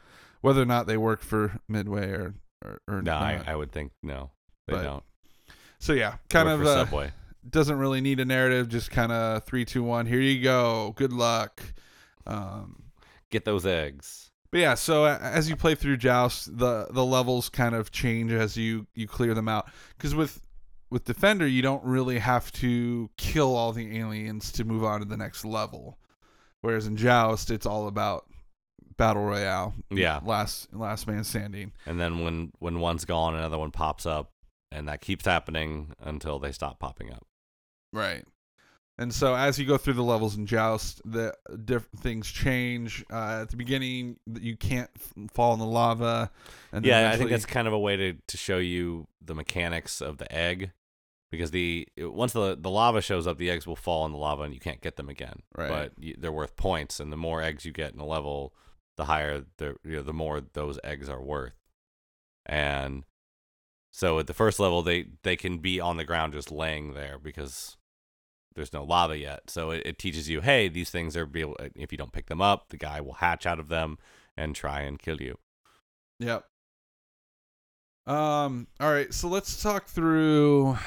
whether 0.41 0.61
or 0.61 0.65
not 0.65 0.85
they 0.87 0.97
work 0.97 1.21
for 1.21 1.59
Midway 1.67 2.09
or 2.11 2.35
or, 2.63 2.79
or 2.87 3.01
No, 3.01 3.13
I. 3.15 3.41
I 3.45 3.55
would 3.55 3.71
think 3.71 3.91
no, 4.03 4.29
they 4.67 4.73
But 4.75 4.83
don't. 4.83 5.03
so 5.79 5.93
yeah, 5.93 6.15
kind 6.29 6.47
of 6.47 6.61
uh, 6.61 6.85
Subway. 6.85 7.11
Doesn't 7.49 7.77
really 7.77 8.01
need 8.01 8.19
a 8.19 8.25
narrative. 8.25 8.69
Just 8.69 8.91
kind 8.91 9.11
of 9.11 9.43
three, 9.43 9.65
two, 9.65 9.83
one. 9.83 10.05
Here 10.05 10.21
you 10.21 10.41
go. 10.43 10.93
Good 10.95 11.13
luck. 11.13 11.61
Um, 12.25 12.83
Get 13.29 13.45
those 13.45 13.65
eggs. 13.65 14.31
But 14.51 14.59
yeah, 14.59 14.75
so 14.75 15.05
as 15.05 15.49
you 15.49 15.55
play 15.55 15.73
through 15.73 15.97
Joust, 15.97 16.55
the 16.57 16.87
the 16.91 17.03
levels 17.03 17.49
kind 17.49 17.73
of 17.73 17.91
change 17.91 18.31
as 18.31 18.55
you 18.55 18.85
you 18.93 19.07
clear 19.07 19.33
them 19.33 19.47
out. 19.49 19.71
Because 19.97 20.13
with 20.13 20.41
with 20.91 21.05
Defender, 21.05 21.47
you 21.47 21.63
don't 21.63 21.83
really 21.83 22.19
have 22.19 22.51
to 22.53 23.09
kill 23.17 23.55
all 23.55 23.71
the 23.71 23.97
aliens 23.97 24.51
to 24.51 24.63
move 24.63 24.83
on 24.83 24.99
to 24.99 25.05
the 25.05 25.17
next 25.17 25.43
level. 25.43 25.97
Whereas 26.61 26.85
in 26.85 26.97
Joust, 26.97 27.49
it's 27.49 27.65
all 27.65 27.87
about 27.87 28.27
battle 28.95 29.23
royale. 29.23 29.73
Yeah. 29.89 30.19
last 30.23 30.71
last 30.71 31.07
man 31.07 31.23
standing. 31.23 31.71
And 31.87 31.99
then 31.99 32.23
when 32.23 32.51
when 32.59 32.79
one's 32.79 33.05
gone, 33.05 33.35
another 33.35 33.57
one 33.57 33.71
pops 33.71 34.05
up, 34.05 34.33
and 34.71 34.87
that 34.87 35.01
keeps 35.01 35.25
happening 35.25 35.93
until 35.99 36.37
they 36.37 36.51
stop 36.51 36.79
popping 36.79 37.11
up. 37.11 37.25
Right. 37.93 38.25
And 38.97 39.11
so 39.11 39.33
as 39.33 39.57
you 39.57 39.65
go 39.65 39.77
through 39.77 39.93
the 39.93 40.03
levels 40.03 40.35
in 40.35 40.45
Joust, 40.45 41.01
the 41.03 41.33
diff- 41.65 41.89
things 41.97 42.29
change. 42.29 43.03
Uh, 43.11 43.39
at 43.41 43.49
the 43.49 43.57
beginning, 43.57 44.17
you 44.39 44.55
can't 44.55 44.89
f- 44.95 45.31
fall 45.31 45.53
in 45.53 45.59
the 45.59 45.65
lava. 45.65 46.29
And 46.71 46.85
yeah, 46.85 47.09
I 47.11 47.17
think 47.17 47.31
that's 47.31 47.45
kind 47.45 47.67
of 47.67 47.73
a 47.73 47.79
way 47.79 47.95
to, 47.95 48.13
to 48.13 48.37
show 48.37 48.59
you 48.59 49.07
the 49.19 49.33
mechanics 49.33 49.99
of 49.99 50.19
the 50.19 50.31
egg, 50.31 50.71
because 51.31 51.49
the 51.49 51.87
once 51.97 52.33
the 52.33 52.55
the 52.55 52.69
lava 52.69 53.01
shows 53.01 53.25
up, 53.25 53.39
the 53.39 53.49
eggs 53.49 53.65
will 53.65 53.75
fall 53.75 54.05
in 54.05 54.11
the 54.11 54.17
lava 54.19 54.43
and 54.43 54.53
you 54.53 54.59
can't 54.59 54.81
get 54.81 54.95
them 54.95 55.09
again. 55.09 55.41
Right. 55.57 55.69
But 55.69 55.93
y 55.99 56.13
they're 56.15 56.31
worth 56.31 56.55
points, 56.55 56.99
and 56.99 57.11
the 57.11 57.17
more 57.17 57.41
eggs 57.41 57.65
you 57.65 57.71
get 57.71 57.93
in 57.93 57.99
a 57.99 58.05
level, 58.05 58.53
the 58.97 59.05
higher 59.05 59.43
the 59.57 59.75
you 59.83 59.95
know, 59.95 60.03
the 60.03 60.13
more 60.13 60.39
those 60.39 60.79
eggs 60.83 61.09
are 61.09 61.21
worth. 61.21 61.57
And 62.45 63.05
so 63.91 64.19
at 64.19 64.27
the 64.27 64.35
first 64.35 64.59
level, 64.59 64.83
they 64.83 65.07
they 65.23 65.35
can 65.35 65.57
be 65.57 65.79
on 65.79 65.97
the 65.97 66.05
ground 66.05 66.33
just 66.33 66.51
laying 66.51 66.93
there 66.93 67.17
because 67.17 67.75
there's 68.55 68.73
no 68.73 68.83
lava 68.83 69.17
yet. 69.17 69.49
So 69.49 69.71
it, 69.71 69.83
it 69.85 69.99
teaches 69.99 70.29
you, 70.29 70.41
hey, 70.41 70.67
these 70.69 70.89
things 70.89 71.15
are 71.17 71.25
be 71.25 71.41
able, 71.41 71.57
if 71.75 71.91
you 71.91 71.97
don't 71.97 72.11
pick 72.11 72.27
them 72.27 72.41
up, 72.41 72.69
the 72.69 72.77
guy 72.77 73.01
will 73.01 73.13
hatch 73.13 73.45
out 73.45 73.59
of 73.59 73.67
them 73.69 73.97
and 74.37 74.55
try 74.55 74.81
and 74.81 74.99
kill 74.99 75.21
you. 75.21 75.37
Yep. 76.19 76.45
Um. 78.05 78.67
All 78.79 78.91
right. 78.91 79.13
So 79.13 79.27
let's 79.29 79.61
talk 79.61 79.87
through 79.87 80.77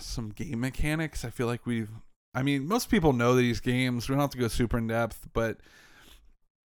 some 0.00 0.30
game 0.30 0.60
mechanics. 0.60 1.24
I 1.24 1.30
feel 1.30 1.46
like 1.46 1.64
we've. 1.66 1.90
I 2.34 2.42
mean, 2.42 2.66
most 2.66 2.90
people 2.90 3.12
know 3.12 3.34
these 3.34 3.60
games. 3.60 4.08
We 4.08 4.14
don't 4.14 4.20
have 4.20 4.30
to 4.30 4.38
go 4.38 4.48
super 4.48 4.76
in 4.78 4.88
depth, 4.88 5.28
but 5.32 5.58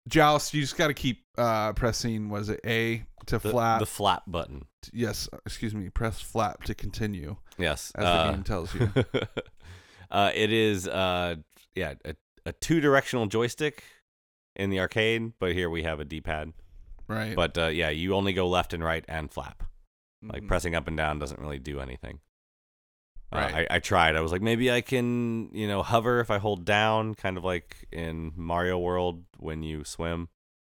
Joust, 0.10 0.54
you 0.54 0.62
just 0.62 0.76
got 0.76 0.88
to 0.88 0.94
keep 0.94 1.24
uh, 1.38 1.74
pressing. 1.74 2.30
Was 2.30 2.50
it 2.50 2.60
A 2.66 3.04
to 3.28 3.38
The, 3.38 3.52
flap? 3.52 3.80
the 3.80 3.86
flap 3.86 4.24
button. 4.28 4.66
yes. 4.92 5.30
Excuse 5.46 5.76
me. 5.76 5.90
Press 5.90 6.20
flap 6.20 6.64
to 6.64 6.74
continue, 6.74 7.38
Yes. 7.60 7.92
as 7.96 8.04
uh, 8.04 8.26
the 8.28 8.32
game 8.34 8.44
tells 8.44 8.74
you. 8.74 8.92
uh, 10.12 10.32
it 10.36 10.52
is, 10.52 10.88
uh, 10.88 11.36
yeah, 11.76 11.93
a, 12.06 12.15
a 12.45 12.52
two 12.54 12.80
directional 12.82 13.26
joystick 13.28 13.84
in 14.56 14.69
the 14.69 14.80
arcade, 14.80 15.34
but 15.39 15.54
here 15.54 15.69
we 15.69 15.84
have 15.84 16.00
a 16.00 16.06
D 16.06 16.21
pad. 16.21 16.54
Right. 17.08 17.36
But 17.36 17.58
uh, 17.58 17.67
yeah, 17.67 17.89
you 17.89 18.13
only 18.13 18.34
go 18.34 18.47
left 18.47 18.74
and 18.74 18.84
right 18.84 19.04
and 19.08 19.32
flap. 19.32 19.63
Like 20.24 20.43
Mhm. 20.43 20.47
pressing 20.47 20.76
up 20.76 20.88
and 20.88 20.95
down 20.95 21.17
doesn't 21.19 21.39
really 21.39 21.60
do 21.60 21.80
anything. 21.80 22.19
Uh, 23.34 23.38
Right. 23.38 23.67
I, 23.71 23.76
I 23.76 23.80
tried. 23.80 24.15
I 24.15 24.21
was 24.21 24.32
like, 24.32 24.41
maybe 24.41 24.71
I 24.71 24.82
can, 24.82 25.50
you 25.54 25.67
know, 25.67 25.82
hover 25.84 26.19
if 26.19 26.30
I 26.30 26.38
hold 26.38 26.65
down, 26.65 27.15
kind 27.15 27.38
of 27.38 27.43
like 27.43 27.88
in 27.91 28.34
Mario 28.36 28.78
World 28.78 29.24
when 29.38 29.63
you 29.63 29.84
swim. 29.84 30.28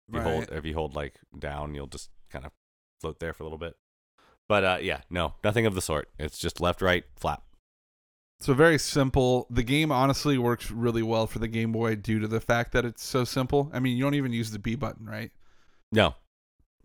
If 0.09 0.15
you 0.17 0.21
hold, 0.21 0.41
Right. 0.51 0.59
if 0.59 0.65
you 0.67 0.75
hold 0.75 0.95
like 0.95 1.15
down, 1.39 1.75
you'll 1.75 1.87
just 1.87 2.11
kind 2.31 2.45
of 2.45 2.53
float 3.01 3.19
there 3.21 3.33
for 3.33 3.43
a 3.43 3.47
little 3.47 3.59
bit. 3.59 3.77
But 4.49 4.65
uh, 4.65 4.79
yeah, 4.83 5.01
no, 5.09 5.35
nothing 5.43 5.65
of 5.67 5.75
the 5.75 5.81
sort. 5.81 6.11
It's 6.19 6.39
just 6.39 6.61
left, 6.61 6.83
right, 6.83 7.05
flap. 7.17 7.43
So 8.43 8.55
very 8.55 8.79
simple. 8.79 9.47
The 9.51 9.63
game 9.63 9.93
honestly 9.93 10.37
works 10.37 10.71
really 10.71 11.03
well 11.03 11.27
for 11.29 11.39
the 11.39 11.47
Game 11.49 11.71
Boy 11.71 11.95
due 11.95 12.19
to 12.19 12.27
the 12.27 12.41
fact 12.41 12.73
that 12.73 12.85
it's 12.85 13.05
so 13.05 13.23
simple. 13.25 13.71
I 13.73 13.79
mean, 13.79 13.97
you 13.97 14.03
don't 14.03 14.15
even 14.17 14.33
use 14.33 14.51
the 14.51 14.59
B 14.59 14.75
button, 14.75 15.07
right? 15.07 15.31
No, 15.93 16.15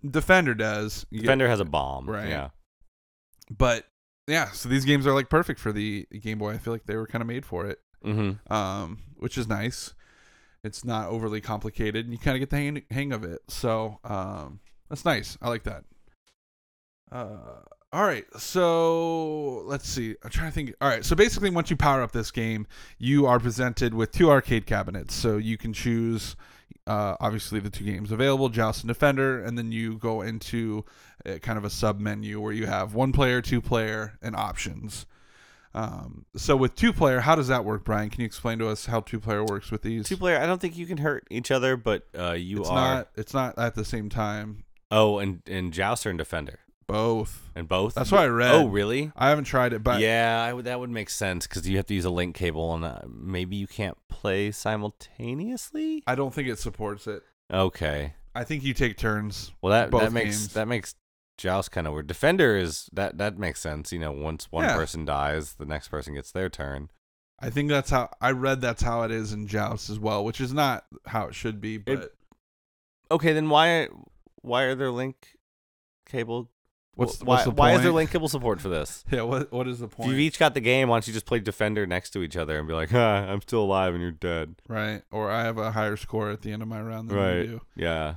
Defender 0.07 0.53
does. 0.53 1.05
You 1.09 1.19
get- 1.19 1.23
Defender 1.23 1.47
has 1.49 1.59
a 1.59 1.65
bomb. 1.65 2.07
Right. 2.09 2.29
Yeah. 2.29 2.49
but 3.49 3.85
yeah, 4.27 4.51
so 4.51 4.67
these 4.69 4.85
games 4.85 5.07
are 5.07 5.13
like 5.13 5.29
perfect 5.29 5.59
for 5.59 5.71
the 5.71 6.05
Game 6.21 6.37
Boy. 6.37 6.51
I 6.53 6.57
feel 6.57 6.73
like 6.73 6.85
they 6.85 6.95
were 6.95 7.07
kind 7.07 7.21
of 7.21 7.27
made 7.27 7.45
for 7.45 7.65
it, 7.65 7.79
Mm-hmm. 8.05 8.53
um, 8.53 8.99
which 9.17 9.37
is 9.37 9.47
nice. 9.47 9.93
It's 10.63 10.83
not 10.85 11.07
overly 11.07 11.39
complicated, 11.41 12.05
and 12.05 12.13
you 12.13 12.19
kind 12.19 12.35
of 12.35 12.39
get 12.39 12.49
the 12.49 12.57
hang, 12.57 12.83
hang 12.91 13.11
of 13.13 13.23
it. 13.23 13.39
So 13.47 13.99
um, 14.03 14.59
that's 14.89 15.05
nice. 15.05 15.37
I 15.41 15.47
like 15.49 15.63
that. 15.63 15.85
Uh, 17.11 17.61
all 17.93 18.03
right, 18.03 18.25
so 18.37 19.61
let's 19.65 19.87
see. 19.87 20.15
I'm 20.23 20.29
trying 20.29 20.49
to 20.49 20.53
think. 20.55 20.73
All 20.81 20.89
right, 20.89 21.05
so 21.05 21.15
basically, 21.15 21.49
once 21.49 21.69
you 21.69 21.77
power 21.77 22.01
up 22.01 22.11
this 22.11 22.31
game, 22.31 22.67
you 22.97 23.25
are 23.25 23.39
presented 23.39 23.93
with 23.93 24.11
two 24.11 24.29
arcade 24.29 24.65
cabinets. 24.65 25.13
So 25.13 25.37
you 25.37 25.57
can 25.57 25.73
choose, 25.73 26.35
uh, 26.85 27.15
obviously, 27.19 27.59
the 27.59 27.69
two 27.69 27.85
games 27.85 28.11
available, 28.11 28.49
Joust 28.49 28.83
and 28.83 28.89
Defender, 28.89 29.41
and 29.41 29.57
then 29.57 29.71
you 29.71 29.97
go 29.97 30.21
into 30.21 30.83
uh 31.25 31.37
kind 31.39 31.57
of 31.57 31.63
a 31.63 31.69
sub 31.69 31.99
menu 31.99 32.39
where 32.41 32.53
you 32.53 32.65
have 32.65 32.93
one 32.93 33.11
player, 33.11 33.41
two 33.41 33.61
player, 33.61 34.17
and 34.21 34.35
options. 34.35 35.05
Um, 35.73 36.25
so 36.35 36.55
with 36.55 36.75
two 36.75 36.91
player, 36.91 37.19
how 37.19 37.35
does 37.35 37.49
that 37.49 37.63
work, 37.63 37.83
Bryan? 37.85 38.09
Can 38.09 38.21
you 38.21 38.25
explain 38.25 38.57
to 38.59 38.67
us 38.67 38.87
how 38.87 39.01
two 39.01 39.19
player 39.19 39.43
works 39.43 39.69
with 39.69 39.83
these? 39.83 40.07
Two 40.07 40.17
player. 40.17 40.39
I 40.39 40.47
don't 40.47 40.59
think 40.59 40.75
you 40.75 40.87
can 40.87 40.97
hurt 40.97 41.25
each 41.29 41.51
other, 41.51 41.77
but 41.77 42.07
uh, 42.17 42.31
you 42.31 42.61
it's 42.61 42.69
are. 42.69 42.75
not. 42.75 43.09
It's 43.15 43.33
not 43.33 43.59
at 43.59 43.75
the 43.75 43.85
same 43.85 44.09
time. 44.09 44.63
Oh, 44.89 45.19
and 45.19 45.41
and 45.45 45.71
Jouster 45.71 46.09
and 46.09 46.17
Defender, 46.17 46.59
Both. 46.87 47.49
and 47.55 47.67
both. 47.67 47.95
That's 47.95 48.11
what 48.11 48.21
I 48.21 48.27
read. 48.27 48.51
Oh, 48.51 48.67
really? 48.67 49.11
I 49.15 49.29
haven't 49.29 49.43
tried 49.45 49.73
it, 49.73 49.83
but 49.83 49.99
yeah, 49.99 50.43
I 50.47 50.53
would, 50.53 50.65
that 50.65 50.79
would 50.79 50.89
make 50.89 51.09
sense 51.09 51.45
because 51.47 51.67
you 51.67 51.77
have 51.77 51.85
to 51.87 51.93
use 51.93 52.05
a 52.05 52.09
link 52.09 52.35
cable, 52.35 52.73
and 52.73 52.85
uh, 52.85 52.99
maybe 53.07 53.55
you 53.57 53.67
can't 53.67 53.97
play 54.09 54.51
simultaneously. 54.51 56.03
I 56.07 56.15
don't 56.15 56.33
think 56.33 56.47
it 56.47 56.59
supports 56.59 57.07
it. 57.07 57.23
Okay. 57.51 58.13
I 58.35 58.43
think 58.43 58.63
you 58.63 58.73
take 58.73 58.97
turns. 58.97 59.51
Well, 59.61 59.71
that 59.71 59.91
that 59.91 60.13
makes 60.13 60.37
games. 60.37 60.53
that 60.53 60.67
makes 60.67 60.95
Joust 61.37 61.71
kind 61.71 61.87
of 61.87 61.93
weird. 61.93 62.07
Defender 62.07 62.55
is 62.55 62.89
that 62.93 63.17
that 63.17 63.37
makes 63.37 63.59
sense. 63.59 63.91
You 63.91 63.99
know, 63.99 64.11
once 64.11 64.51
one 64.51 64.63
Yeah. 64.65 64.75
person 64.75 65.05
dies, 65.05 65.53
the 65.53 65.65
next 65.65 65.87
person 65.87 66.13
gets 66.13 66.31
their 66.31 66.49
turn. 66.49 66.89
I 67.39 67.49
think 67.49 67.69
that's 67.69 67.89
how 67.89 68.09
I 68.21 68.31
read. 68.31 68.61
That's 68.61 68.81
how 68.81 69.03
it 69.03 69.11
is 69.11 69.33
in 69.33 69.47
Joust 69.47 69.89
as 69.89 69.99
well, 69.99 70.23
which 70.23 70.39
is 70.41 70.53
not 70.53 70.85
how 71.05 71.27
it 71.27 71.35
should 71.35 71.59
be. 71.61 71.77
But 71.77 72.13
Okay, 73.09 73.33
then 73.33 73.49
why 73.49 73.87
why 74.41 74.63
are 74.63 74.75
there 74.75 74.91
link 74.91 75.35
cable? 76.05 76.49
What's 76.97 77.19
wh- 77.21 77.25
what's 77.25 77.39
why 77.39 77.43
the 77.45 77.51
why 77.51 77.71
is 77.73 77.81
there 77.83 77.91
link 77.91 78.11
cable 78.11 78.27
support 78.27 78.59
for 78.59 78.69
this? 78.69 79.05
Yeah. 79.11 79.21
What 79.21 79.51
What 79.51 79.67
is 79.67 79.79
the 79.79 79.85
If 79.85 79.91
point? 79.91 80.09
you've 80.09 80.19
each 80.19 80.37
got 80.39 80.53
the 80.53 80.59
game, 80.61 80.89
why 80.89 80.95
don't 80.95 81.07
you 81.07 81.13
just 81.13 81.25
play 81.25 81.39
Defender 81.39 81.85
next 81.87 82.09
to 82.11 82.21
each 82.23 82.35
other 82.37 82.57
and 82.59 82.67
be 82.67 82.73
like, 82.73 82.89
"Huh, 82.91 83.25
I'm 83.29 83.41
still 83.41 83.61
alive 83.63 83.93
and 83.93 84.01
you're 84.01 84.11
dead." 84.11 84.55
right. 84.67 85.01
Or 85.11 85.31
I 85.31 85.43
have 85.43 85.57
a 85.57 85.71
higher 85.71 85.95
score 85.97 86.29
at 86.31 86.41
the 86.41 86.51
end 86.51 86.61
of 86.61 86.67
my 86.67 86.81
round 86.81 87.09
than 87.09 87.17
Right. 87.17 87.35
you 87.37 87.45
do. 87.47 87.61
Yeah. 87.75 88.15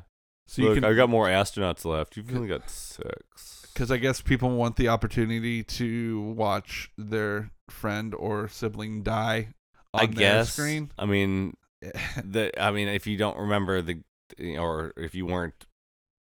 So 0.49 0.63
Look, 0.63 0.69
you 0.71 0.75
can. 0.81 0.85
I've 0.85 0.97
got 0.97 1.09
more 1.09 1.27
astronauts 1.29 1.85
left. 1.85 2.17
You've 2.17 2.35
only 2.35 2.49
got 2.49 2.69
six. 2.69 3.69
Because 3.73 3.91
I 3.93 3.99
guess 3.99 4.21
people 4.21 4.51
want 4.51 4.75
the 4.77 4.89
opportunity 4.89 5.63
to 5.63 6.21
watch 6.37 6.91
their 6.99 7.53
friend 7.71 8.13
or 8.17 8.49
sibling 8.49 9.05
die 9.05 9.55
on 9.95 10.01
I 10.03 10.07
their 10.07 10.15
guess. 10.15 10.53
screen. 10.55 10.91
I 10.99 11.07
mean, 11.07 11.57
the 12.25 12.51
I 12.61 12.73
mean, 12.73 12.89
if 12.89 13.07
you 13.07 13.17
don't 13.17 13.39
remember 13.39 13.81
the, 13.81 14.01
or 14.59 14.93
if 14.97 15.15
you 15.15 15.25
weren't 15.27 15.67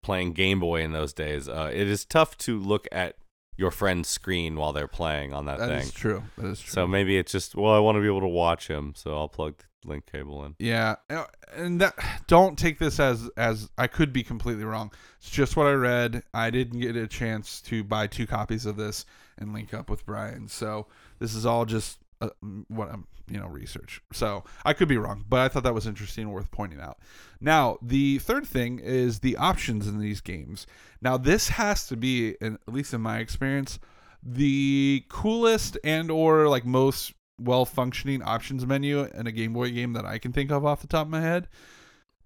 playing 0.08 0.32
Game 0.32 0.62
Boy 0.62 0.82
in 0.82 0.94
those 0.94 1.12
days, 1.12 1.50
uh, 1.50 1.70
it 1.74 1.86
is 1.86 2.06
tough 2.06 2.38
to 2.40 2.58
look 2.58 2.88
at 2.94 3.18
your 3.58 3.72
friend's 3.72 4.08
screen 4.08 4.56
while 4.56 4.72
they're 4.72 4.88
playing 4.88 5.34
on 5.34 5.46
that, 5.48 5.60
That 5.60 5.68
thing. 5.68 5.80
is 5.80 5.92
true. 5.92 6.24
That 6.38 6.48
is 6.48 6.60
true. 6.62 6.72
So 6.72 6.88
maybe 6.88 7.18
it's 7.18 7.32
just 7.32 7.56
well, 7.56 7.74
I 7.74 7.80
want 7.80 7.98
to 7.98 8.02
be 8.02 8.08
able 8.08 8.22
to 8.22 8.28
watch 8.28 8.70
him, 8.70 8.94
so 8.96 9.18
I'll 9.18 9.28
plug 9.28 9.56
the 9.82 9.90
link 9.90 10.06
cable 10.10 10.46
in. 10.46 10.56
Yeah, 10.60 10.96
uh, 11.10 11.26
and 11.54 11.82
that 11.82 11.96
don't 12.28 12.58
take 12.58 12.80
this 12.80 13.00
as 13.02 13.30
as 13.36 13.70
I 13.78 13.88
could 13.88 14.14
be 14.14 14.24
completely 14.24 14.64
wrong. 14.64 14.92
It's 15.20 15.30
just 15.30 15.58
what 15.58 15.68
I 15.68 15.74
read. 15.74 16.24
I 16.34 16.52
didn't 16.52 16.80
get 16.80 16.96
a 16.96 17.06
chance 17.08 17.62
to 17.64 17.84
buy 17.84 18.08
two 18.08 18.28
copies 18.28 18.66
of 18.66 18.78
this 18.78 19.06
and 19.38 19.52
link 19.54 19.74
up 19.74 19.90
with 19.90 20.06
Bryan. 20.06 20.48
So 20.48 20.88
this 21.20 21.36
is 21.36 21.46
all 21.46 21.66
just 21.66 22.00
uh, 22.22 22.30
what 22.68 22.90
I'm 22.90 23.08
you 23.30 23.40
know 23.40 23.48
research. 23.48 24.02
So 24.12 24.44
I 24.66 24.74
could 24.74 24.88
be 24.88 24.98
wrong, 24.98 25.26
but 25.28 25.40
I 25.40 25.48
thought 25.48 25.64
that 25.64 25.74
was 25.74 25.88
interesting 25.88 26.30
worth 26.30 26.52
pointing 26.52 26.80
out. 26.80 26.98
Now 27.40 27.78
the 27.82 28.20
third 28.20 28.48
thing 28.48 28.80
is 28.80 29.20
the 29.20 29.38
options 29.38 29.88
in 29.88 30.00
these 30.00 30.22
games. 30.22 30.66
Now 31.02 31.18
this 31.18 31.50
has 31.50 31.88
to 31.88 31.98
be, 31.98 32.36
at 32.42 32.58
least 32.68 32.94
in 32.94 33.02
my 33.02 33.20
experience, 33.20 33.80
the 34.24 35.06
coolest 35.10 35.78
and 35.84 36.10
or 36.10 36.48
like 36.48 36.66
most 36.66 37.14
well 37.40 37.66
functioning 37.66 38.24
options 38.24 38.66
menu 38.66 39.04
in 39.04 39.28
a 39.28 39.32
Game 39.32 39.54
Boy 39.54 39.72
game 39.72 39.94
that 39.94 40.06
I 40.06 40.18
can 40.18 40.34
think 40.34 40.52
of 40.52 40.66
off 40.66 40.82
the 40.82 40.88
top 40.88 41.08
of 41.08 41.12
my 41.12 41.22
head. 41.22 41.48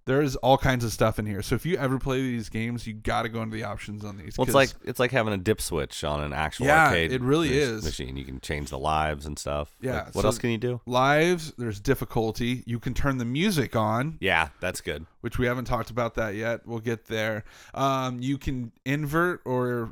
There's 0.06 0.36
all 0.38 0.58
kinds 0.58 0.84
of 0.84 0.92
stuff 0.92 1.20
in 1.20 1.28
here. 1.28 1.42
So 1.44 1.54
if 1.54 1.64
you 1.66 1.78
ever 1.78 2.00
play 2.00 2.22
these 2.22 2.50
games, 2.50 2.88
you 2.88 2.94
got 2.94 3.22
to 3.22 3.30
go 3.30 3.42
into 3.44 3.56
the 3.56 3.64
options 3.64 4.04
on 4.04 4.18
these. 4.18 4.36
Well, 4.38 4.46
it's 4.46 4.56
like 4.56 4.70
it's 4.84 5.00
like 5.00 5.12
having 5.12 5.32
a 5.34 5.38
dip 5.38 5.62
switch 5.62 6.04
on 6.04 6.22
an 6.24 6.34
actual 6.34 6.66
Yeah, 6.66 6.88
arcade. 6.88 7.12
it 7.12 7.22
really 7.22 7.56
is. 7.58 7.84
machine. 7.84 8.18
You 8.18 8.26
can 8.26 8.40
change 8.42 8.72
the 8.72 8.80
lives 8.80 9.28
and 9.28 9.38
stuff. 9.38 9.76
Yeah, 9.80 9.98
Like, 10.06 10.16
what 10.16 10.22
so- 10.24 10.28
else 10.30 10.38
can 10.40 10.50
you 10.50 10.58
do? 10.58 10.82
lives. 10.88 11.54
There's 11.58 11.80
difficulty. 11.80 12.64
You 12.66 12.80
can 12.80 12.94
turn 12.96 13.20
the 13.20 13.26
music 13.26 13.76
on. 13.76 14.18
Yeah, 14.20 14.50
that's 14.60 14.82
good. 14.82 15.06
which 15.22 15.38
we 15.38 15.46
haven't 15.46 15.66
talked 15.66 15.92
about 15.92 16.16
that 16.16 16.34
yet. 16.34 16.66
We'll 16.66 16.80
get 16.80 17.06
there. 17.06 17.44
Um, 17.76 18.22
you 18.24 18.40
can 18.40 18.72
invert 18.86 19.42
or 19.46 19.92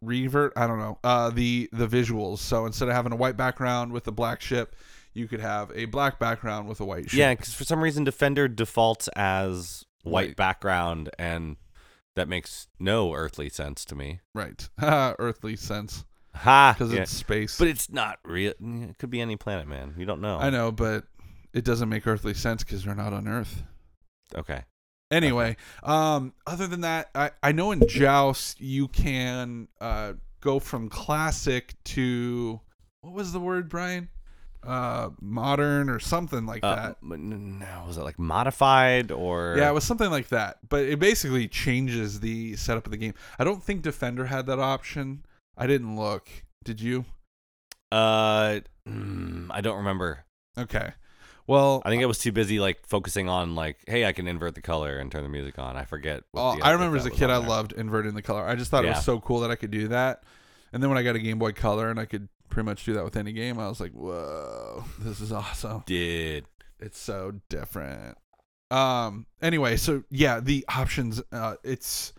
revert. 0.00 0.52
I 0.56 0.66
don't 0.66 0.78
know. 0.78 0.98
Uh, 1.04 1.28
the 1.30 1.68
the 1.72 1.86
visuals. 1.86 2.38
So 2.38 2.64
instead 2.66 2.88
of 2.88 2.94
having 2.94 3.12
a 3.12 3.16
white 3.16 3.36
background 3.36 3.92
with 3.92 4.06
a 4.08 4.12
black 4.12 4.40
ship, 4.40 4.74
you 5.14 5.28
could 5.28 5.40
have 5.40 5.70
a 5.74 5.86
black 5.86 6.18
background 6.18 6.68
with 6.68 6.80
a 6.80 6.84
white 6.84 7.10
ship. 7.10 7.18
Yeah, 7.18 7.34
because 7.34 7.54
for 7.54 7.64
some 7.64 7.82
reason 7.82 8.04
Defender 8.04 8.48
defaults 8.48 9.08
as 9.16 9.84
white 10.02 10.36
background, 10.36 11.08
and 11.18 11.56
that 12.16 12.28
makes 12.28 12.66
no 12.78 13.14
earthly 13.14 13.48
sense 13.48 13.84
to 13.86 13.94
me. 13.94 14.20
right. 14.34 14.68
Earthly 15.18 15.56
sense 15.56 16.04
Ha! 16.34 16.74
because 16.76 16.92
yeah. 16.92 17.02
it's 17.02 17.10
space. 17.12 17.58
but 17.58 17.68
it's 17.68 17.90
not 17.90 18.18
real. 18.24 18.52
It 18.60 18.98
could 18.98 19.10
be 19.10 19.20
any 19.20 19.36
planet, 19.36 19.66
man. 19.66 19.94
You 19.96 20.04
don't 20.06 20.20
know. 20.20 20.38
I 20.38 20.50
know, 20.50 20.70
but 20.72 21.04
it 21.52 21.64
doesn't 21.64 21.88
make 21.88 22.06
earthly 22.06 22.34
sense 22.34 22.64
because 22.64 22.84
they're 22.84 22.94
not 22.94 23.12
on 23.12 23.28
Earth. 23.28 23.62
Okay. 24.34 24.62
Anyway, 25.10 25.56
um, 25.84 26.32
other 26.46 26.66
than 26.66 26.80
that, 26.80 27.10
I, 27.14 27.30
I 27.42 27.52
know 27.52 27.70
in 27.70 27.86
Joust 27.86 28.60
you 28.60 28.88
can 28.88 29.68
uh, 29.80 30.14
go 30.40 30.58
from 30.58 30.88
classic 30.88 31.74
to 31.84 32.60
what 33.02 33.12
was 33.12 33.32
the 33.32 33.38
word, 33.40 33.68
Bryan? 33.68 34.08
Uh, 34.66 35.10
modern 35.20 35.90
or 35.90 35.98
something 36.00 36.46
like 36.46 36.64
Uh, 36.64 36.74
that. 36.76 37.02
no, 37.02 37.84
was 37.86 37.98
it 37.98 38.02
like 38.02 38.18
modified 38.18 39.10
or? 39.12 39.56
Yeah, 39.58 39.68
it 39.68 39.74
was 39.74 39.84
something 39.84 40.10
like 40.10 40.28
that. 40.28 40.58
But 40.68 40.84
it 40.84 40.98
basically 40.98 41.48
changes 41.48 42.20
the 42.20 42.56
setup 42.56 42.86
of 42.86 42.90
the 42.92 42.96
game. 42.96 43.14
I 43.38 43.44
don't 43.44 43.62
think 43.62 43.82
Defender 43.82 44.26
had 44.26 44.46
that 44.46 44.58
option. 44.58 45.24
I 45.56 45.66
didn't 45.66 45.96
look. 45.96 46.28
Did 46.64 46.80
you? 46.80 47.04
Uh, 47.92 48.60
mm, 48.88 49.48
I 49.50 49.60
don't 49.60 49.76
remember. 49.76 50.24
Okay. 50.58 50.92
Well, 51.46 51.82
I 51.84 51.90
think 51.90 52.02
I 52.02 52.06
was 52.06 52.18
too 52.18 52.32
busy 52.32 52.58
like 52.58 52.86
focusing 52.86 53.28
on 53.28 53.54
like, 53.54 53.76
hey, 53.86 54.06
I 54.06 54.12
can 54.12 54.26
invert 54.26 54.54
the 54.54 54.62
color 54.62 54.96
and 54.98 55.12
turn 55.12 55.22
the 55.22 55.28
music 55.28 55.58
on. 55.58 55.76
I 55.76 55.84
forget. 55.84 56.22
what 56.32 56.40
Oh, 56.42 56.58
I 56.62 56.70
remember 56.72 56.96
as 56.96 57.04
a 57.04 57.10
kid, 57.10 57.28
I 57.28 57.36
loved 57.36 57.72
inverting 57.72 58.14
the 58.14 58.22
color. 58.22 58.46
I 58.46 58.54
just 58.54 58.70
thought 58.70 58.84
it 58.84 58.88
was 58.88 59.04
so 59.04 59.20
cool 59.20 59.40
that 59.40 59.50
I 59.50 59.56
could 59.56 59.70
do 59.70 59.88
that. 59.88 60.22
And 60.72 60.82
then 60.82 60.88
when 60.90 60.98
I 60.98 61.02
got 61.02 61.14
a 61.16 61.20
Game 61.20 61.38
Boy 61.38 61.52
Color 61.52 61.90
and 61.90 62.00
I 62.00 62.06
could 62.06 62.28
pretty 62.54 62.64
much 62.64 62.84
do 62.84 62.94
that 62.94 63.04
with 63.04 63.16
any 63.16 63.32
game, 63.32 63.58
I 63.58 63.68
was 63.68 63.80
like, 63.80 63.90
"Whoa, 63.92 64.84
this 65.00 65.20
is 65.20 65.32
awesome! 65.32 65.82
Did 65.86 66.46
It's 66.78 66.98
so 66.98 67.40
different." 67.48 68.16
Um. 68.70 69.26
Anyway, 69.42 69.76
so 69.76 70.04
yeah, 70.10 70.40
the 70.40 70.64
options. 70.68 71.20
Uh, 71.32 71.56
it's 71.64 72.12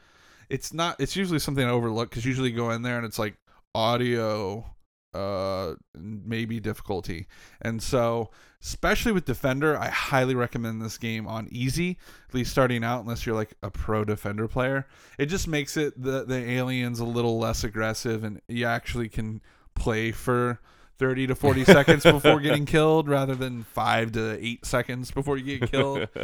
it's 0.49 0.73
not. 0.73 0.99
It's 0.99 1.15
usually 1.15 1.39
something 1.39 1.65
I 1.65 1.69
overlook 1.69 2.09
because 2.09 2.25
usually 2.25 2.51
you 2.51 2.55
go 2.57 2.71
in 2.71 2.81
there 2.81 2.97
and 2.97 3.05
it's 3.05 3.17
like 3.17 3.37
audio, 3.73 4.65
uh, 5.13 5.75
maybe 5.97 6.59
difficulty, 6.59 7.27
and 7.61 7.81
so 7.81 8.29
especially 8.61 9.13
with 9.13 9.25
Defender, 9.25 9.77
I 9.77 9.89
highly 9.89 10.35
recommend 10.35 10.81
this 10.81 10.97
game 10.97 11.27
on 11.27 11.47
easy, 11.51 11.97
at 12.27 12.35
least 12.35 12.51
starting 12.51 12.83
out, 12.83 13.01
unless 13.01 13.25
you're 13.25 13.35
like 13.35 13.53
a 13.63 13.69
pro 13.71 14.03
Defender 14.03 14.49
player. 14.49 14.85
It 15.17 15.27
just 15.27 15.47
makes 15.47 15.77
it 15.77 15.93
the 16.01 16.25
the 16.25 16.49
aliens 16.49 16.99
a 16.99 17.05
little 17.05 17.39
less 17.39 17.63
aggressive, 17.63 18.25
and 18.25 18.41
you 18.49 18.65
actually 18.65 19.07
can 19.07 19.41
play 19.75 20.11
for. 20.11 20.59
30 20.97 21.27
to 21.27 21.35
40 21.35 21.65
seconds 21.65 22.03
before 22.03 22.39
getting 22.39 22.65
killed 22.75 23.09
rather 23.09 23.35
than 23.35 23.63
5 23.63 24.13
to 24.13 24.39
8 24.41 24.65
seconds 24.65 25.11
before 25.11 25.35
you 25.35 25.57
get 25.59 25.69
killed. 25.69 26.07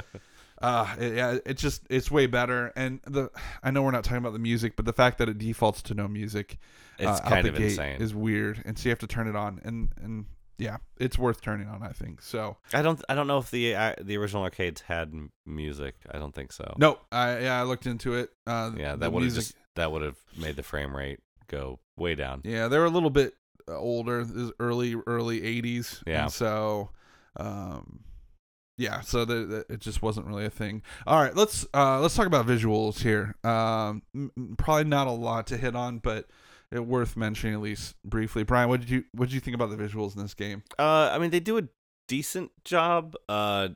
Uh, 0.61 0.95
it, 0.99 1.15
yeah, 1.15 1.37
it's 1.43 1.61
just 1.61 1.81
it's 1.89 2.11
way 2.11 2.27
better. 2.27 2.71
And 2.75 2.99
the 3.05 3.31
I 3.63 3.71
know 3.71 3.81
we're 3.81 3.91
not 3.91 4.03
talking 4.03 4.19
about 4.19 4.33
the 4.33 4.39
music, 4.39 4.75
but 4.75 4.85
the 4.85 4.93
fact 4.93 5.17
that 5.17 5.27
it 5.27 5.39
defaults 5.39 5.81
to 5.81 5.95
no 5.95 6.07
music, 6.07 6.59
it's 6.99 7.19
uh, 7.19 7.23
kind 7.27 7.45
the 7.45 7.49
of 7.49 7.57
gate 7.57 7.71
insane. 7.71 7.99
is 7.99 8.13
weird, 8.13 8.61
and 8.63 8.77
so 8.77 8.83
you 8.87 8.91
have 8.91 8.99
to 8.99 9.07
turn 9.07 9.27
it 9.27 9.35
on. 9.35 9.59
And 9.63 9.89
and 10.03 10.25
yeah, 10.59 10.77
it's 10.99 11.17
worth 11.17 11.41
turning 11.41 11.67
on. 11.67 11.81
I 11.81 11.89
think 11.93 12.21
so. 12.21 12.57
I 12.73 12.83
don't. 12.83 13.01
I 13.09 13.15
don't 13.15 13.25
know 13.25 13.39
if 13.39 13.49
the 13.49 13.73
uh, 13.75 13.95
the 13.99 14.17
original 14.17 14.43
arcades 14.43 14.81
had 14.81 15.11
music. 15.47 15.95
I 16.11 16.19
don't 16.19 16.35
think 16.35 16.51
so. 16.51 16.75
No, 16.77 16.99
I 17.11 17.39
yeah 17.39 17.59
I 17.59 17.63
looked 17.63 17.87
into 17.87 18.13
it. 18.13 18.29
Uh, 18.45 18.69
Yeah, 18.77 18.95
that 18.97 19.11
would 19.11 19.23
have 19.23 19.33
just 19.33 19.55
that 19.75 19.91
would 19.91 20.03
have 20.03 20.17
made 20.37 20.57
the 20.57 20.63
frame 20.63 20.95
rate 20.95 21.21
go 21.47 21.79
way 21.97 22.13
down. 22.13 22.41
Yeah, 22.43 22.67
they're 22.67 22.85
a 22.85 22.89
little 22.91 23.09
bit 23.09 23.33
older, 23.67 24.23
this 24.23 24.35
is 24.35 24.51
early 24.59 24.95
early 25.07 25.41
'80s. 25.41 26.01
Yeah. 26.05 26.23
and 26.23 26.31
so, 26.31 26.89
um, 27.37 28.01
yeah, 28.77 29.01
so 29.01 29.25
the, 29.25 29.33
the, 29.45 29.65
it 29.73 29.79
just 29.79 30.01
wasn't 30.01 30.27
really 30.27 30.45
a 30.45 30.49
thing. 30.49 30.81
All 31.05 31.21
right, 31.21 31.35
let's 31.35 31.65
uh 31.73 31.99
let's 31.99 32.15
talk 32.15 32.27
about 32.27 32.47
visuals 32.47 32.99
here. 33.01 33.35
Um, 33.43 34.01
m- 34.15 34.31
m- 34.37 34.55
probably 34.57 34.85
not 34.85 35.07
a 35.07 35.11
lot 35.11 35.47
to 35.47 35.57
hit 35.57 35.75
on, 35.75 35.99
but 35.99 36.27
it 36.71 36.85
worth 36.85 37.17
mentioning 37.17 37.53
at 37.53 37.61
least 37.61 37.95
briefly. 38.03 38.43
Bryan, 38.43 38.69
what 38.69 38.79
did 38.79 38.89
you 38.89 39.03
what 39.13 39.27
did 39.29 39.33
you 39.35 39.39
think 39.41 39.55
about 39.55 39.69
the 39.69 39.77
visuals 39.77 40.15
in 40.15 40.21
this 40.21 40.33
game? 40.33 40.63
Uh, 40.79 41.09
I 41.11 41.17
mean, 41.19 41.29
they 41.29 41.39
do 41.39 41.57
a 41.57 41.63
decent 42.07 42.51
job. 42.63 43.15
Uh, 43.29 43.69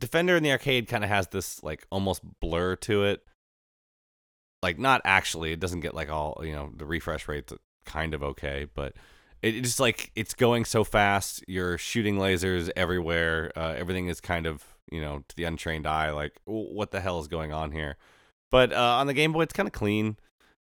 Defender 0.00 0.36
in 0.36 0.42
the 0.42 0.50
arcade 0.50 0.88
kind 0.88 1.04
of 1.04 1.10
has 1.10 1.28
this 1.28 1.62
like 1.62 1.86
almost 1.92 2.22
blur 2.40 2.74
to 2.76 3.04
it. 3.04 3.24
Like 4.60 4.76
not 4.78 5.00
actually, 5.04 5.52
it 5.52 5.60
doesn't 5.60 5.80
get 5.80 5.94
like 5.94 6.10
all 6.10 6.40
you 6.42 6.52
know. 6.52 6.72
The 6.76 6.84
refresh 6.84 7.28
rate's 7.28 7.52
kind 7.84 8.14
of 8.14 8.22
okay, 8.22 8.66
but 8.74 8.94
it 9.42 9.56
it's 9.56 9.68
just 9.68 9.80
like 9.80 10.10
it's 10.14 10.34
going 10.34 10.64
so 10.64 10.84
fast. 10.84 11.44
You're 11.48 11.78
shooting 11.78 12.16
lasers 12.16 12.70
everywhere. 12.76 13.52
Uh, 13.56 13.74
everything 13.76 14.08
is 14.08 14.20
kind 14.20 14.46
of 14.46 14.64
you 14.90 15.00
know 15.00 15.24
to 15.28 15.36
the 15.36 15.44
untrained 15.44 15.86
eye 15.86 16.10
like 16.10 16.34
what 16.44 16.90
the 16.90 17.00
hell 17.00 17.20
is 17.20 17.28
going 17.28 17.52
on 17.52 17.72
here. 17.72 17.96
But 18.50 18.72
uh, 18.72 18.96
on 18.96 19.06
the 19.06 19.14
Game 19.14 19.32
Boy, 19.32 19.42
it's 19.42 19.52
kind 19.52 19.66
of 19.66 19.72
clean. 19.72 20.16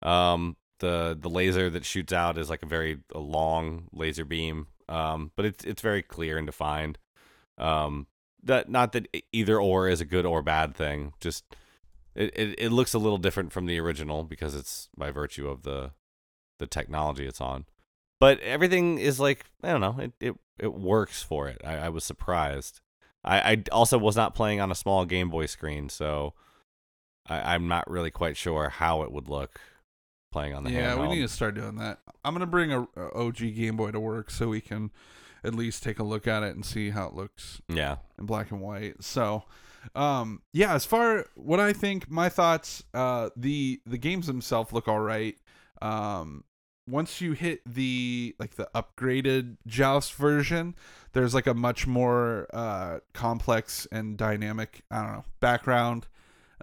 Um, 0.02 0.56
the 0.80 1.16
the 1.18 1.30
laser 1.30 1.70
that 1.70 1.84
shoots 1.84 2.12
out 2.12 2.38
is 2.38 2.50
like 2.50 2.62
a 2.62 2.66
very 2.66 2.98
a 3.14 3.20
long 3.20 3.88
laser 3.92 4.24
beam. 4.24 4.68
Um, 4.88 5.32
but 5.36 5.46
it's 5.46 5.64
it's 5.64 5.82
very 5.82 6.02
clear 6.02 6.36
and 6.36 6.46
defined. 6.46 6.98
Um, 7.58 8.06
that 8.42 8.68
not 8.68 8.92
that 8.92 9.08
either 9.32 9.60
or 9.60 9.88
is 9.88 10.00
a 10.00 10.04
good 10.04 10.26
or 10.26 10.42
bad 10.42 10.74
thing. 10.74 11.14
Just 11.20 11.44
it, 12.14 12.30
it, 12.36 12.54
it 12.58 12.72
looks 12.72 12.94
a 12.94 12.98
little 12.98 13.18
different 13.18 13.52
from 13.52 13.66
the 13.66 13.78
original 13.80 14.24
because 14.24 14.54
it's 14.54 14.88
by 14.96 15.10
virtue 15.10 15.48
of 15.48 15.62
the 15.62 15.92
the 16.58 16.66
technology 16.66 17.26
it's 17.26 17.40
on. 17.40 17.66
But 18.20 18.40
everything 18.40 18.98
is 18.98 19.20
like 19.20 19.46
I 19.62 19.72
don't 19.72 19.80
know. 19.80 19.96
It 19.98 20.12
it, 20.20 20.34
it 20.58 20.74
works 20.74 21.22
for 21.22 21.48
it. 21.48 21.60
I, 21.64 21.76
I 21.76 21.88
was 21.88 22.04
surprised. 22.04 22.80
I, 23.24 23.52
I 23.52 23.62
also 23.72 23.98
was 23.98 24.16
not 24.16 24.34
playing 24.34 24.60
on 24.60 24.70
a 24.70 24.74
small 24.74 25.04
Game 25.04 25.30
Boy 25.30 25.46
screen, 25.46 25.88
so 25.88 26.34
I, 27.26 27.54
I'm 27.54 27.68
not 27.68 27.90
really 27.90 28.10
quite 28.10 28.36
sure 28.36 28.68
how 28.68 29.02
it 29.02 29.12
would 29.12 29.28
look 29.28 29.60
playing 30.30 30.54
on 30.54 30.64
the 30.64 30.72
yeah, 30.72 31.00
we 31.00 31.08
need 31.08 31.22
to 31.22 31.28
start 31.28 31.54
doing 31.54 31.76
that. 31.76 32.00
I'm 32.24 32.34
gonna 32.34 32.46
bring 32.46 32.72
a, 32.72 32.82
a 32.96 33.14
OG 33.14 33.38
Game 33.38 33.76
Boy 33.76 33.92
to 33.92 34.00
work 34.00 34.30
so 34.30 34.48
we 34.48 34.60
can 34.60 34.90
at 35.44 35.54
least 35.54 35.82
take 35.82 35.98
a 35.98 36.02
look 36.02 36.26
at 36.26 36.42
it 36.42 36.54
and 36.54 36.64
see 36.64 36.90
how 36.90 37.06
it 37.06 37.14
looks 37.14 37.60
yeah. 37.68 37.96
in 38.18 38.26
black 38.26 38.50
and 38.50 38.60
white. 38.60 39.02
So, 39.04 39.44
um, 39.94 40.42
yeah, 40.52 40.74
as 40.74 40.84
far 40.84 41.26
what 41.34 41.60
I 41.60 41.72
think, 41.72 42.10
my 42.10 42.28
thoughts, 42.28 42.82
uh, 42.94 43.30
the 43.36 43.80
the 43.86 43.98
games 43.98 44.26
themselves 44.26 44.72
look 44.72 44.88
all 44.88 45.00
right. 45.00 45.36
Um, 45.84 46.44
once 46.86 47.20
you 47.20 47.32
hit 47.32 47.60
the 47.66 48.34
like 48.38 48.56
the 48.56 48.68
upgraded 48.74 49.56
Joust 49.66 50.14
version, 50.14 50.74
there's 51.12 51.34
like 51.34 51.46
a 51.46 51.54
much 51.54 51.86
more 51.86 52.46
uh 52.52 53.00
complex 53.12 53.86
and 53.92 54.16
dynamic, 54.16 54.82
I 54.90 55.02
don't 55.02 55.12
know, 55.12 55.24
background. 55.40 56.06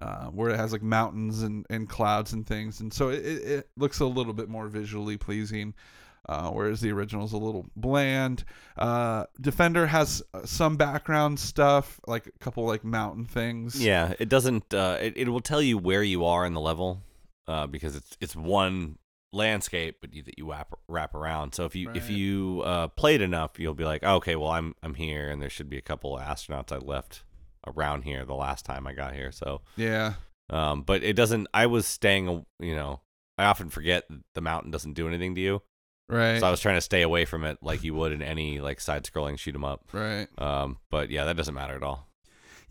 Uh, 0.02 0.28
where 0.28 0.50
it 0.50 0.58
has 0.58 0.72
like 0.72 0.82
mountains 0.82 1.44
and, 1.44 1.66
and 1.70 1.88
clouds 1.88 2.34
and 2.34 2.48
things, 2.48 2.80
and 2.80 2.92
so 2.92 3.10
it, 3.10 3.18
it, 3.18 3.70
looks 3.78 4.00
a 4.00 4.06
little 4.06 4.34
bit 4.34 4.50
more 4.50 4.68
visually 4.68 5.16
pleasing, 5.16 5.76
uh, 6.28 6.50
whereas 6.50 6.82
the 6.82 6.92
original 6.92 7.24
is 7.26 7.34
a 7.34 7.38
little 7.38 7.68
bland. 7.76 8.44
Uh, 8.78 9.26
Defender 9.40 9.86
has 9.86 10.24
uh, 10.34 10.44
some 10.46 10.76
background 10.76 11.40
stuff, 11.40 12.00
like 12.08 12.26
a 12.26 12.40
couple 12.40 12.66
like 12.66 12.84
mountain 12.84 13.26
things. 13.26 13.84
Yeah, 13.84 14.14
it 14.18 14.30
doesn't. 14.30 14.74
Uh, 14.74 14.98
it 15.00 15.14
it 15.18 15.30
will 15.30 15.42
tell 15.42 15.62
you 15.62 15.78
where 15.78 16.02
you 16.02 16.26
are 16.26 16.46
in 16.48 16.54
the 16.54 16.62
level, 16.62 17.04
uh, 17.48 17.68
because 17.68 17.96
it's 17.96 18.18
it's 18.22 18.36
one 18.36 18.98
landscape, 19.34 19.98
but 20.02 20.14
you, 20.14 20.24
that 20.24 20.38
you 20.38 20.50
wrap 20.50 20.74
wrap 20.88 21.16
around. 21.16 21.54
So 21.54 21.66
if 21.66 21.76
you 21.76 21.90
if 21.92 22.10
you 22.10 22.62
uh, 22.66 22.88
played 22.90 23.22
enough, 23.22 23.60
you'll 23.60 23.74
be 23.74 23.86
like, 23.86 24.04
okay, 24.04 24.36
well 24.36 24.52
I'm 24.52 24.76
I'm 24.84 24.96
here, 24.96 25.30
and 25.30 25.42
there 25.42 25.50
should 25.50 25.70
be 25.70 25.78
a 25.78 25.82
couple 25.82 26.18
of 26.18 26.24
astronauts 26.24 26.72
I 26.72 26.78
left 26.78 27.24
around 27.68 28.04
here 28.04 28.26
the 28.26 28.34
last 28.36 28.66
time 28.66 28.88
I 28.88 28.94
got 28.94 29.14
here. 29.14 29.32
So, 29.32 29.62
yeah, 29.76 30.14
um, 30.50 30.82
but 30.82 31.04
it 31.04 31.16
doesn't. 31.16 31.48
I 31.54 31.68
was 31.68 31.86
staying. 31.86 32.46
You 32.60 32.76
know, 32.76 33.02
I 33.38 33.46
often 33.46 33.70
forget 33.70 34.06
the 34.34 34.42
mountain 34.42 34.72
doesn't 34.72 34.94
do 34.94 35.08
anything 35.08 35.36
to 35.36 35.42
you. 35.42 35.62
Right. 36.10 36.42
So 36.42 36.48
I 36.48 36.52
was 36.52 36.60
trying 36.60 36.76
to 36.76 36.82
stay 36.82 37.04
away 37.04 37.24
from 37.24 37.46
it 37.46 37.60
like 37.62 37.84
you 37.86 37.94
would 37.94 38.12
in 38.12 38.22
any 38.22 38.60
like 38.60 38.82
side-scrolling 38.82 39.40
shoot 39.40 39.56
'em 39.56 39.64
up. 39.64 39.88
right. 39.94 40.28
Um, 40.38 40.78
but 40.90 41.10
yeah, 41.10 41.24
that 41.24 41.38
doesn't 41.38 41.54
matter 41.54 41.74
at 41.74 41.84
all. 41.84 42.10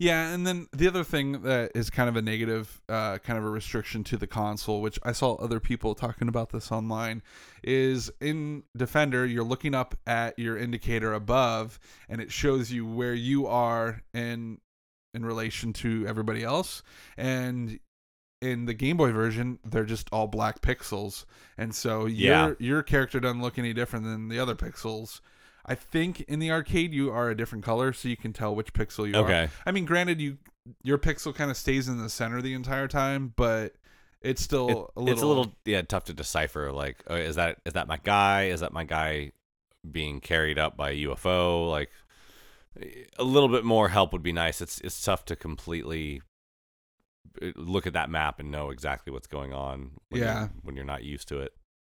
Yeah, 0.01 0.33
and 0.33 0.47
then 0.47 0.65
the 0.73 0.87
other 0.87 1.03
thing 1.03 1.43
that 1.43 1.73
is 1.75 1.91
kind 1.91 2.09
of 2.09 2.15
a 2.15 2.23
negative, 2.23 2.81
uh, 2.89 3.19
kind 3.19 3.37
of 3.37 3.45
a 3.45 3.49
restriction 3.51 4.03
to 4.05 4.17
the 4.17 4.25
console, 4.25 4.81
which 4.81 4.97
I 5.03 5.11
saw 5.11 5.35
other 5.35 5.59
people 5.59 5.93
talking 5.93 6.27
about 6.27 6.49
this 6.49 6.71
online, 6.71 7.21
is 7.63 8.09
in 8.19 8.63
Defender, 8.75 9.27
you're 9.27 9.43
looking 9.43 9.75
up 9.75 9.93
at 10.07 10.39
your 10.39 10.57
indicator 10.57 11.13
above, 11.13 11.79
and 12.09 12.19
it 12.19 12.31
shows 12.31 12.71
you 12.71 12.83
where 12.83 13.13
you 13.13 13.45
are 13.45 14.01
in 14.11 14.57
in 15.13 15.23
relation 15.23 15.71
to 15.73 16.03
everybody 16.07 16.43
else, 16.43 16.81
and 17.15 17.79
in 18.41 18.65
the 18.65 18.73
Game 18.73 18.97
Boy 18.97 19.11
version, 19.11 19.59
they're 19.63 19.85
just 19.85 20.09
all 20.11 20.25
black 20.25 20.61
pixels, 20.61 21.25
and 21.59 21.75
so 21.75 22.07
Yeah. 22.07 22.47
your 22.47 22.57
your 22.59 22.81
character 22.81 23.19
doesn't 23.19 23.43
look 23.43 23.59
any 23.59 23.71
different 23.71 24.05
than 24.05 24.29
the 24.29 24.39
other 24.39 24.55
pixels. 24.55 25.21
I 25.65 25.75
think 25.75 26.21
in 26.21 26.39
the 26.39 26.51
arcade 26.51 26.93
you 26.93 27.11
are 27.11 27.29
a 27.29 27.35
different 27.37 27.63
color, 27.63 27.93
so 27.93 28.07
you 28.09 28.17
can 28.17 28.33
tell 28.33 28.55
which 28.55 28.73
pixel 28.73 29.07
you 29.07 29.15
are. 29.15 29.23
Okay. 29.23 29.49
I 29.65 29.71
mean, 29.71 29.85
granted, 29.85 30.19
you 30.19 30.37
your 30.83 30.97
pixel 30.97 31.33
kind 31.33 31.49
of 31.51 31.57
stays 31.57 31.87
in 31.87 31.97
the 31.97 32.09
center 32.09 32.41
the 32.41 32.53
entire 32.53 32.87
time, 32.87 33.33
but 33.35 33.75
it's 34.21 34.41
still 34.41 34.69
It- 34.69 34.77
a 34.95 34.99
little. 34.99 35.13
It's 35.13 35.21
a 35.21 35.25
little 35.27 35.55
yeah 35.65 35.81
tough 35.81 36.05
to 36.05 36.13
decipher. 36.13 36.71
Like, 36.71 36.97
uh, 37.09 37.15
is 37.15 37.35
that 37.35 37.59
is 37.65 37.73
that 37.73 37.87
my 37.87 37.97
guy? 38.03 38.45
Is 38.45 38.59
that 38.61 38.73
my 38.73 38.83
guy 38.83 39.31
being 39.89 40.19
carried 40.19 40.57
up 40.59 40.77
by 40.77 40.91
a 40.91 41.03
UFO? 41.07 41.69
Like, 41.69 41.89
a 43.17 43.23
little 43.23 43.49
bit 43.49 43.63
more 43.65 43.89
help 43.89 44.13
would 44.13 44.23
be 44.23 44.33
nice. 44.33 44.61
It's 44.61 44.79
it's 44.81 45.01
tough 45.03 45.25
to 45.25 45.35
completely 45.35 46.21
uh, 47.41 47.47
look 47.55 47.85
at 47.87 47.93
that 47.93 48.09
map 48.09 48.39
and 48.39 48.51
know 48.51 48.69
exactly 48.71 49.11
what's 49.13 49.27
going 49.27 49.53
on. 49.53 49.91
When 50.09 50.21
Yeah. 50.21 50.39
you're, 50.39 50.49
when 50.63 50.75
you're 50.75 50.85
not 50.85 51.03
used 51.03 51.27
to 51.29 51.39
it. 51.39 51.53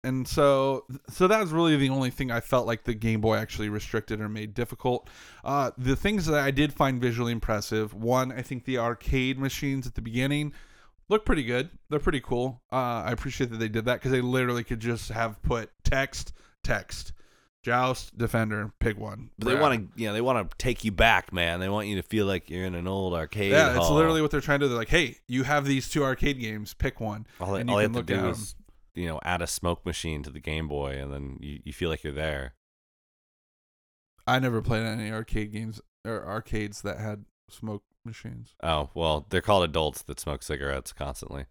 And 0.05 0.27
so 0.27 0.85
so 1.09 1.29
that 1.29 1.41
was 1.41 1.53
really 1.53 1.77
the 1.77 1.89
only 1.89 2.11
thing 2.11 2.31
I 2.31 2.41
felt 2.41 2.67
like 2.67 2.85
the 2.85 2.95
Game 2.95 3.21
Boy 3.21 3.37
actually 3.37 3.69
restricted 3.69 4.21
or 4.21 4.29
made 4.29 4.55
difficult. 4.55 5.09
Uh, 5.45 5.71
the 5.79 5.97
things 5.97 6.27
that 6.27 6.41
I 6.41 6.51
did 6.51 6.73
find 6.73 7.01
visually 7.01 7.33
impressive. 7.33 7.95
One, 7.95 8.33
I 8.33 8.43
think 8.43 8.65
the 8.65 8.79
arcade 8.79 9.39
machines 9.39 9.87
at 9.87 9.95
the 9.95 10.03
beginning 10.03 10.53
look 11.09 11.25
pretty 11.25 11.45
good. 11.45 11.71
They're 11.89 12.01
pretty 12.01 12.21
cool. 12.21 12.63
Uh, 12.73 13.03
I 13.07 13.13
appreciate 13.13 13.51
that 13.51 13.59
they 13.59 13.69
did 13.69 13.85
that 13.85 13.95
because 13.95 14.11
they 14.11 14.21
literally 14.21 14.65
could 14.65 14.81
just 14.81 15.11
have 15.11 15.41
put 15.43 15.71
text, 15.85 16.33
text, 16.65 17.13
joust, 17.63 18.17
defender, 18.19 18.73
pick 18.81 18.99
one. 18.99 19.31
But 19.39 19.49
they 19.49 19.55
want 19.55 19.95
to, 19.95 20.01
you 20.01 20.09
know, 20.09 20.15
they 20.15 20.21
want 20.21 20.51
to 20.51 20.57
take 20.59 20.85
you 20.85 20.91
back, 20.91 21.33
man. 21.33 21.61
They 21.61 21.69
want 21.69 21.87
you 21.87 21.97
to 21.97 22.03
feel 22.03 22.27
like 22.27 22.51
you're 22.51 22.65
in 22.65 22.75
an 22.75 22.89
old 22.89 23.15
arcade. 23.15 23.53
Yeah, 23.53 23.77
it's 23.77 23.91
literally 23.91 24.21
what 24.21 24.31
they're 24.31 24.41
trying 24.41 24.61
to 24.61 24.67
do. 24.67 24.71
They're 24.71 24.79
like, 24.79 24.89
hey, 24.89 25.19
you 25.29 25.45
have 25.45 25.65
these 25.65 25.89
two 25.89 26.03
arcade 26.03 26.41
games, 26.41 26.75
pick 26.75 27.01
one. 27.01 27.27
all, 27.41 27.53
they, 27.53 27.61
and 27.61 27.69
you 27.69 27.75
all 27.75 27.81
you 27.81 27.85
have 27.85 27.93
to 27.93 27.99
look 27.99 28.07
do 28.07 28.15
at 28.15 28.25
is, 28.31 28.57
you 28.95 29.07
know, 29.07 29.21
add 29.25 29.43
a 29.43 29.47
smoke 29.47 29.85
machine 29.87 30.23
to 30.23 30.31
the 30.31 30.41
Game 30.41 30.69
Boy, 30.69 30.99
and 31.01 31.13
then 31.13 31.39
you, 31.41 31.61
you 31.65 31.73
feel 31.73 31.91
like 31.91 32.05
you're 32.05 32.13
there. 32.13 32.55
I 34.27 34.39
never 34.39 34.63
played 34.63 34.85
any 34.85 35.11
arcade 35.11 35.53
games 35.53 35.81
or 36.05 36.25
arcades 36.27 36.83
that 36.83 36.99
had 36.99 37.25
smoke 37.49 37.83
machines. 38.05 38.55
Oh 38.63 38.91
well, 38.95 39.27
they're 39.31 39.41
called 39.41 39.65
adults 39.65 40.03
that 40.03 40.21
smoke 40.21 40.43
cigarettes 40.43 40.93
constantly. 40.93 41.47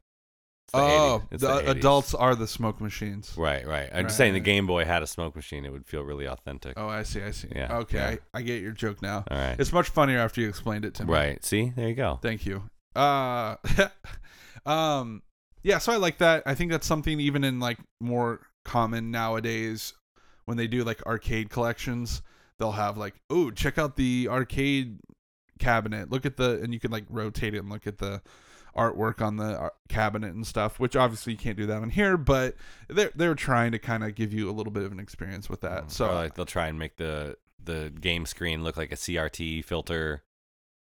Oh, 0.73 1.23
80s. 1.31 1.39
The, 1.39 1.47
the 1.47 1.71
adults 1.71 2.13
are 2.13 2.33
the 2.33 2.47
smoke 2.47 2.79
machines. 2.79 3.33
Right, 3.35 3.67
right. 3.67 3.89
I'm 3.93 4.05
just 4.05 4.15
saying 4.15 4.33
the 4.33 4.39
Game 4.39 4.67
Boy 4.67 4.85
had 4.85 5.03
a 5.03 5.07
smoke 5.07 5.35
machine. 5.35 5.65
It 5.65 5.71
would 5.73 5.85
feel 5.85 6.01
really 6.03 6.27
authentic. 6.27 6.75
Oh, 6.77 6.87
I 6.87 7.03
see, 7.03 7.21
I 7.21 7.31
see. 7.31 7.49
Yeah, 7.53 7.79
Okay, 7.79 7.97
yeah. 7.97 8.15
I, 8.33 8.39
I 8.39 8.41
get 8.41 8.61
your 8.61 8.71
joke 8.71 9.01
now. 9.01 9.25
All 9.29 9.37
right. 9.37 9.57
It's 9.59 9.73
much 9.73 9.89
funnier 9.89 10.19
after 10.19 10.39
you 10.39 10.47
explained 10.47 10.85
it 10.85 10.93
to 10.95 11.05
me. 11.05 11.11
Right. 11.11 11.43
See, 11.43 11.73
there 11.75 11.89
you 11.89 11.95
go. 11.95 12.19
Thank 12.21 12.45
you. 12.45 12.63
Uh, 12.95 13.57
um, 14.65 15.23
yeah. 15.63 15.77
So 15.77 15.91
I 15.91 15.97
like 15.97 16.17
that. 16.19 16.43
I 16.45 16.55
think 16.55 16.71
that's 16.71 16.87
something 16.87 17.19
even 17.19 17.43
in 17.43 17.59
like 17.59 17.77
more 17.99 18.41
common 18.63 19.11
nowadays 19.11 19.93
when 20.45 20.57
they 20.57 20.67
do 20.67 20.83
like 20.83 21.05
arcade 21.05 21.49
collections. 21.49 22.21
They'll 22.57 22.73
have 22.73 22.97
like, 22.97 23.15
oh, 23.29 23.49
check 23.51 23.77
out 23.77 23.95
the 23.95 24.27
arcade 24.29 24.99
cabinet. 25.59 26.11
Look 26.11 26.25
at 26.25 26.37
the, 26.37 26.61
and 26.61 26.73
you 26.73 26.79
can 26.79 26.91
like 26.91 27.05
rotate 27.09 27.55
it 27.55 27.59
and 27.59 27.69
look 27.69 27.87
at 27.87 27.97
the 27.97 28.21
artwork 28.75 29.21
on 29.21 29.37
the 29.37 29.61
uh, 29.61 29.69
cabinet 29.89 30.33
and 30.33 30.45
stuff. 30.45 30.79
Which 30.79 30.95
obviously 30.95 31.33
you 31.33 31.39
can't 31.39 31.57
do 31.57 31.65
that 31.67 31.81
on 31.81 31.89
here, 31.89 32.17
but 32.17 32.55
they're 32.87 33.11
they're 33.15 33.35
trying 33.35 33.71
to 33.71 33.79
kind 33.79 34.03
of 34.03 34.15
give 34.15 34.33
you 34.33 34.49
a 34.49 34.53
little 34.53 34.71
bit 34.71 34.83
of 34.83 34.91
an 34.91 34.99
experience 34.99 35.49
with 35.49 35.61
that. 35.61 35.83
Mm-hmm. 35.83 35.89
So 35.89 36.09
Or, 36.09 36.13
like 36.13 36.35
they'll 36.35 36.45
try 36.45 36.67
and 36.67 36.77
make 36.77 36.97
the 36.97 37.37
the 37.63 37.91
game 37.99 38.25
screen 38.25 38.63
look 38.63 38.77
like 38.77 38.91
a 38.91 38.95
CRT 38.95 39.63
filter 39.65 40.23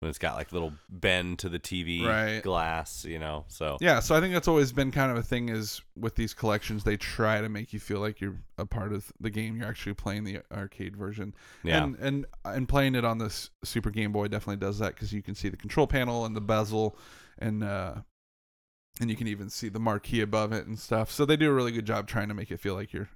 when 0.01 0.09
it's 0.09 0.19
got 0.19 0.35
like 0.35 0.51
little 0.51 0.73
bend 0.89 1.39
to 1.39 1.49
the 1.49 1.57
TV 1.57 2.05
Right. 2.05 2.41
glass, 2.41 3.05
you 3.05 3.17
know. 3.17 3.45
So 3.47 3.77
Yeah, 3.79 3.99
so 4.01 4.13
I 4.15 4.19
think 4.19 4.33
that's 4.33 4.47
always 4.47 4.71
been 4.71 4.91
kind 4.91 5.09
of 5.11 5.17
a 5.17 5.23
thing 5.23 5.49
is 5.49 5.81
with 5.97 6.15
these 6.15 6.33
collections 6.33 6.83
they 6.83 6.97
try 6.97 7.39
to 7.41 7.47
make 7.49 7.71
you 7.73 7.79
feel 7.79 7.99
like 8.01 8.19
you're 8.21 8.35
a 8.57 8.65
part 8.65 8.91
of 8.93 9.11
the 9.19 9.29
game. 9.29 9.57
You're 9.57 9.67
actually 9.67 9.93
playing 9.93 10.25
the 10.25 10.39
arcade 10.51 10.95
version. 10.97 11.33
yeah, 11.63 11.83
And 11.83 11.95
and 11.95 12.25
and 12.43 12.67
playing 12.67 12.95
it 12.95 13.05
on 13.05 13.17
this 13.19 13.49
Super 13.63 13.89
Game 13.89 14.11
Boy 14.11 14.27
definitely 14.27 14.57
does 14.57 14.79
that 14.79 14.95
cuz 14.97 15.13
you 15.13 15.21
can 15.23 15.33
see 15.33 15.49
the 15.49 15.57
control 15.57 15.87
panel 15.87 16.25
and 16.25 16.35
the 16.35 16.41
bezel 16.41 16.97
and 17.39 17.63
uh 17.63 17.95
and 19.01 19.09
you 19.09 19.15
can 19.17 19.27
even 19.27 19.49
see 19.49 19.67
the 19.69 19.79
marquee 19.79 20.21
above 20.21 20.53
it 20.53 20.67
and 20.67 20.79
stuff. 20.79 21.11
So 21.11 21.25
they 21.25 21.35
do 21.35 21.49
a 21.49 21.53
really 21.53 21.71
good 21.73 21.85
job 21.85 22.07
trying 22.07 22.29
to 22.29 22.33
make 22.33 22.49
it 22.51 22.59
feel 22.61 22.75
like 22.75 22.93
you're 22.93 23.09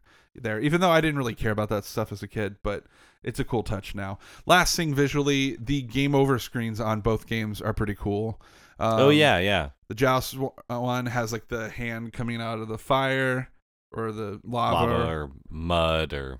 there. 0.43 0.59
Even 0.59 0.81
though 0.81 0.89
I 0.89 1.01
didn't 1.01 1.17
really 1.17 1.35
care 1.35 1.51
about 1.51 1.69
that 1.69 1.85
stuff 1.85 2.11
as 2.11 2.23
a 2.23 2.27
kid, 2.27 2.57
but 2.63 2.85
it's 3.23 3.39
a 3.39 3.43
cool 3.43 3.63
touch 3.63 3.95
now. 3.95 4.19
Last 4.45 4.75
thing 4.75 4.93
visually, 4.93 5.57
the 5.59 5.81
game 5.81 6.15
over 6.15 6.39
screens 6.39 6.79
on 6.79 7.01
both 7.01 7.27
games 7.27 7.61
are 7.61 7.73
pretty 7.73 7.95
cool. 7.95 8.41
Um, 8.79 8.99
oh 8.99 9.09
yeah, 9.09 9.39
yeah. 9.39 9.69
the 9.89 9.95
joust 9.95 10.37
uh, 10.37 10.79
one 10.79 11.05
has 11.05 11.33
like 11.33 11.49
the 11.49 11.69
hand 11.69 12.13
coming 12.13 12.41
out 12.41 12.59
of 12.59 12.69
the 12.69 12.77
fire 12.77 13.49
or 13.91 14.11
the 14.11 14.39
lava. 14.43 14.85
Lava 14.85 15.11
or 15.11 15.31
mud 15.49 16.13
or 16.13 16.39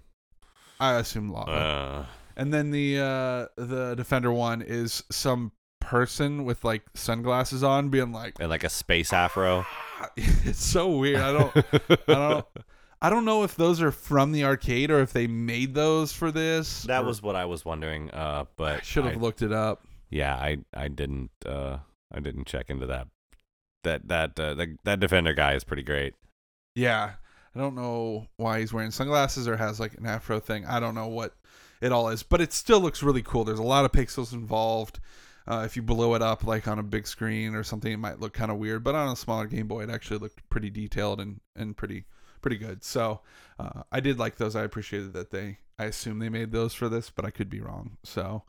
I 0.80 0.96
assume 0.96 1.30
lava. 1.30 1.52
uh, 1.52 2.06
and 2.38 2.54
then 2.54 2.72
the 2.72 3.00
uh 3.00 3.62
the 3.62 3.96
defender 3.96 4.32
one 4.32 4.62
is 4.62 5.04
some 5.12 5.52
person 5.82 6.46
with 6.46 6.64
like 6.64 6.84
sunglasses 6.94 7.64
on 7.64 7.90
being 7.90 8.14
like 8.14 8.36
and 8.40 8.50
like 8.50 8.64
a 8.64 8.70
space 8.70 9.12
afro. 9.12 9.66
it's 10.18 10.64
so 10.64 10.90
weird. 10.92 11.20
I 11.20 11.34
don't 11.34 11.58
I 12.08 12.14
don't 12.14 12.46
I 13.02 13.10
don't 13.10 13.26
know 13.26 13.44
if 13.44 13.56
those 13.56 13.82
are 13.82 13.92
from 13.92 14.32
the 14.32 14.44
arcade 14.44 14.92
or 14.92 15.00
if 15.00 15.14
they 15.14 15.28
made 15.28 15.74
those 15.74 16.12
for 16.12 16.32
this. 16.32 16.84
That 16.84 17.04
or- 17.04 17.08
was 17.08 17.22
what 17.22 17.36
I 17.36 17.46
was 17.46 17.64
wondering. 17.64 18.12
Uh, 18.12 18.46
but 18.58 18.78
I 18.78 18.82
should 18.82 19.06
have 19.06 19.22
looked 19.22 19.42
it 19.42 19.52
up. 19.54 19.86
Yeah, 20.10 20.36
I 20.36 20.58
I 20.74 20.88
didn't 20.88 21.32
uh 21.46 21.78
I 22.12 22.20
didn't 22.20 22.48
check 22.48 22.70
into 22.70 22.88
that. 22.88 23.08
That 23.84 24.08
that 24.08 24.40
uh, 24.40 24.54
that 24.56 24.70
that 24.84 25.00
defender 25.00 25.34
guy 25.34 25.54
is 25.54 25.64
pretty 25.64 25.84
great. 25.84 26.16
Yeah. 26.76 27.14
I 27.56 27.60
don't 27.60 27.76
know 27.76 28.28
why 28.38 28.60
he's 28.60 28.72
wearing 28.72 28.92
sunglasses 28.92 29.48
or 29.48 29.58
has 29.58 29.80
like 29.80 29.96
an 29.96 30.06
afro 30.06 30.40
thing. 30.40 30.66
I 30.66 30.80
don't 30.80 30.94
know 30.96 31.08
what 31.08 31.34
it 31.82 31.92
all 31.92 32.10
is, 32.10 32.22
but 32.22 32.42
it 32.42 32.54
still 32.54 32.80
looks 32.80 33.02
really 33.02 33.24
cool. 33.24 33.44
There's 33.44 33.60
a 33.60 33.64
lot 33.64 33.86
of 33.86 33.92
pixels 33.92 34.34
involved. 34.34 35.00
Uh, 35.48 35.64
if 35.66 35.76
you 35.76 35.82
blow 35.82 36.14
it 36.14 36.22
up 36.22 36.44
like 36.44 36.68
on 36.68 36.78
a 36.78 36.84
big 36.84 37.08
screen 37.08 37.56
or 37.56 37.64
something, 37.64 37.92
it 37.92 37.98
might 37.98 38.20
look 38.20 38.34
kind 38.34 38.52
of 38.52 38.58
weird. 38.58 38.84
But 38.84 38.94
on 38.94 39.10
a 39.10 39.16
smaller 39.16 39.48
Game 39.48 39.68
Boy, 39.68 39.84
it 39.84 39.90
actually 39.90 40.20
looked 40.20 40.48
pretty 40.50 40.70
detailed 40.70 41.20
and, 41.20 41.40
and 41.56 41.76
pretty 41.76 42.06
pretty 42.42 42.58
good. 42.58 42.84
So 42.84 43.22
uh, 43.60 43.84
I 43.92 44.00
did 44.00 44.20
like 44.20 44.38
those. 44.38 44.56
I 44.56 44.64
appreciated 44.64 45.14
that 45.14 45.32
they. 45.32 45.60
I 45.78 45.86
assume 45.86 46.20
they 46.20 46.30
made 46.30 46.52
those 46.52 46.74
for 46.74 46.90
this, 46.90 47.10
but 47.10 47.24
I 47.24 47.30
could 47.30 47.50
be 47.50 47.62
wrong. 47.62 47.98
So 48.04 48.44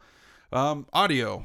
um, 0.53 0.87
audio, 0.93 1.45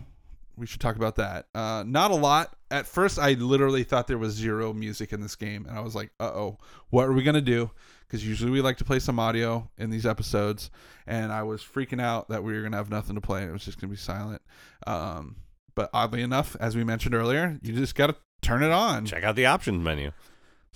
we 0.58 0.66
should 0.66 0.82
talk 0.82 0.96
about 0.96 1.16
that. 1.18 1.48
Uh, 1.54 1.84
not 1.86 2.12
a 2.12 2.16
lot. 2.16 2.56
At 2.72 2.88
first, 2.88 3.20
I 3.20 3.34
literally 3.34 3.84
thought 3.84 4.08
there 4.08 4.18
was 4.18 4.34
zero 4.34 4.74
music 4.74 5.14
in 5.14 5.22
this 5.22 5.36
game, 5.36 5.66
and 5.68 5.78
I 5.78 5.82
was 5.82 5.96
like, 5.96 6.12
"Uh 6.20 6.32
oh, 6.34 6.58
what 6.90 7.08
are 7.08 7.14
we 7.14 7.24
gonna 7.24 7.42
do?" 7.42 7.72
Because 8.08 8.26
usually 8.26 8.52
we 8.52 8.62
like 8.62 8.78
to 8.78 8.86
play 8.86 9.00
some 9.00 9.20
audio 9.20 9.70
in 9.78 9.90
these 9.90 10.06
episodes, 10.06 10.70
and 11.06 11.32
I 11.32 11.44
was 11.44 11.62
freaking 11.62 12.02
out 12.02 12.30
that 12.30 12.44
we 12.44 12.54
were 12.54 12.64
gonna 12.64 12.78
have 12.78 12.90
nothing 12.90 13.16
to 13.16 13.22
play. 13.22 13.44
It 13.44 13.52
was 13.52 13.66
just 13.66 13.80
gonna 13.80 13.92
be 13.92 13.98
silent. 13.98 14.42
Um, 14.88 15.38
but 15.76 15.90
oddly 15.94 16.22
enough, 16.22 16.56
as 16.60 16.76
we 16.76 16.84
mentioned 16.84 17.14
earlier, 17.14 17.60
you 17.62 17.74
just 17.74 17.96
gotta 17.96 18.16
turn 18.42 18.64
it 18.64 18.72
on. 18.72 19.06
Check 19.06 19.24
out 19.24 19.36
the 19.36 19.46
options 19.46 19.84
menu. 19.84 20.12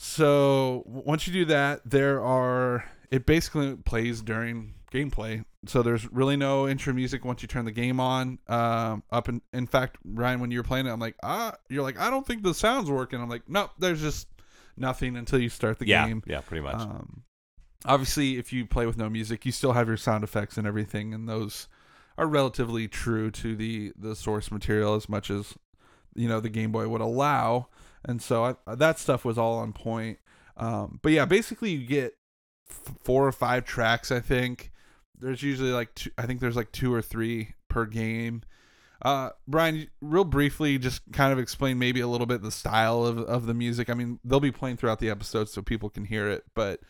So 0.01 0.83
once 0.85 1.27
you 1.27 1.33
do 1.33 1.43
that, 1.45 1.81
there 1.83 2.23
are 2.23 2.85
it 3.11 3.25
basically 3.25 3.75
plays 3.75 4.21
during 4.21 4.75
gameplay. 4.93 5.43
So 5.65 5.83
there's 5.83 6.09
really 6.09 6.37
no 6.37 6.69
intro 6.69 6.93
music 6.93 7.25
once 7.25 7.41
you 7.41 7.49
turn 7.49 7.65
the 7.65 7.71
game 7.73 7.99
on. 7.99 8.39
Um, 8.47 9.03
up 9.11 9.27
in 9.27 9.41
in 9.51 9.67
fact, 9.67 9.97
Bryan, 10.05 10.39
when 10.39 10.51
you 10.51 10.59
were 10.59 10.63
playing 10.63 10.87
it, 10.87 10.91
I'm 10.91 11.01
like, 11.01 11.17
ah, 11.21 11.57
you're 11.67 11.83
like, 11.83 11.99
I 11.99 12.09
don't 12.09 12.25
think 12.25 12.43
the 12.43 12.53
sound's 12.53 12.89
working. 12.89 13.19
I'm 13.19 13.27
like, 13.27 13.49
nope, 13.49 13.71
there's 13.77 13.99
just 13.99 14.29
nothing 14.77 15.17
until 15.17 15.37
you 15.37 15.49
start 15.49 15.79
the 15.79 15.87
yeah, 15.87 16.07
game. 16.07 16.23
yeah, 16.25 16.39
pretty 16.39 16.61
much. 16.61 16.79
Um, 16.79 17.23
obviously, 17.83 18.37
if 18.37 18.53
you 18.53 18.65
play 18.65 18.85
with 18.85 18.97
no 18.97 19.09
music, 19.09 19.45
you 19.45 19.51
still 19.51 19.73
have 19.73 19.89
your 19.89 19.97
sound 19.97 20.23
effects 20.23 20.57
and 20.57 20.65
everything, 20.65 21.13
and 21.13 21.27
those 21.27 21.67
are 22.17 22.25
relatively 22.25 22.87
true 22.87 23.31
to 23.31 23.53
the 23.53 23.91
the 23.99 24.15
source 24.15 24.49
material 24.49 24.95
as 24.95 25.09
much 25.09 25.29
as 25.29 25.55
you 26.15 26.29
know 26.29 26.39
the 26.39 26.47
Game 26.47 26.71
Boy 26.71 26.87
would 26.87 27.01
allow. 27.01 27.67
And 28.05 28.21
so 28.21 28.57
I, 28.67 28.75
that 28.75 28.99
stuff 28.99 29.25
was 29.25 29.37
all 29.37 29.57
on 29.59 29.73
point. 29.73 30.19
Um, 30.57 30.99
but 31.01 31.11
yeah, 31.11 31.25
basically 31.25 31.71
you 31.71 31.85
get 31.85 32.13
f- 32.69 32.95
four 33.03 33.25
or 33.27 33.31
five 33.31 33.65
tracks. 33.65 34.11
I 34.11 34.19
think 34.19 34.71
there's 35.19 35.43
usually 35.43 35.71
like 35.71 35.93
two, 35.95 36.11
I 36.17 36.25
think 36.25 36.39
there's 36.39 36.55
like 36.55 36.71
two 36.71 36.93
or 36.93 37.01
three 37.01 37.55
per 37.69 37.85
game. 37.85 38.43
Uh, 39.01 39.29
Bryan, 39.47 39.87
real 40.01 40.25
briefly, 40.25 40.77
just 40.77 41.01
kind 41.13 41.31
of 41.31 41.39
explain 41.39 41.79
maybe 41.79 42.01
a 42.01 42.07
little 42.07 42.27
bit 42.27 42.41
the 42.41 42.51
style 42.51 43.05
of, 43.05 43.17
of 43.19 43.45
the 43.45 43.53
music. 43.53 43.89
I 43.89 43.93
mean, 43.93 44.19
they'll 44.25 44.41
be 44.41 44.51
playing 44.51 44.75
throughout 44.77 44.99
the 44.99 45.09
episode 45.09 45.47
so 45.47 45.61
people 45.61 45.89
can 45.89 46.03
hear 46.05 46.27
it, 46.29 46.43
but 46.53 46.81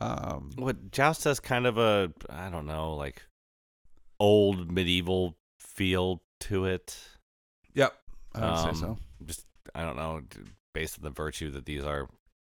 Um, 0.00 0.50
What 0.56 0.92
Joust 0.92 1.24
has 1.24 1.40
kind 1.40 1.66
of 1.66 1.76
a 1.78 2.12
I 2.30 2.48
don't 2.50 2.66
know 2.66 2.94
like 2.94 3.22
old 4.20 4.70
medieval 4.70 5.36
feel 5.58 6.22
to 6.40 6.66
it. 6.66 6.96
yep, 7.74 7.92
I 8.34 8.40
would 8.40 8.46
Um, 8.48 8.74
say 8.74 8.80
so. 8.80 8.98
Just 9.24 9.44
I 9.74 9.82
don't 9.82 9.96
know, 9.96 10.22
based 10.74 10.98
on 10.98 11.04
the 11.04 11.10
virtue 11.10 11.50
that 11.50 11.66
these 11.66 11.84
are 11.84 12.08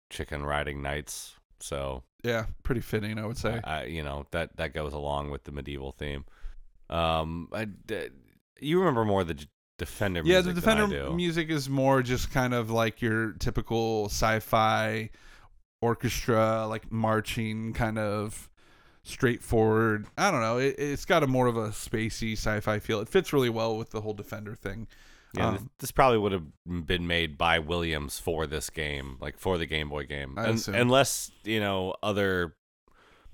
chicken 0.09 0.43
riding 0.43 0.81
knights. 0.81 1.35
So 1.59 2.03
Yeah, 2.23 2.45
pretty 2.63 2.81
fitting, 2.81 3.19
I 3.19 3.25
would 3.25 3.37
say. 3.37 3.59
I, 3.63 3.85
you 3.85 4.03
know 4.03 4.25
that 4.31 4.57
that 4.57 4.73
goes 4.73 4.93
along 4.93 5.29
with 5.29 5.43
the 5.43 5.51
medieval 5.51 5.91
theme. 5.91 6.25
Um, 6.89 7.49
I, 7.53 7.65
d- 7.65 8.09
you 8.59 8.79
remember 8.79 9.05
more 9.05 9.23
the 9.23 9.45
Defender 9.77 10.21
yeah, 10.25 10.41
music 10.41 10.55
the 10.55 10.61
Defender 10.61 11.11
music 11.11 11.49
is 11.49 11.69
more 11.69 12.01
just 12.01 12.31
kind 12.31 12.53
of 12.53 12.69
like 12.69 13.01
your 13.01 13.31
typical 13.33 14.05
sci-fi 14.05 15.09
orchestra, 15.81 16.67
like 16.67 16.91
marching 16.91 17.71
kind 17.73 17.97
of 17.97 18.49
straightforward. 19.03 20.05
I 20.17 20.31
don't 20.31 20.41
know. 20.41 20.57
It, 20.57 20.75
it's 20.77 21.05
got 21.05 21.23
a 21.23 21.27
more 21.27 21.47
of 21.47 21.55
a 21.55 21.69
spacey 21.69 22.33
sci-fi 22.33 22.79
feel. 22.79 22.99
It 22.99 23.07
fits 23.07 23.31
really 23.31 23.49
well 23.49 23.77
with 23.77 23.91
the 23.91 24.01
whole 24.01 24.13
Defender 24.13 24.55
thing. 24.55 24.87
Yeah, 25.33 25.51
this, 25.51 25.61
Um, 25.61 25.69
this 25.79 25.91
probably 25.91 26.17
would 26.17 26.31
have 26.31 26.45
been 26.85 27.05
made 27.07 27.37
by 27.37 27.59
Williams 27.59 28.19
for 28.19 28.47
this 28.47 28.69
game, 28.69 29.17
like 29.19 29.37
for 29.37 29.57
the 29.57 29.65
Game 29.65 29.89
Boy 29.89 30.05
game, 30.05 30.37
Un- 30.37 30.59
unless 30.67 31.31
you 31.43 31.59
know 31.59 31.95
other 32.01 32.55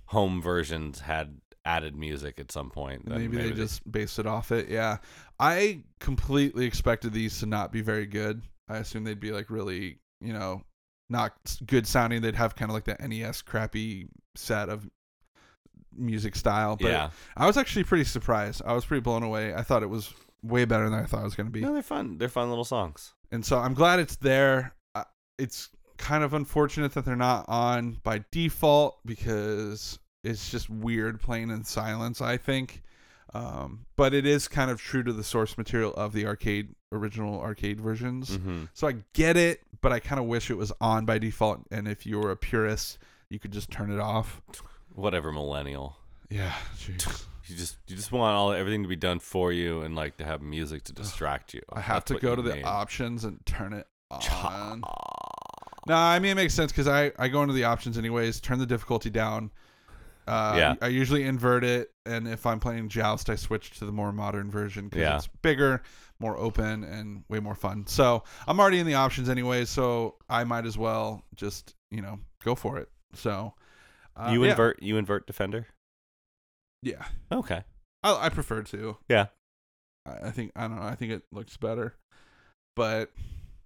home 0.08 0.42
versions 0.42 1.00
had 1.00 1.40
added 1.64 1.96
music 1.96 2.40
at 2.40 2.52
some 2.52 2.70
point. 2.70 3.08
then 3.08 3.20
maybe, 3.20 3.38
they 3.38 3.52
just 3.52 3.90
based 3.92 4.20
it 4.20 4.28
off 4.28 4.52
it. 4.52 4.70
Yeah, 4.70 4.98
I 5.40 5.84
completely 6.00 6.66
expected 6.66 7.14
these 7.14 7.40
to 7.40 7.46
not 7.46 7.72
be 7.72 7.82
very 7.82 8.06
good. 8.06 8.42
I 8.70 8.78
assumed 8.78 9.08
they'd 9.08 9.20
be 9.20 9.32
like 9.32 9.50
really, 9.50 10.00
you 10.22 10.34
know, 10.34 10.64
not 11.10 11.34
good 11.66 11.88
sounding. 11.88 12.22
They'd 12.22 12.36
have 12.36 12.56
kind 12.56 12.70
of 12.70 12.74
like 12.74 12.86
the 12.86 12.98
NES 13.08 13.42
crappy 13.42 14.08
set 14.36 14.70
of 14.70 14.88
music 15.96 16.36
style. 16.36 16.76
But 16.76 16.92
yeah. 16.92 17.10
I 17.38 17.48
was 17.48 17.58
actually 17.58 17.84
pretty 17.84 18.04
surprised. 18.04 18.62
I 18.66 18.74
was 18.74 18.86
pretty 18.86 19.02
blown 19.02 19.24
away. 19.24 19.54
I 19.54 19.62
thought 19.62 19.84
it 19.84 19.90
was 19.90 20.14
way 20.48 20.66
better 20.66 20.90
than 20.90 21.00
I 21.00 21.06
thought 21.06 21.22
it 21.22 21.26
was 21.26 21.36
going 21.36 21.48
to 21.48 21.52
be. 21.52 21.62
No, 21.62 21.74
they're 21.74 21.82
fun. 21.82 22.18
They're 22.18 22.30
fun 22.30 22.50
little 22.50 22.66
songs. 22.66 23.14
And 23.32 23.46
so 23.46 23.58
I'm 23.58 23.74
glad 23.74 24.00
it's 24.00 24.16
there. 24.18 24.76
Uh, 24.94 25.04
It's 25.38 25.70
kind 25.98 26.24
of 26.24 26.34
unfortunate 26.34 26.94
that 26.94 27.06
they're 27.06 27.16
not 27.16 27.46
on 27.48 28.00
by 28.04 28.24
default 28.32 29.00
because 29.06 30.00
it's 30.24 30.52
just 30.52 30.70
weird 30.70 31.20
playing 31.22 31.50
in 31.50 31.64
silence, 31.64 32.22
I 32.22 32.38
think. 32.38 32.84
Um, 33.34 33.86
but 33.96 34.14
it 34.14 34.26
is 34.26 34.48
kind 34.48 34.72
of 34.72 34.80
true 34.80 35.04
to 35.04 35.12
the 35.12 35.24
source 35.24 35.58
material 35.58 35.94
of 35.96 36.14
the 36.14 36.26
arcade 36.26 36.74
original 36.92 37.40
arcade 37.42 37.82
versions. 37.82 38.38
Mm-hmm. 38.38 38.66
So 38.74 38.88
I 38.88 38.96
get 39.14 39.36
it, 39.36 39.62
but 39.82 39.92
I 39.92 40.00
kind 40.00 40.20
of 40.20 40.26
wish 40.28 40.50
it 40.50 40.56
was 40.56 40.72
on 40.80 41.06
by 41.06 41.18
default. 41.18 41.66
And 41.72 41.88
if 41.88 42.06
you 42.06 42.20
were 42.20 42.32
a 42.32 42.38
purist, 42.38 42.98
you 43.30 43.40
could 43.40 43.52
just 43.52 43.70
turn 43.72 43.92
it 43.92 44.00
off. 44.00 44.42
Whatever, 44.94 45.32
millennial. 45.34 45.98
Yeah, 46.30 46.54
jeez. 46.78 47.26
You 47.48 47.56
just 47.56 47.78
you 47.88 47.96
just 47.96 48.12
want 48.12 48.36
all 48.36 48.52
everything 48.52 48.84
to 48.84 48.90
be 48.90 48.96
done 48.96 49.20
for 49.20 49.52
you 49.52 49.82
and 49.82 49.96
like 49.96 50.18
to 50.18 50.26
have 50.26 50.42
music 50.42 50.84
to 50.86 50.94
distract 50.94 51.54
you. 51.54 51.62
I 51.72 51.80
have 51.82 52.06
That's 52.06 52.20
to 52.20 52.26
go 52.26 52.36
to 52.36 52.42
the 52.42 52.64
options 52.64 53.24
and 53.24 53.46
turn 53.46 53.74
it 53.74 53.88
on. 54.10 54.82
No, 55.88 55.96
I 55.96 56.18
mean 56.20 56.32
it 56.32 56.36
makes 56.36 56.54
sense 56.54 56.72
because 56.72 56.88
I 56.88 57.12
I 57.20 57.28
go 57.28 57.42
into 57.44 57.54
the 57.54 57.66
options 57.66 57.98
anyways. 57.98 58.40
Turn 58.40 58.58
the 58.58 58.66
difficulty 58.66 59.10
down. 59.10 59.52
Uh, 60.28 60.56
Yeah. 60.58 60.76
I 60.82 60.88
usually 60.88 61.24
invert 61.24 61.64
it, 61.64 61.92
and 62.08 62.28
if 62.28 62.48
I'm 62.48 62.60
playing 62.60 62.90
Joust, 62.90 63.30
I 63.30 63.36
switch 63.36 63.78
to 63.78 63.86
the 63.86 63.92
more 63.92 64.12
modern 64.12 64.50
version 64.50 64.86
because 64.86 65.02
Yeah. 65.02 65.18
it's 65.18 65.28
bigger, 65.44 65.84
more 66.20 66.36
open, 66.38 66.84
and 66.84 67.24
way 67.30 67.40
more 67.40 67.54
fun. 67.54 67.86
So 67.86 68.24
I'm 68.48 68.60
already 68.60 68.80
in 68.80 68.88
the 68.88 68.96
options 68.96 69.30
anyways, 69.30 69.70
so 69.70 70.16
I 70.28 70.44
might 70.44 70.66
as 70.66 70.78
well 70.78 71.24
just 71.36 71.76
you 71.92 72.02
know 72.02 72.20
go 72.44 72.56
for 72.56 72.80
it. 72.80 72.90
So 73.14 73.54
uh, 74.16 74.32
you 74.34 74.44
yeah. 74.44 74.52
invert 74.52 74.82
you 74.82 74.98
invert 74.98 75.28
defender. 75.28 75.68
Yeah, 76.82 77.06
Okay. 77.32 77.64
I, 78.04 78.26
I 78.26 78.30
prefer 78.30 78.62
to. 78.64 78.98
Yeah. 79.10 79.28
I, 80.06 80.28
I 80.28 80.32
think 80.32 80.52
I 80.56 80.68
don't 80.68 80.76
know. 80.76 80.84
I 80.84 80.96
think 80.96 81.12
it 81.12 81.24
looks 81.32 81.58
better, 81.58 81.96
but 82.76 83.12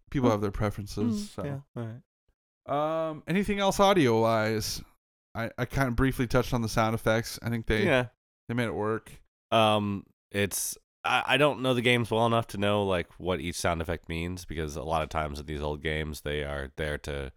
people 0.10 0.30
have 0.30 0.42
their 0.42 0.52
preferences. 0.52 1.30
So. 1.32 1.44
Mm, 1.44 1.46
Yeah. 1.46 1.60
All 1.76 1.88
right. 1.88 3.10
Um, 3.10 3.24
anything 3.28 3.60
else 3.60 3.80
audio 3.80 4.22
wise? 4.22 4.82
I, 5.36 5.50
I 5.58 5.66
kind 5.66 5.88
of 5.88 5.96
briefly 5.96 6.28
touched 6.28 6.54
on 6.54 6.62
the 6.62 6.70
sound 6.70 6.96
effects. 6.96 7.40
I 7.42 7.50
think 7.50 7.66
they 7.66 7.86
yeah. 7.86 8.08
they 8.48 8.54
made 8.54 8.68
it 8.68 8.76
work. 8.76 9.12
Um, 9.52 10.06
it's 10.32 10.78
I, 11.04 11.24
I 11.28 11.38
don't 11.38 11.62
know 11.62 11.74
the 11.74 11.82
games 11.82 12.12
well 12.12 12.26
enough 12.26 12.48
to 12.48 12.58
know 12.58 12.84
like 12.86 13.08
what 13.18 13.40
each 13.40 13.56
sound 13.56 13.82
effect 13.82 14.10
means 14.10 14.46
because 14.46 14.76
a 14.76 14.84
lot 14.84 15.02
of 15.04 15.10
times 15.10 15.40
in 15.40 15.46
these 15.46 15.62
old 15.62 15.82
games 15.82 16.22
they 16.22 16.44
are 16.44 16.72
there 16.78 16.98
to 17.00 17.32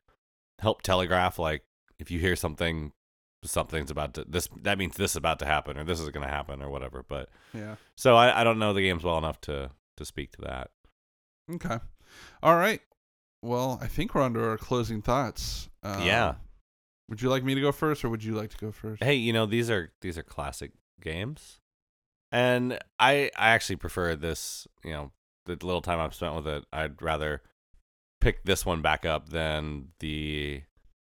help 0.59 0.83
telegraph 0.83 1.39
like 1.39 1.62
if 1.99 2.11
you 2.11 2.18
hear 2.20 2.37
something 2.37 2.93
something's 3.45 3.90
about 3.90 4.14
to 4.14 4.24
this 4.28 4.49
that 4.62 4.78
means 4.78 4.97
this 4.97 5.12
is 5.12 5.16
about 5.16 5.38
to 5.40 5.45
happen 5.47 5.76
or 5.76 5.84
this 5.84 5.99
is 6.01 6.09
going 6.11 6.26
to 6.26 6.32
happen 6.32 6.62
or 6.62 6.70
whatever 6.70 7.05
but 7.09 7.28
Yeah. 7.53 7.74
so 7.97 8.14
I, 8.16 8.40
I 8.40 8.45
don't 8.45 8.59
know 8.59 8.72
the 8.72 8.82
games 8.82 9.03
well 9.05 9.18
enough 9.18 9.40
to 9.43 9.70
to 9.97 10.05
speak 10.05 10.30
to 10.32 10.43
that 10.43 10.70
Okay. 11.53 11.78
All 12.43 12.55
right. 12.57 12.80
Well, 13.43 13.78
I 13.82 13.88
think 13.88 14.14
we're 14.14 14.22
under 14.22 14.49
our 14.49 14.57
closing 14.57 15.03
thoughts. 15.03 15.68
Um, 15.82 16.07
Yeah. 16.07 16.34
Would 17.09 17.20
you 17.20 17.28
like 17.28 17.43
me 17.43 17.55
to 17.57 17.61
go 17.61 17.72
first, 17.72 18.05
or 18.05 18.09
would 18.11 18.22
you 18.22 18.34
like 18.34 18.51
to 18.51 18.57
go 18.57 18.70
first? 18.70 19.03
hey 19.03 19.14
you 19.14 19.32
know 19.32 19.45
these 19.45 19.68
are 19.70 19.90
these 20.03 20.16
are 20.16 20.22
classic 20.22 20.70
games 21.01 21.59
and 22.30 22.78
i 23.01 23.30
i 23.36 23.49
actually 23.51 23.76
prefer 23.76 24.14
this 24.14 24.68
you 24.84 24.93
know 24.93 25.11
the 25.47 25.53
little 25.66 25.82
time 25.82 25.99
i've 25.99 26.14
spent 26.14 26.34
with 26.36 26.47
it 26.47 26.64
i'd 26.72 27.03
rather 27.03 27.43
pick 28.20 28.45
this 28.45 28.64
one 28.64 28.80
back 28.80 29.05
up 29.05 29.30
than 29.30 29.88
the 29.99 30.62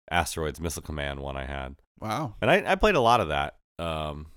asteroids 0.09 0.59
missile 0.59 0.81
command 0.81 1.19
one 1.19 1.37
i 1.37 1.45
had 1.45 1.75
Wow. 1.99 2.35
and 2.41 2.49
i, 2.51 2.63
I 2.71 2.75
played 2.75 2.95
a 2.95 3.01
lot 3.01 3.21
of 3.21 3.29
that 3.29 3.55
um 3.79 4.27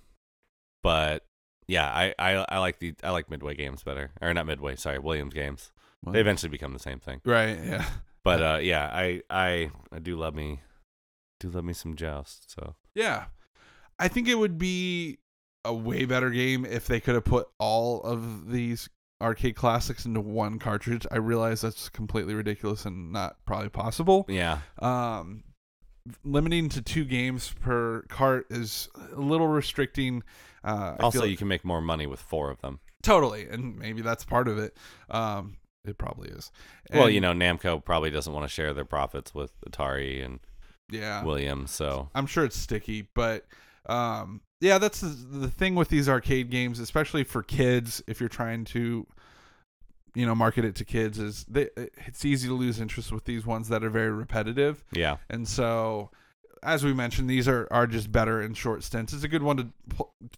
but 0.82 1.24
yeah 1.66 1.86
I, 1.86 2.14
I 2.18 2.44
i 2.48 2.59
like 2.59 2.78
the 2.78 2.94
i 3.02 3.11
like 3.11 3.30
midway 3.30 3.54
games 3.54 3.82
better 3.82 4.11
or 4.20 4.32
not 4.34 4.46
midway 4.46 4.76
sorry 4.76 4.98
williams 4.98 5.34
games 5.34 5.72
they 6.06 6.20
eventually 6.20 6.50
become 6.50 6.72
the 6.72 6.78
same 6.78 7.00
thing 7.00 7.20
Right. 7.24 7.59
Yeah. 7.62 7.84
but 8.24 8.42
uh 8.42 8.59
yeah 8.62 8.88
i 8.92 9.20
i 9.30 9.70
i 9.92 9.98
do 9.98 10.16
love 10.16 10.34
me 10.34 10.61
do 11.40 11.48
love 11.48 11.64
me 11.64 11.72
some 11.72 11.96
joust 11.96 12.50
so 12.52 12.74
Yeah. 12.94 13.26
I 14.00 14.06
think 14.06 14.28
it 14.28 14.36
would 14.36 14.59
be 14.59 15.18
a 15.64 15.74
way 15.74 16.04
better 16.04 16.30
game 16.30 16.64
if 16.64 16.86
they 16.86 17.00
could 17.00 17.16
have 17.16 17.24
put 17.24 17.48
all 17.59 18.00
of 18.02 18.48
these 18.50 18.88
arcade 19.20 19.56
classics 19.56 20.06
into 20.06 20.20
one 20.20 20.61
cartridge. 20.61 21.04
I 21.11 21.16
realize 21.16 21.62
that's 21.62 21.88
completely 21.88 22.32
ridiculous 22.34 22.84
and 22.84 23.11
not 23.12 23.38
probably 23.44 23.70
possible. 23.70 24.24
yeah 24.28 24.59
Um, 24.80 25.42
limiting 26.24 26.68
to 26.70 26.82
two 26.82 27.04
games 27.04 27.52
per 27.61 28.02
cart 28.09 28.46
is 28.50 28.88
a 29.12 29.20
little 29.20 29.48
restricting. 29.48 30.22
Uh, 30.64 30.96
I 30.98 31.02
also 31.02 31.20
feel- 31.20 31.30
you 31.30 31.36
can 31.36 31.48
make 31.48 31.64
more 31.64 31.80
money 31.80 32.06
with 32.06 32.20
four 32.20 32.50
of 32.50 32.61
them 32.61 32.80
totally, 33.02 33.48
and 33.48 33.78
maybe 33.78 34.02
that's 34.02 34.24
part 34.24 34.48
of 34.48 34.59
it. 34.59 34.76
Um, 35.11 35.56
it 35.84 35.96
probably 35.98 36.28
is. 36.30 36.50
Well, 36.92 37.09
you 37.09 37.20
know, 37.20 37.32
Namco 37.32 37.82
probably 37.82 38.11
doesn't 38.11 38.32
want 38.32 38.44
to 38.44 38.48
share 38.48 38.74
their 38.74 38.84
profits 38.84 39.34
with 39.34 39.52
Atari 39.62 40.24
and 40.24 40.40
yeah, 40.90 41.24
Williams, 41.24 41.70
so 41.70 42.11
I'm 42.14 42.26
sure 42.26 42.44
it's 42.44 42.59
sticky, 42.59 43.09
but 43.14 43.46
um, 43.86 44.40
yeah, 44.61 44.78
that's 44.78 45.00
the, 45.00 45.09
the 45.09 45.50
thing 45.50 45.74
with 45.74 45.88
these 45.88 46.09
arcade 46.09 46.50
games, 46.50 46.80
especially 46.80 47.24
for 47.24 47.42
kids. 47.42 48.02
If 48.06 48.20
you're 48.20 48.28
trying 48.28 48.64
to, 48.66 49.06
you 50.14 50.26
know, 50.26 50.34
market 50.34 50.64
it 50.64 50.74
to 50.76 50.84
kids, 50.84 51.18
is 51.18 51.44
they, 51.48 51.68
it's 51.76 52.24
easy 52.24 52.48
to 52.48 52.54
lose 52.54 52.80
interest 52.80 53.12
with 53.12 53.24
these 53.24 53.44
ones 53.46 53.68
that 53.68 53.84
are 53.84 53.90
very 53.90 54.11
repetitive. 54.11 54.84
yeah, 54.92 55.16
And 55.30 55.46
so, 55.46 56.11
as 56.62 56.84
we 56.84 56.92
mentioned, 56.92 57.30
these 57.30 57.46
are, 57.46 57.68
are 57.70 57.86
just 57.86 58.11
better 58.11 58.42
in 58.42 58.52
short 58.54 58.82
stints. 58.82 59.12
It's 59.12 59.22
a 59.22 59.28
good 59.28 59.42
one 59.44 59.56
to, 59.56 59.68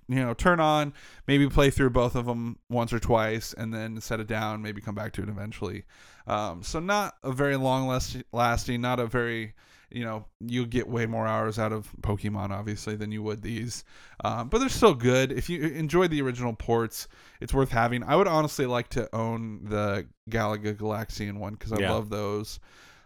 you 0.09 0.17
know, 0.25 0.35
turn 0.35 0.61
on, 0.61 0.93
maybe 1.27 1.49
play 1.49 1.71
through 1.71 1.91
both 1.91 2.15
of 2.15 2.27
them 2.27 2.59
once 2.69 2.93
or 2.93 2.99
twice, 2.99 3.55
and 3.55 3.73
then 3.73 4.01
set 4.01 4.21
it 4.21 4.27
down, 4.27 4.61
maybe 4.61 4.81
come 4.83 4.95
back 4.95 5.13
to 5.15 5.23
it 5.23 5.29
eventually. 5.29 5.85
Um, 6.27 6.63
so, 6.63 6.79
not 6.81 7.17
a 7.23 7.33
very 7.33 7.57
long 7.57 7.87
last- 7.89 8.23
lasting, 8.33 8.81
not 8.83 9.01
a 9.01 9.07
very, 9.07 9.55
you 9.91 10.05
know, 10.05 10.25
you'll 10.41 10.67
get 10.67 10.89
way 10.89 11.07
more 11.07 11.27
hours 11.27 11.59
out 11.59 11.73
of 11.73 11.91
Pokemon, 12.03 12.51
obviously, 12.51 12.97
than 12.97 13.11
you 13.13 13.23
would 13.23 13.43
these. 13.43 13.85
Um, 14.25 14.49
but 14.49 14.59
they're 14.59 14.69
still 14.69 14.95
good. 14.95 15.33
If 15.33 15.49
you 15.51 15.63
enjoyed 15.63 16.11
the 16.11 16.23
original 16.23 16.55
ports, 16.55 17.09
it's 17.41 17.53
worth 17.53 17.71
having. 17.71 18.03
I 18.05 18.17
would 18.17 18.29
honestly 18.29 18.67
like 18.67 18.89
to 18.91 19.15
own 19.15 19.65
the 19.65 20.07
Galaga 20.31 20.77
Galaxian 20.77 21.39
one 21.39 21.55
because 21.55 21.73
I 21.73 21.79
Yeah. 21.79 21.93
love 21.93 22.09
those. 22.11 22.61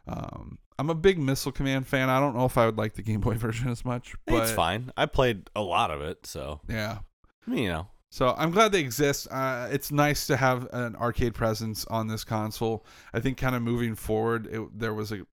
Um, 0.06 0.58
I'm 0.78 0.90
a 0.90 0.94
big 0.94 1.18
Missile 1.18 1.52
Command 1.52 1.86
fan. 1.86 2.10
I 2.10 2.20
don't 2.20 2.36
know 2.36 2.44
if 2.44 2.58
I 2.58 2.66
would 2.66 2.76
like 2.76 2.94
the 2.94 3.02
Game 3.02 3.20
Boy 3.20 3.34
version 3.38 3.68
as 3.70 3.84
much, 3.84 4.14
but 4.26 4.42
it's 4.42 4.52
fine. 4.52 4.90
I 4.96 5.06
played 5.06 5.48
a 5.54 5.62
lot 5.62 5.90
of 5.90 6.02
it, 6.02 6.26
so 6.26 6.60
yeah. 6.68 6.98
you 7.46 7.68
know, 7.68 7.86
So 8.10 8.34
I'm 8.36 8.50
glad 8.50 8.72
they 8.72 8.80
exist. 8.80 9.28
Uh, 9.30 9.68
it's 9.70 9.90
nice 9.92 10.26
to 10.26 10.36
have 10.36 10.68
an 10.72 10.96
arcade 10.96 11.34
presence 11.34 11.84
on 11.86 12.08
this 12.08 12.24
console. 12.24 12.84
I 13.12 13.20
think 13.20 13.38
kind 13.38 13.54
of 13.56 13.62
moving 13.62 13.94
forward, 13.94 14.46
it, 14.50 14.78
there 14.78 14.94
was 14.94 15.12
a 15.12 15.26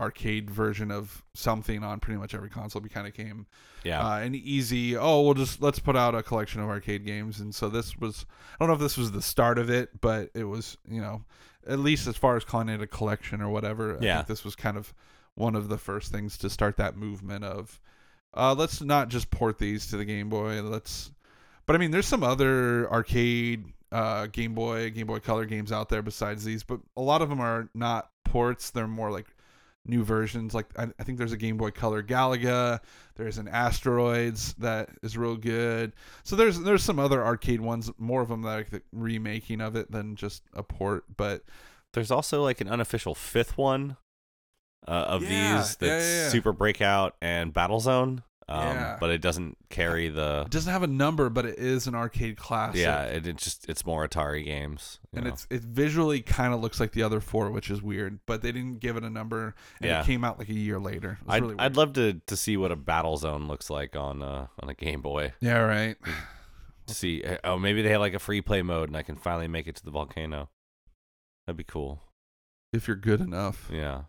arcade 0.00 0.50
version 0.50 0.90
of 0.90 1.22
something 1.34 1.84
on 1.84 2.00
pretty 2.00 2.18
much 2.18 2.34
every 2.34 2.48
console. 2.50 2.80
We 2.82 2.88
kind 2.88 3.06
of 3.06 3.14
came 3.14 3.46
yeah, 3.84 4.04
uh, 4.06 4.18
an 4.18 4.34
easy. 4.34 4.96
Oh, 4.96 5.22
we'll 5.22 5.34
just 5.34 5.60
let's 5.62 5.78
put 5.78 5.96
out 5.96 6.14
a 6.14 6.22
collection 6.22 6.60
of 6.60 6.68
arcade 6.68 7.04
games, 7.04 7.40
and 7.40 7.54
so 7.54 7.68
this 7.68 7.96
was. 7.98 8.26
I 8.54 8.56
don't 8.58 8.68
know 8.68 8.74
if 8.74 8.80
this 8.80 8.96
was 8.96 9.12
the 9.12 9.22
start 9.22 9.58
of 9.58 9.70
it, 9.70 10.00
but 10.00 10.30
it 10.34 10.44
was 10.44 10.76
you 10.88 11.00
know 11.00 11.22
at 11.68 11.78
least 11.78 12.06
as 12.06 12.16
far 12.16 12.36
as 12.36 12.44
calling 12.44 12.68
it 12.70 12.80
a 12.80 12.86
collection 12.86 13.40
or 13.42 13.50
whatever. 13.50 13.98
I 14.00 14.04
Yeah. 14.04 14.16
think 14.16 14.28
this 14.28 14.44
was 14.44 14.56
kind 14.56 14.76
of 14.78 14.94
one 15.34 15.54
of 15.54 15.68
the 15.68 15.78
first 15.78 16.10
things 16.10 16.36
to 16.38 16.48
start 16.50 16.76
that 16.78 16.96
movement 16.96 17.44
of 17.44 17.78
uh, 18.34 18.54
let's 18.54 18.80
not 18.80 19.08
just 19.08 19.30
port 19.30 19.58
these 19.58 19.86
to 19.88 19.96
the 19.96 20.04
Game 20.04 20.28
Boy. 20.28 20.62
Let's, 20.62 21.10
but 21.66 21.76
I 21.76 21.78
mean, 21.78 21.90
there's 21.90 22.06
some 22.06 22.22
other 22.22 22.90
arcade 22.90 23.64
uh, 23.92 24.26
Game 24.26 24.54
Boy, 24.54 24.90
Game 24.90 25.06
Boy 25.06 25.18
Color 25.18 25.44
games 25.46 25.72
out 25.72 25.88
there 25.88 26.00
besides 26.02 26.44
these, 26.44 26.62
but 26.62 26.80
a 26.96 27.02
lot 27.02 27.22
of 27.22 27.28
them 27.28 27.40
are 27.40 27.68
not 27.74 28.10
ports. 28.24 28.70
They're 28.70 28.86
more 28.86 29.10
like 29.10 29.26
new 29.86 30.04
versions. 30.04 30.54
Like 30.54 30.66
I, 30.78 30.88
I 30.98 31.02
think 31.04 31.18
there's 31.18 31.32
a 31.32 31.36
Game 31.36 31.56
Boy 31.56 31.70
Color 31.70 32.02
Galaga. 32.02 32.80
There's 33.16 33.38
an 33.38 33.48
Asteroids 33.48 34.54
that 34.54 34.90
is 35.02 35.16
real 35.16 35.36
good. 35.36 35.92
So 36.22 36.36
there's 36.36 36.60
there's 36.60 36.82
some 36.82 36.98
other 36.98 37.24
arcade 37.24 37.60
ones, 37.60 37.90
more 37.98 38.22
of 38.22 38.28
them 38.28 38.42
that 38.42 38.48
are 38.48 38.56
like 38.58 38.70
the 38.70 38.82
remaking 38.92 39.60
of 39.60 39.76
it 39.76 39.90
than 39.90 40.16
just 40.16 40.42
a 40.54 40.62
port. 40.62 41.04
But 41.16 41.44
There's 41.92 42.10
also 42.10 42.42
like 42.42 42.60
an 42.60 42.68
unofficial 42.68 43.14
fifth 43.14 43.56
one 43.58 43.96
uh, 44.86 44.90
of 44.92 45.22
Yeah, 45.22 45.56
these 45.58 45.76
that's 45.76 46.04
yeah, 46.06 46.22
yeah. 46.24 46.28
Super 46.28 46.52
Breakout 46.52 47.16
and 47.20 47.52
Battlezone. 47.52 48.22
Um, 48.50 48.74
Yeah. 48.74 48.96
but 48.98 49.10
it 49.10 49.20
doesn't 49.20 49.56
carry 49.68 50.08
the 50.08 50.42
it 50.46 50.50
doesn't 50.50 50.72
have 50.72 50.82
a 50.82 50.86
number, 50.88 51.30
but 51.30 51.46
it 51.46 51.58
is 51.58 51.86
an 51.86 51.94
arcade 51.94 52.36
classic. 52.36 52.80
yeah. 52.80 53.04
It, 53.04 53.26
it 53.26 53.36
just 53.36 53.68
it's 53.68 53.86
more 53.86 54.06
Atari 54.06 54.44
games. 54.44 54.98
and 55.14 55.24
know. 55.24 55.30
it's 55.30 55.46
it 55.50 55.62
visually 55.62 56.20
kind 56.20 56.52
of 56.52 56.60
looks 56.60 56.80
like 56.80 56.92
the 56.92 57.02
other 57.02 57.20
four, 57.20 57.50
which 57.50 57.70
is 57.70 57.80
weird. 57.80 58.18
But 58.26 58.42
they 58.42 58.50
didn't 58.52 58.80
give 58.80 58.96
it 58.96 59.04
a 59.04 59.10
number, 59.10 59.54
and 59.80 59.88
Yeah. 59.90 60.00
it 60.02 60.06
came 60.06 60.24
out 60.24 60.38
like 60.38 60.48
a 60.48 60.54
year 60.54 60.78
later. 60.80 61.18
I'd, 61.28 61.42
really. 61.42 61.54
I'd 61.58 61.76
love 61.76 61.92
to 61.94 62.14
to 62.26 62.36
see 62.36 62.56
what 62.56 62.72
a 62.72 62.76
Battlezone 62.76 63.46
looks 63.48 63.70
like 63.70 63.94
on 63.94 64.22
uh 64.22 64.48
on 64.60 64.68
a 64.68 64.74
Game 64.74 65.00
Boy. 65.00 65.32
yeah, 65.40 65.58
right. 65.58 65.96
To 66.86 66.94
see 66.94 67.22
oh 67.44 67.56
maybe 67.56 67.82
they 67.82 67.90
have 67.90 68.00
like 68.00 68.14
a 68.14 68.18
free 68.18 68.40
play 68.40 68.62
mode 68.62 68.88
and 68.88 68.96
I 68.96 69.02
can 69.02 69.14
finally 69.16 69.46
make 69.46 69.68
it 69.68 69.76
to 69.76 69.84
the 69.84 69.92
volcano. 69.92 70.48
That'd 71.46 71.56
be 71.56 71.62
cool. 71.64 72.02
If 72.72 72.88
you're 72.88 72.96
good 72.96 73.20
enough. 73.20 73.68
Yeah. 73.72 74.02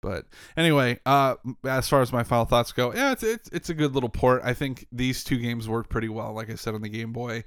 But 0.00 0.26
anyway, 0.56 1.00
uh, 1.04 1.34
as 1.64 1.88
far 1.88 2.02
as 2.02 2.12
my 2.12 2.22
final 2.22 2.44
thoughts 2.44 2.72
go, 2.72 2.94
yeah, 2.94 3.12
it's, 3.12 3.22
it's 3.22 3.48
it's 3.52 3.68
a 3.68 3.74
good 3.74 3.94
little 3.94 4.08
port. 4.08 4.42
I 4.44 4.54
think 4.54 4.86
these 4.92 5.24
two 5.24 5.38
games 5.38 5.68
work 5.68 5.88
pretty 5.88 6.08
well. 6.08 6.32
Like 6.32 6.50
I 6.50 6.54
said 6.54 6.74
on 6.74 6.82
the 6.82 6.88
Game 6.88 7.12
Boy, 7.12 7.42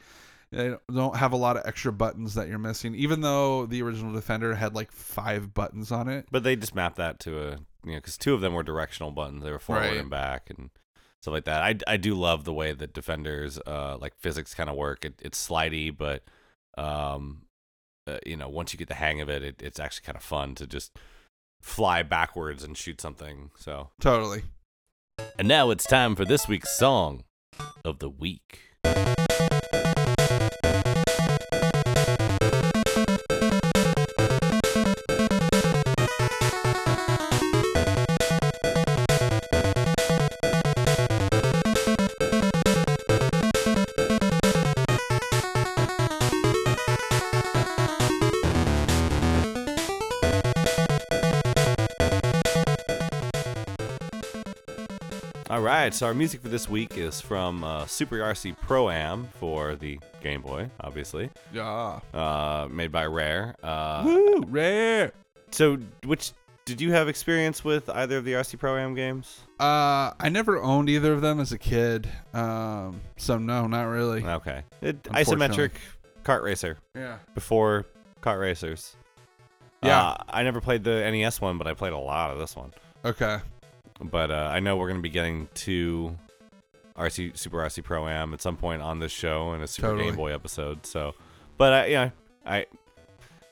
they 0.52 0.76
don't 0.94 1.16
have 1.16 1.32
a 1.32 1.38
lot 1.38 1.56
of 1.56 1.64
extra 1.66 1.94
buttons 1.94 2.34
that 2.36 2.50
you're 2.50 2.60
missing. 2.60 2.94
Even 2.96 3.22
though 3.22 3.66
the 3.66 3.82
original 3.82 4.12
Defender 4.12 4.54
had 4.56 4.76
like 4.76 4.92
five 4.92 5.54
buttons 5.54 5.92
on 5.94 6.10
it. 6.10 6.26
But 6.30 6.44
they 6.44 6.58
just 6.58 6.76
mapped 6.76 6.98
that 6.98 7.20
to 7.22 7.40
a 7.40 7.52
you 7.86 7.94
know 7.94 7.96
because 7.96 8.18
two 8.18 8.34
of 8.34 8.42
them 8.42 8.54
were 8.54 8.64
directional 8.64 9.12
buttons. 9.12 9.44
They 9.44 9.52
were 9.52 9.58
forward 9.60 9.84
Right. 9.84 9.98
and 9.98 10.10
back 10.10 10.50
and 10.50 10.72
stuff 11.22 11.32
like 11.34 11.46
that. 11.46 11.62
I, 11.64 11.94
I 11.94 11.96
do 11.98 12.16
love 12.16 12.44
the 12.44 12.54
way 12.54 12.74
that 12.74 12.94
defenders 12.94 13.60
uh 13.66 13.98
like 13.98 14.14
physics 14.18 14.54
kind 14.54 14.70
of 14.70 14.76
work. 14.76 15.06
It, 15.06 15.14
it's 15.24 15.48
slidey, 15.48 15.96
but 15.98 16.24
um 16.78 17.44
uh, 18.08 18.18
you 18.26 18.36
know 18.36 18.50
once 18.50 18.74
you 18.74 18.78
get 18.78 18.90
the 18.90 18.96
hang 18.96 19.22
of 19.22 19.30
it, 19.30 19.42
it, 19.42 19.62
it's 19.62 19.80
actually 19.80 20.06
kind 20.06 20.18
of 20.18 20.24
fun 20.24 20.54
to 20.56 20.68
just 20.68 20.92
fly 21.62 22.04
backwards 22.04 22.64
and 22.64 22.78
shoot 22.78 23.00
something. 23.00 23.52
So 23.58 23.90
Totally. 24.00 24.44
and 25.38 25.48
now 25.48 25.70
it's 25.70 25.86
time 25.86 26.16
for 26.16 26.26
this 26.26 26.48
week's 26.48 26.76
song 26.78 27.24
of 27.86 28.00
the 28.00 28.10
week. 28.10 28.60
Right, 55.76 55.94
so 55.94 56.08
our 56.08 56.14
music 56.14 56.42
for 56.42 56.50
this 56.50 56.68
week 56.70 56.98
is 56.98 57.22
from 57.22 57.64
uh, 57.64 57.86
Super 57.86 58.18
RC 58.18 58.58
Pro 58.62 58.90
Am 58.90 59.28
for 59.40 59.76
the 59.76 60.00
Game 60.22 60.42
Boy, 60.42 60.70
obviously, 60.80 61.30
Yeah. 61.54 62.00
uh, 62.14 62.68
made 62.70 62.92
by 62.92 63.06
Rare. 63.06 63.56
Uh, 63.64 64.04
Woo! 64.06 64.42
Rare. 64.48 65.12
so, 65.52 65.78
which 66.06 66.32
did 66.66 66.80
you 66.82 66.92
have 66.94 67.08
experience 67.08 67.64
with 67.64 67.90
either 67.90 68.18
of 68.18 68.26
the 68.26 68.34
RC 68.34 68.58
Pro 68.60 68.78
Am 68.78 68.94
games? 68.96 69.40
Uh, 69.60 70.12
I 70.20 70.30
never 70.30 70.62
owned 70.62 70.90
either 70.90 71.14
of 71.14 71.22
them 71.22 71.40
as 71.40 71.52
a 71.52 71.58
kid. 71.58 72.08
Um, 72.34 73.02
so 73.18 73.38
no, 73.38 73.68
not 73.68 73.84
really. 73.84 74.24
Okay, 74.26 74.64
it, 74.82 75.02
isometric 75.04 75.72
kart 76.24 76.44
racer 76.44 76.78
Yeah. 76.96 77.18
before 77.34 77.86
kart 78.22 78.40
racers. 78.40 78.96
Yeah. 79.84 80.00
Uh, 80.02 80.18
I 80.30 80.44
never 80.44 80.62
played 80.62 80.84
the 80.84 81.02
NES 81.10 81.42
one, 81.42 81.58
but 81.58 81.66
I 81.66 81.74
played 81.74 81.94
a 81.94 81.98
lot 81.98 82.30
of 82.32 82.38
this 82.40 82.56
one. 82.56 82.72
Okay. 83.04 83.40
But 84.02 84.32
uh, 84.32 84.50
I 84.52 84.60
know 84.60 84.78
we're 84.78 84.88
gonna 84.88 85.00
be 85.00 85.10
getting 85.10 85.48
to 85.56 86.18
RC 86.98 87.38
Super 87.38 87.58
RC 87.58 87.84
Pro 87.84 88.08
Am 88.08 88.34
at 88.34 88.42
some 88.42 88.58
point 88.58 88.82
on 88.82 89.00
this 89.00 89.12
show 89.12 89.54
in 89.54 89.62
a 89.62 89.68
Super 89.68 89.90
Totally. 89.90 90.06
Game 90.06 90.16
Boy 90.16 90.34
episode. 90.34 90.86
So, 90.86 91.14
but 91.58 91.74
uh, 91.74 91.88
yeah, 91.88 92.10
I, 92.46 92.66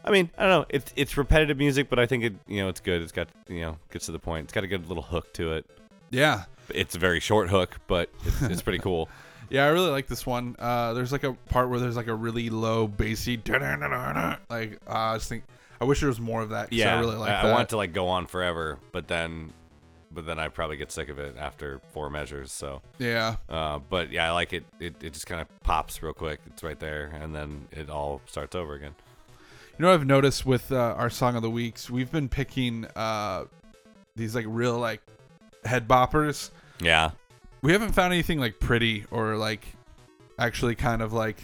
I 0.03 0.11
mean, 0.11 0.29
I 0.37 0.43
don't 0.43 0.61
know. 0.61 0.65
It's 0.69 0.93
it's 0.95 1.17
repetitive 1.17 1.57
music, 1.57 1.89
but 1.89 1.99
I 1.99 2.05
think 2.05 2.23
it 2.23 2.33
you 2.47 2.61
know 2.61 2.69
it's 2.69 2.79
good. 2.79 3.01
It's 3.01 3.11
got 3.11 3.29
you 3.47 3.61
know 3.61 3.77
gets 3.91 4.07
to 4.07 4.11
the 4.11 4.19
point. 4.19 4.45
It's 4.45 4.53
got 4.53 4.63
a 4.63 4.67
good 4.67 4.87
little 4.87 5.03
hook 5.03 5.33
to 5.33 5.53
it. 5.53 5.65
Yeah. 6.09 6.43
It's 6.73 6.95
a 6.95 6.99
very 6.99 7.19
short 7.19 7.49
hook, 7.49 7.79
but 7.87 8.09
it's, 8.25 8.41
it's 8.43 8.61
pretty 8.61 8.79
cool. 8.79 9.09
Yeah, 9.49 9.65
I 9.65 9.69
really 9.69 9.89
like 9.89 10.07
this 10.07 10.25
one. 10.25 10.55
Uh, 10.59 10.93
there's 10.93 11.11
like 11.11 11.23
a 11.23 11.33
part 11.49 11.69
where 11.69 11.79
there's 11.79 11.95
like 11.95 12.07
a 12.07 12.13
really 12.13 12.49
low 12.49 12.87
bassy, 12.87 13.41
like 13.47 14.79
uh, 14.87 14.93
I 14.93 15.17
just 15.17 15.27
think 15.27 15.43
I 15.81 15.85
wish 15.85 16.01
there 16.01 16.09
was 16.09 16.19
more 16.19 16.41
of 16.41 16.49
that. 16.49 16.71
Yeah, 16.71 16.95
I 16.95 16.99
really 16.99 17.15
like 17.15 17.29
I, 17.31 17.41
that. 17.41 17.45
I 17.45 17.51
want 17.51 17.63
it 17.63 17.69
to 17.69 17.77
like 17.77 17.93
go 17.93 18.07
on 18.07 18.27
forever, 18.27 18.77
but 18.91 19.07
then, 19.07 19.51
but 20.11 20.25
then 20.25 20.39
I 20.39 20.47
probably 20.47 20.77
get 20.77 20.91
sick 20.91 21.09
of 21.09 21.19
it 21.19 21.35
after 21.37 21.79
four 21.93 22.09
measures. 22.09 22.51
So, 22.51 22.81
Yeah, 22.97 23.35
uh, 23.47 23.79
but 23.89 24.11
yeah, 24.11 24.27
I 24.27 24.31
like 24.31 24.53
it. 24.53 24.63
It 24.79 24.95
it 25.01 25.13
just 25.13 25.27
kind 25.27 25.41
of 25.41 25.47
pops 25.61 26.01
real 26.01 26.13
quick. 26.13 26.39
It's 26.47 26.63
right 26.63 26.79
there, 26.79 27.11
and 27.21 27.33
then 27.35 27.67
it 27.71 27.89
all 27.89 28.21
starts 28.25 28.55
over 28.55 28.73
again. 28.73 28.95
you 29.77 29.83
know 29.83 29.89
what 29.89 29.93
I've 29.95 30.05
noticed 30.07 30.45
with 30.45 30.71
uh, 30.71 30.95
our 30.97 31.09
song 31.09 31.35
of 31.35 31.41
the 31.41 31.49
weeks, 31.49 31.89
we've 31.89 32.11
been 32.11 32.27
picking 32.29 32.85
uh, 32.95 33.45
these 34.15 34.35
like 34.35 34.45
real 34.47 34.77
like 34.77 35.01
head 35.65 35.87
boppers. 35.87 36.49
Yeah. 36.81 37.11
We 37.61 37.71
haven't 37.73 37.91
found 37.91 38.13
anything 38.13 38.39
like 38.39 38.59
pretty 38.59 39.05
or 39.11 39.35
like 39.35 39.65
actually 40.37 40.75
kind 40.75 41.01
of 41.01 41.11
like 41.13 41.37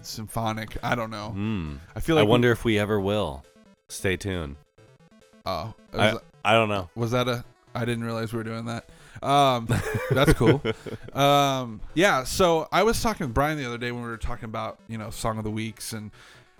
symphonic. 0.00 0.76
I 0.82 0.94
don't 0.94 1.10
know. 1.10 1.28
Hmm. 1.30 1.74
I 1.94 2.00
feel 2.00 2.16
I 2.16 2.20
like 2.22 2.26
we- 2.26 2.30
wonder 2.30 2.50
if 2.52 2.64
we 2.64 2.78
ever 2.78 3.00
will. 3.00 3.44
Stay 3.88 4.16
tuned. 4.16 4.56
oh, 5.46 5.74
I, 5.92 6.16
I 6.44 6.52
don't 6.52 6.68
know. 6.68 6.90
was 6.94 7.12
that 7.12 7.28
a? 7.28 7.44
I 7.74 7.84
didn't 7.84 8.04
realize 8.04 8.32
we 8.32 8.38
were 8.38 8.44
doing 8.44 8.66
that. 8.66 8.88
Um, 9.22 9.66
that's 10.10 10.32
cool. 10.34 10.62
um, 11.14 11.80
yeah. 11.94 12.24
So 12.24 12.68
I 12.72 12.82
was 12.82 13.00
talking 13.02 13.26
with 13.26 13.34
Bryan 13.34 13.56
the 13.56 13.64
other 13.64 13.78
day 13.78 13.92
when 13.92 14.02
we 14.02 14.08
were 14.08 14.16
talking 14.16 14.44
about 14.44 14.78
you 14.88 14.98
know 14.98 15.10
song 15.10 15.38
of 15.38 15.44
the 15.44 15.50
weeks, 15.50 15.92
and 15.92 16.10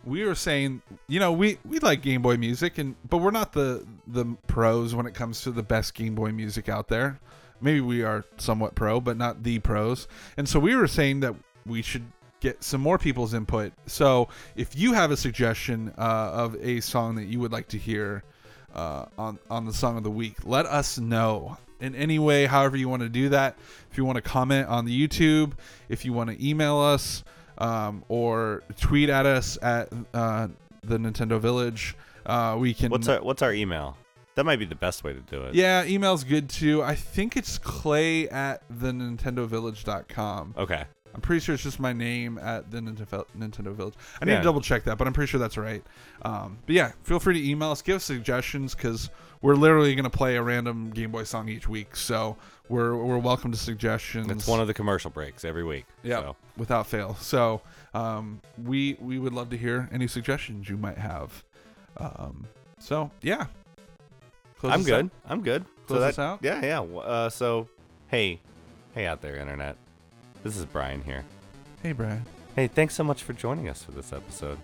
we 0.05 0.25
were 0.25 0.35
saying 0.35 0.83
you 1.09 1.21
know 1.21 1.33
we 1.33 1.59
we 1.69 1.79
like 1.81 2.03
Game 2.03 2.23
Boy 2.23 2.37
music, 2.37 2.79
and 2.79 2.95
but 3.09 3.19
we're 3.19 3.31
not 3.31 3.53
the 3.53 3.87
the 4.07 4.25
pros 4.47 4.95
when 4.95 5.07
it 5.07 5.15
comes 5.15 5.43
to 5.43 5.51
the 5.51 5.63
best 5.63 5.95
Game 5.95 6.15
Boy 6.15 6.33
music 6.33 6.69
out 6.69 6.89
there. 6.89 7.21
Maybe 7.61 7.81
we 7.81 8.03
are 8.03 8.25
somewhat 8.39 8.75
pro, 8.75 9.01
but 9.01 9.17
not 9.17 9.45
the 9.45 9.61
pros. 9.61 10.09
And 10.37 10.49
so 10.49 10.59
we 10.59 10.75
were 10.75 10.89
saying 10.89 11.21
that 11.21 11.35
we 11.65 11.81
should 11.81 12.05
get 12.41 12.65
some 12.65 12.81
more 12.81 12.99
people's 12.99 13.35
input. 13.35 13.73
So 13.87 14.29
if 14.57 14.77
you 14.77 14.93
have 14.95 15.13
a 15.13 15.17
suggestion 15.17 15.95
uh, 15.97 16.31
of 16.33 16.57
a 16.57 16.81
song 16.81 17.15
that 17.15 17.27
you 17.27 17.39
would 17.39 17.53
like 17.53 17.69
to 17.69 17.79
hear 17.79 18.25
uh, 18.75 19.07
on 19.19 19.39
on 19.51 19.67
the 19.67 19.73
song 19.73 19.97
of 19.97 20.03
the 20.03 20.11
week, 20.11 20.37
let 20.45 20.67
us 20.67 20.99
know 20.99 21.57
in 21.81 21.95
any 21.95 22.19
way, 22.19 22.47
however 22.47 22.77
you 22.77 22.89
want 22.89 23.03
to 23.03 23.09
do 23.09 23.29
that. 23.31 23.57
If 23.91 23.99
you 23.99 24.05
want 24.05 24.17
to 24.17 24.23
comment 24.23 24.69
on 24.69 24.85
the 24.85 25.09
YouTube, 25.09 25.53
if 25.89 26.05
you 26.05 26.13
want 26.13 26.31
to 26.31 26.47
email 26.49 26.79
us 26.79 27.25
um, 27.59 28.05
or 28.09 28.63
tweet 28.79 29.11
at 29.11 29.27
us 29.27 29.59
at 29.61 29.93
uh, 30.15 30.49
the 30.83 30.99
Nintendo 30.99 31.39
Village, 31.41 31.95
uh, 32.25 32.57
we 32.59 32.73
can. 32.73 32.91
What's 32.91 33.09
our 33.09 33.23
What's 33.23 33.43
our 33.43 33.53
email? 33.53 33.97
That 34.35 34.45
might 34.45 34.59
be 34.59 34.65
the 34.65 34.75
best 34.75 35.05
way 35.05 35.13
to 35.13 35.21
do 35.21 35.43
it. 35.43 35.55
yeah, 35.55 35.85
email's 35.85 36.25
good 36.25 36.49
too. 36.49 36.83
I 36.83 36.95
think 36.95 37.37
it's 37.37 37.59
clay 37.59 38.31
at 38.31 38.63
the 38.71 38.91
nintendovillage.com. 38.91 40.55
Okay. 40.57 40.85
I'm 41.15 41.21
pretty 41.21 41.41
sure 41.41 41.55
it's 41.55 41.63
just 41.63 41.79
my 41.81 41.93
name 41.93 42.39
at 42.39 42.71
the 42.71 42.79
Nintendo 42.79 43.25
Nintendo 43.39 43.75
Village. 43.75 43.95
I 44.21 44.25
need 44.25 44.33
Yeah. 44.33 44.39
to 44.39 44.45
double 44.45 44.61
check 44.61 44.85
that, 44.85 44.97
but 44.99 45.07
I'm 45.07 45.13
pretty 45.13 45.31
sure 45.31 45.39
that's 45.41 45.57
right. 45.59 45.83
Um, 46.23 46.59
but 46.67 46.75
yeah, 46.75 46.93
feel 47.03 47.21
free 47.21 47.35
to 47.35 47.49
email 47.51 47.71
us, 47.71 47.83
give 47.83 47.97
us 47.97 48.05
suggestions, 48.05 48.75
because 48.75 49.11
we're 49.43 49.55
literally 49.57 49.95
going 49.95 50.05
to 50.05 50.11
play 50.11 50.37
a 50.37 50.43
random 50.43 50.91
Game 50.91 51.11
Boy 51.11 51.25
song 51.25 51.49
each 51.49 51.69
week. 51.69 51.97
So 51.97 52.37
we're 52.69 52.97
we're 52.97 53.19
welcome 53.19 53.51
to 53.53 53.59
suggestions. 53.59 54.31
It's 54.31 54.47
one 54.47 54.61
of 54.61 54.67
the 54.69 54.75
commercial 54.75 55.11
breaks 55.11 55.45
every 55.45 55.65
week. 55.65 55.85
yeah, 56.03 56.21
So. 56.21 56.37
without 56.57 56.87
fail. 56.87 57.15
So 57.17 57.61
um, 57.95 58.41
we 58.63 58.97
we 59.01 59.19
would 59.19 59.33
love 59.35 59.51
to 59.51 59.57
hear 59.59 59.89
any 59.93 60.07
suggestions 60.07 60.69
you 60.69 60.77
might 60.79 60.99
have. 60.99 61.45
Um, 61.99 62.47
so 62.79 63.11
yeah, 63.21 63.47
Close 64.59 64.73
I'm 64.73 64.83
good. 64.83 65.05
out. 65.07 65.11
I'm 65.27 65.43
good. 65.43 65.65
Close 65.87 65.99
so 65.99 66.01
that, 66.01 66.19
out? 66.19 66.39
Yeah, 66.43 66.65
yeah. 66.65 66.81
Uh, 66.81 67.29
so, 67.29 67.69
hey, 68.09 68.41
hey 68.95 69.07
out 69.07 69.21
there, 69.21 69.37
internet. 69.37 69.77
This 70.43 70.57
is 70.57 70.65
Bryan 70.65 71.03
here. 71.03 71.25
Hey, 71.83 71.93
Brad. 71.93 72.23
Hey, 72.57 72.67
thanks 72.67 72.95
so 72.95 73.05
much 73.05 73.23
for 73.23 73.33
joining 73.33 73.69
us 73.69 73.83
for 73.83 73.93
this 73.93 74.13
episode. 74.13 74.59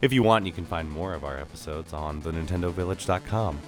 If 0.00 0.12
you 0.12 0.22
want, 0.22 0.46
you 0.46 0.52
can 0.52 0.64
find 0.64 0.90
more 0.90 1.14
of 1.14 1.24
our 1.24 1.36
episodes 1.38 1.92
on 1.92 2.22
thenintendovillage.com. 2.22 3.58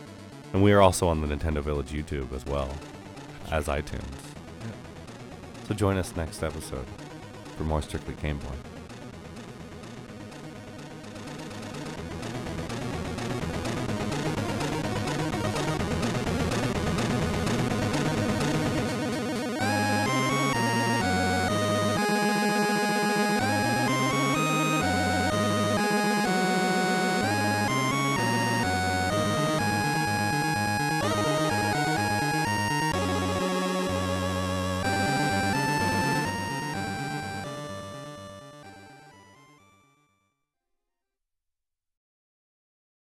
And 0.52 0.62
we 0.62 0.72
are 0.72 0.80
also 0.80 1.08
on 1.08 1.20
the 1.20 1.26
Nintendo 1.26 1.62
Village 1.62 1.90
YouTube 1.90 2.32
as 2.32 2.46
well 2.46 2.72
as 3.50 3.66
iTunes. 3.66 4.04
So 5.66 5.74
join 5.74 5.96
us 5.96 6.14
next 6.16 6.42
episode 6.42 6.86
for 7.56 7.64
more 7.64 7.82
Strictly 7.82 8.14
Game 8.14 8.38
Boy. 8.38 8.69